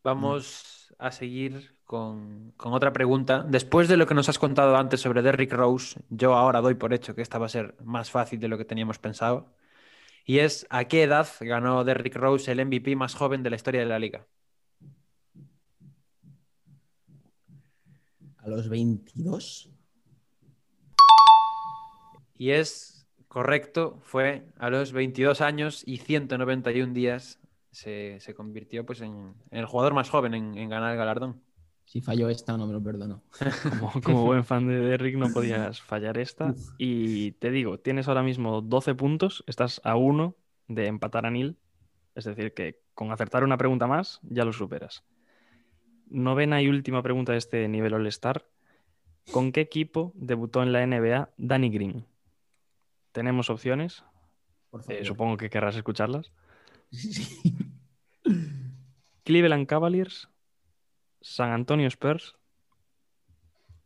[0.04, 3.44] Vamos a seguir con, con otra pregunta.
[3.48, 6.92] Después de lo que nos has contado antes sobre Derrick Rose, yo ahora doy por
[6.92, 9.54] hecho que esta va a ser más fácil de lo que teníamos pensado.
[10.24, 13.80] Y es, ¿a qué edad ganó Derrick Rose el MVP más joven de la historia
[13.80, 14.26] de la liga?
[18.36, 19.70] A los 22.
[22.36, 27.40] Y es correcto, fue a los 22 años y 191 días
[27.78, 31.40] se, se convirtió pues, en, en el jugador más joven en, en ganar el galardón.
[31.84, 33.22] Si falló esta, no me lo perdono.
[33.70, 36.54] Como, como buen fan de Derrick no podías fallar esta.
[36.76, 40.34] Y te digo, tienes ahora mismo 12 puntos, estás a uno
[40.66, 41.56] de empatar a Neil.
[42.14, 45.04] Es decir, que con acertar una pregunta más ya lo superas.
[46.10, 48.44] Novena y última pregunta de este nivel All-Star.
[49.30, 52.06] ¿Con qué equipo debutó en la NBA Danny Green?
[53.12, 54.04] Tenemos opciones,
[54.68, 56.32] Por eh, supongo que querrás escucharlas.
[56.90, 57.56] Sí.
[59.24, 60.28] Cleveland Cavaliers,
[61.20, 62.34] San Antonio Spurs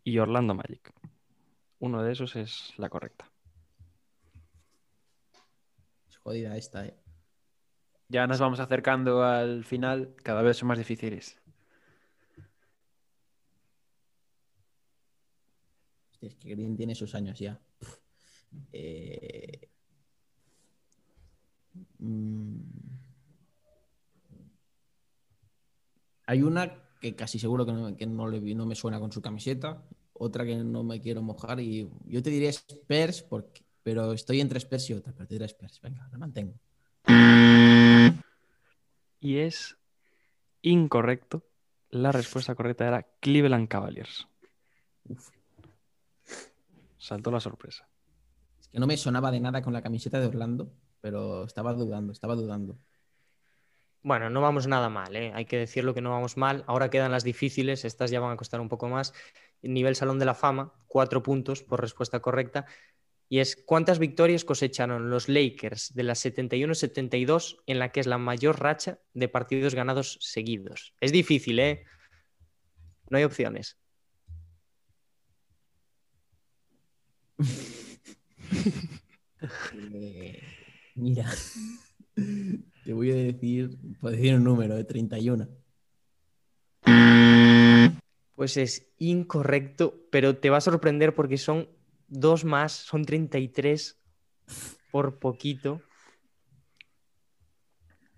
[0.04, 0.92] y Orlando Magic.
[1.80, 3.30] Uno de esos es la correcta.
[6.08, 6.96] Es jodida esta, ¿eh?
[8.08, 11.40] Ya nos vamos acercando al final, cada vez son más difíciles.
[16.12, 17.58] Hostia, es que Green tiene sus años ya.
[18.70, 19.68] Eh,
[21.98, 22.91] mm,
[26.32, 29.12] Hay una que casi seguro que no, que no le vi- no me suena con
[29.12, 29.82] su camiseta,
[30.14, 34.56] otra que no me quiero mojar y yo te diré Spurs, porque, pero estoy entre
[34.59, 35.78] Spurs y otra, pero te diré Spurs.
[35.82, 36.54] Venga, la mantengo.
[39.20, 39.76] Y es
[40.62, 41.44] incorrecto.
[41.90, 44.26] La respuesta correcta era Cleveland Cavaliers.
[46.96, 47.86] Saltó la sorpresa.
[48.59, 50.72] Es que no me sonaba de nada con la camiseta de Orlando,
[51.02, 52.78] pero estaba dudando, estaba dudando.
[54.04, 55.30] Bueno, no vamos nada mal, ¿eh?
[55.32, 56.64] hay que decirlo que no vamos mal.
[56.66, 59.14] Ahora quedan las difíciles, estas ya van a costar un poco más.
[59.62, 62.66] Nivel Salón de la Fama, cuatro puntos por respuesta correcta.
[63.28, 68.18] Y es ¿cuántas victorias cosecharon los Lakers de la 71-72 en la que es la
[68.18, 70.94] mayor racha de partidos ganados seguidos?
[71.00, 71.84] Es difícil, ¿eh?
[73.08, 73.78] No hay opciones.
[79.92, 80.40] Eh,
[80.94, 81.26] mira,
[82.84, 85.48] te voy a decir, puedo decir un número de 31.
[88.34, 91.68] Pues es incorrecto, pero te va a sorprender porque son
[92.09, 94.00] dos más, son 33
[94.90, 95.80] por poquito.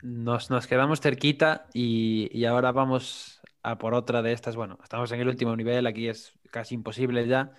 [0.03, 4.57] Nos, nos quedamos cerquita y, y ahora vamos a por otra de estas.
[4.57, 7.53] Bueno, estamos en el último nivel, aquí es casi imposible ya.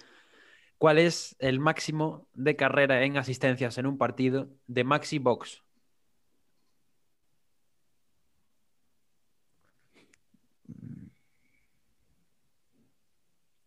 [0.77, 5.64] ¿Cuál es el máximo de carrera en asistencias en un partido de Maxi Box?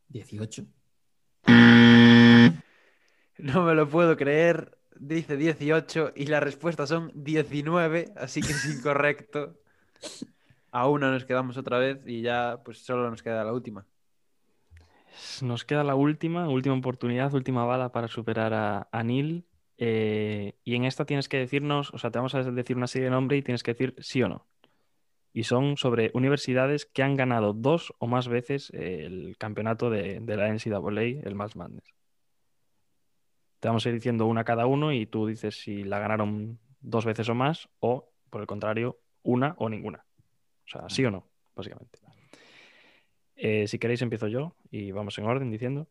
[0.08, 0.66] 18.
[3.38, 4.78] No me lo puedo creer.
[5.00, 9.60] Dice 18 y la respuesta son 19, así que es incorrecto.
[10.70, 13.86] a una nos quedamos otra vez y ya pues solo nos queda la última.
[15.42, 19.46] Nos queda la última, última oportunidad, última bala para superar a, a Neil.
[19.78, 23.06] eh, y en esta tienes que decirnos, o sea, te vamos a decir una serie
[23.06, 24.46] de nombres y tienes que decir sí o no.
[25.32, 30.36] Y son sobre universidades que han ganado dos o más veces el campeonato de, de
[30.36, 31.94] la NCAA, el March Madness.
[33.60, 37.04] Te vamos a ir diciendo una cada uno y tú dices si la ganaron dos
[37.04, 40.04] veces o más o, por el contrario, una o ninguna.
[40.66, 41.98] O sea, sí o no, básicamente.
[43.34, 45.88] Eh, si queréis empiezo yo y vamos en orden diciendo.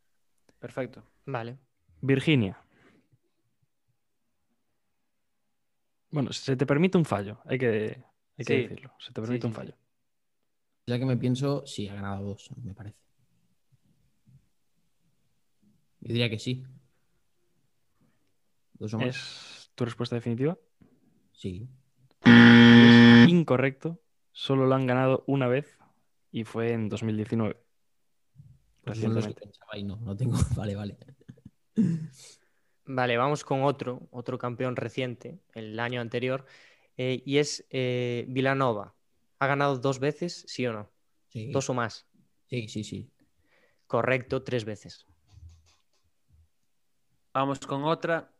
[0.59, 1.03] Perfecto.
[1.25, 1.57] Vale.
[2.01, 2.59] Virginia.
[6.09, 8.01] Bueno, se te permite un fallo, hay que,
[8.37, 8.61] hay que Sí.
[8.63, 8.93] decirlo.
[8.99, 9.75] Se te permite Sí, un sí, fallo.
[10.87, 12.97] Ya que me pienso, sí, ha ganado dos, me parece.
[15.99, 16.63] Yo diría que sí.
[18.73, 19.15] ¿Dos o más?
[19.15, 20.57] ¿Es tu respuesta definitiva?
[21.33, 21.67] Sí.
[22.23, 23.99] Es incorrecto.
[24.31, 25.77] Solo lo han ganado una vez
[26.31, 27.57] y fue en 2019.
[28.83, 29.41] Pues Recientemente.
[29.41, 30.37] pensaba y no, no tengo.
[30.55, 30.97] Vale, vale.
[32.85, 36.45] Vale, vamos con otro, otro campeón reciente, el año anterior,
[36.97, 38.95] eh, y es eh, Villanova.
[39.39, 40.89] ¿Ha ganado dos veces, sí o no?
[41.29, 42.07] Sí, Dos o más.
[42.47, 43.11] sí, sí, sí.
[43.85, 45.05] Correcto, tres veces.
[47.33, 48.33] Vamos con otra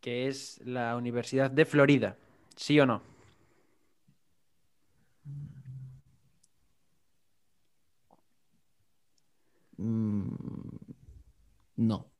[0.00, 2.16] que es la Universidad de Florida.
[2.56, 3.02] ¿Sí o no?
[9.76, 10.34] Mm,
[11.76, 12.10] no.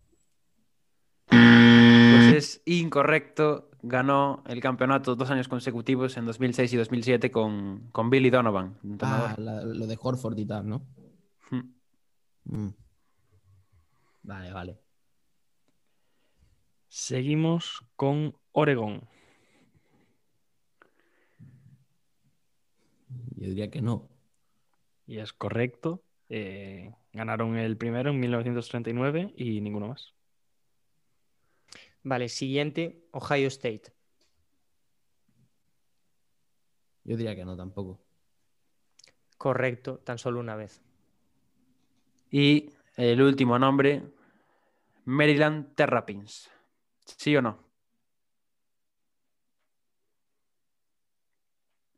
[1.27, 3.71] Pues es incorrecto.
[3.87, 8.79] Ganó el campeonato dos años consecutivos en 2006 y 2007 con, con Billy Donovan.
[9.01, 10.87] Ah, la- lo de Horford y tal, ¿no?
[11.51, 11.75] Hmm.
[12.45, 12.69] Mm.
[14.23, 14.79] Vale, vale.
[16.89, 19.03] Seguimos con Oregón.
[23.37, 24.09] Yo diría que no.
[25.07, 26.03] Y es correcto.
[26.31, 30.14] eh, ganaron el primero en 1939 y ninguno más.
[32.05, 33.93] Vale, siguiente, Ohio State.
[37.03, 38.01] Yo diría que no tampoco.
[39.39, 40.83] Correcto, tan solo una vez.
[42.31, 44.03] Y el último nombre,
[45.07, 46.51] Maryland Terrapins.
[47.07, 47.59] ¿Sí o no?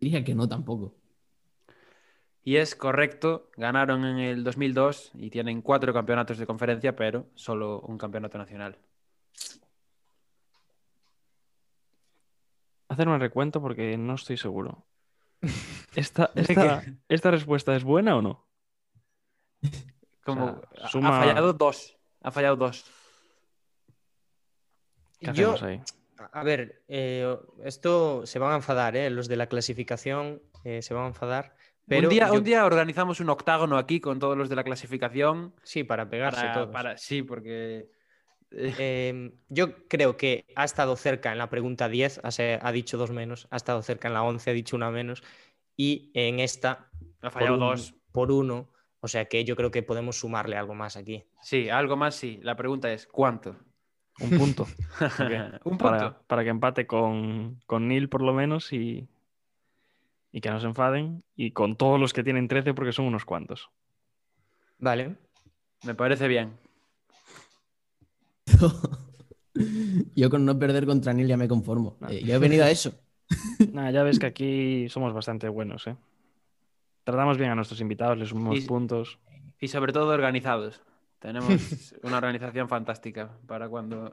[0.01, 0.95] Diría que no tampoco.
[2.45, 7.81] Y es correcto, ganaron en el 2002 y tienen cuatro campeonatos de conferencia, pero solo
[7.81, 8.79] un campeonato nacional.
[12.97, 14.87] Hacer un recuento porque no estoy seguro.
[15.95, 18.49] ¿Esta, esta, esta respuesta es buena o no?
[20.25, 21.99] Como O sea, ha- suma- ha fallado dos.
[22.23, 22.91] Ha fallado dos.
[25.21, 25.83] ¿Qué Yo, hacemos ahí?
[26.33, 29.11] a ver, eh, esto se van a enfadar, ¿eh?
[29.11, 31.55] Los de la clasificación eh, se van a enfadar.
[31.87, 34.65] Pero un, día, yo- un día organizamos un octágono aquí con todos los de la
[34.65, 35.55] clasificación.
[35.63, 36.69] Sí, para pegarse para- todos.
[36.71, 37.91] para- sí, porque
[38.51, 43.11] eh, Eh, yo creo que ha estado cerca en la pregunta 10, ha, dicho dos
[43.11, 45.23] menos, ha estado cerca en la 11, ha dicho una menos,
[45.77, 46.89] y en esta
[47.21, 47.95] ha por, fallado un- dos.
[48.13, 48.69] por uno,
[49.01, 51.25] o sea que yo creo que podemos sumarle algo más aquí.
[51.43, 52.41] Sí, algo más sí.
[52.43, 53.57] La pregunta es, ¿cuánto?
[54.21, 54.67] Un punto.
[55.65, 55.79] Un punto.
[55.79, 59.07] Para, para que empate con, con Neil por lo menos y,
[60.33, 61.23] y que no se enfaden.
[61.37, 63.71] Y con todos los que tienen 13 porque son unos cuantos.
[64.79, 65.17] Vale,
[65.85, 66.57] Me parece bien.
[70.15, 71.97] Yo con no perder contra Neil ya me conformo.
[72.03, 72.09] Ah.
[72.11, 72.93] Eh, yo he venido a eso.
[73.73, 75.97] Nada, ya ves que aquí somos bastante buenos, ¿eh?
[77.05, 79.19] Tratamos bien a nuestros invitados, les sumamos Y- puntos.
[79.59, 80.83] Y sobre todo organizados.
[81.21, 81.49] Tenemos
[82.03, 84.11] una organización fantástica para cuando...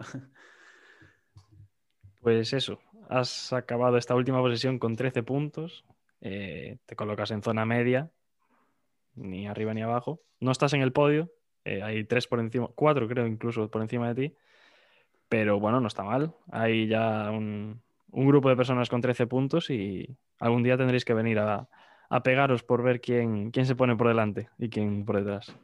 [2.22, 2.80] Pues eso,
[3.10, 5.84] has acabado esta última posesión con 13 puntos.
[6.22, 8.10] eh, te colocas en zona media,
[9.16, 10.22] ni arriba ni abajo.
[10.40, 11.30] No estás en el podio,
[11.66, 14.36] eh, hay tres por encima, cuatro creo incluso por encima de ti.
[15.30, 16.36] Pero bueno, no está mal.
[16.52, 17.82] Hay ya un,
[18.12, 21.68] un grupo de personas con 13 puntos y algún día tendréis que venir a,
[22.10, 25.56] a pegaros por ver quién, quién se pone por delante y quién por detrás.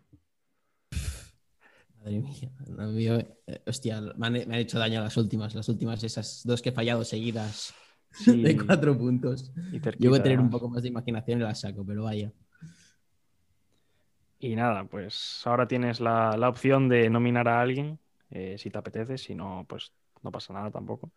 [1.99, 2.51] Madre mía.
[2.97, 5.53] yo, eh, hostia, me han, me han hecho daño las últimas.
[5.53, 7.75] Las últimas, esas dos que he fallado seguidas
[8.11, 9.51] Sí, de cuatro puntos.
[9.99, 12.31] Yo voy a tener un poco más de imaginación y las saco, pero vaya.
[14.39, 17.99] Y nada, pues ahora tienes la, la opción de nominar a alguien,
[18.29, 19.91] eh, si te apetece, si no, pues
[20.21, 21.11] no pasa nada tampoco.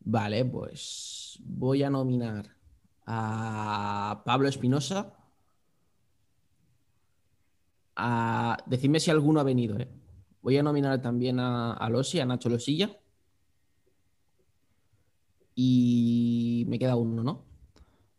[0.00, 2.54] Vale, pues voy a nominar
[3.04, 5.12] a Pablo Espinosa.
[7.96, 8.56] A...
[8.66, 9.88] Decidme si alguno ha venido, ¿eh?
[10.42, 12.96] Voy a nominar también a, a Losi, a Nacho Losilla.
[15.56, 17.44] Y me queda uno, ¿no?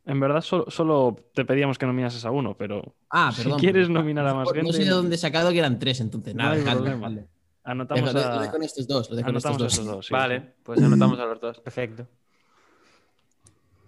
[0.10, 4.26] En verdad, solo, solo te pedíamos que nominases a uno, pero Ah, si quieres nominar
[4.26, 6.34] a más No gente, sé de dónde he sacado que eran tres, entonces.
[6.34, 7.10] No Nada, hay dejadlo, problema.
[7.10, 7.30] dejadlo.
[7.64, 9.10] anotamos lo- a, lo dejo en estos dos.
[9.10, 9.74] Lo dejo estos anotamos a dos.
[9.74, 10.06] esos dos.
[10.08, 10.46] sí, vale, sí.
[10.64, 11.60] pues anotamos a los dos.
[11.60, 12.08] Perfecto.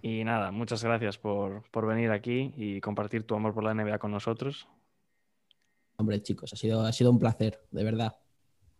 [0.02, 3.98] Y nada, muchas gracias por, por venir aquí y compartir tu amor por la NBA
[3.98, 4.66] con nosotros.
[5.96, 8.16] Hombre, chicos, ha sido, ha sido un placer, de verdad.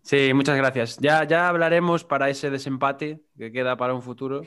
[0.02, 0.96] Sí, muchas gracias.
[0.98, 4.42] Ya, ya hablaremos para ese desempate que queda para un futuro,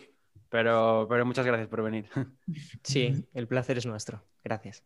[0.54, 2.06] pero, pero muchas gracias por venir.
[2.84, 4.22] Sí, el placer es nuestro.
[4.44, 4.84] Gracias.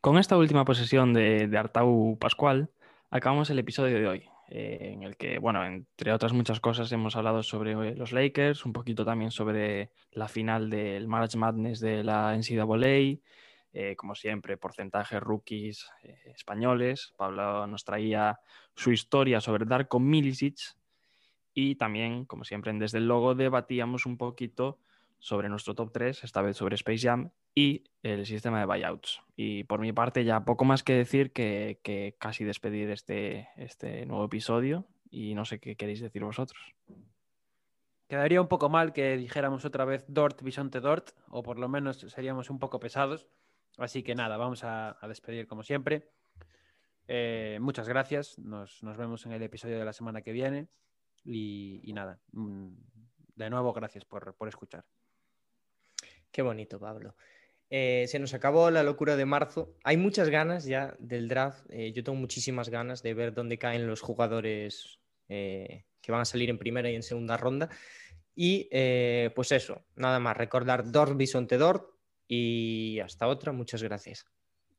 [0.00, 2.70] Con esta última posesión de, de Artau Pascual,
[3.10, 7.14] acabamos el episodio de hoy, eh, en el que, bueno, entre otras muchas cosas, hemos
[7.14, 12.02] hablado sobre eh, los Lakers, un poquito también sobre la final del March Madness de
[12.04, 13.20] la NCAA,
[13.74, 17.12] eh, como siempre, porcentajes rookies eh, españoles.
[17.18, 18.40] Pablo nos traía
[18.74, 20.74] su historia sobre Darko Milicic
[21.54, 24.78] y también, como siempre, en Desde el Logo debatíamos un poquito
[25.20, 29.22] sobre nuestro top 3, esta vez sobre Space Jam y el sistema de buyouts.
[29.36, 34.04] Y por mi parte ya poco más que decir que, que casi despedir este, este
[34.04, 36.74] nuevo episodio y no sé qué queréis decir vosotros.
[38.08, 41.98] Quedaría un poco mal que dijéramos otra vez Dort, Bisonte Dort, o por lo menos
[41.98, 43.26] seríamos un poco pesados.
[43.78, 46.10] Así que nada, vamos a, despedir como siempre.
[47.08, 50.68] Eh, muchas gracias, nos, nos vemos en el episodio de la semana que viene.
[51.24, 52.68] Y, y nada, mm,
[53.36, 54.84] de nuevo gracias por, por escuchar.
[56.30, 57.14] Qué bonito, Pablo.
[57.70, 59.74] Eh, se nos acabó la locura de marzo.
[59.84, 61.64] Hay muchas ganas ya del draft.
[61.70, 64.98] Eh, yo tengo muchísimas ganas de ver dónde caen los jugadores
[65.28, 67.70] eh, que van a salir en primera y en segunda ronda.
[68.34, 71.88] Y eh, pues eso, nada más, recordar Dort Bisonte Dort
[72.28, 73.52] y hasta otra.
[73.52, 74.26] Muchas gracias.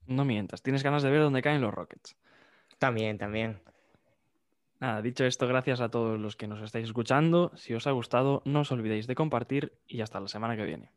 [0.05, 2.15] No mientas, tienes ganas de ver dónde caen los Rockets.
[2.77, 3.61] También, también.
[4.79, 7.51] Nada, dicho esto, gracias a todos los que nos estáis escuchando.
[7.55, 10.91] Si os ha gustado, no os olvidéis de compartir y hasta la semana que viene.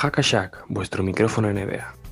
[0.00, 2.07] Hackashack, vuestro micrófono NBA.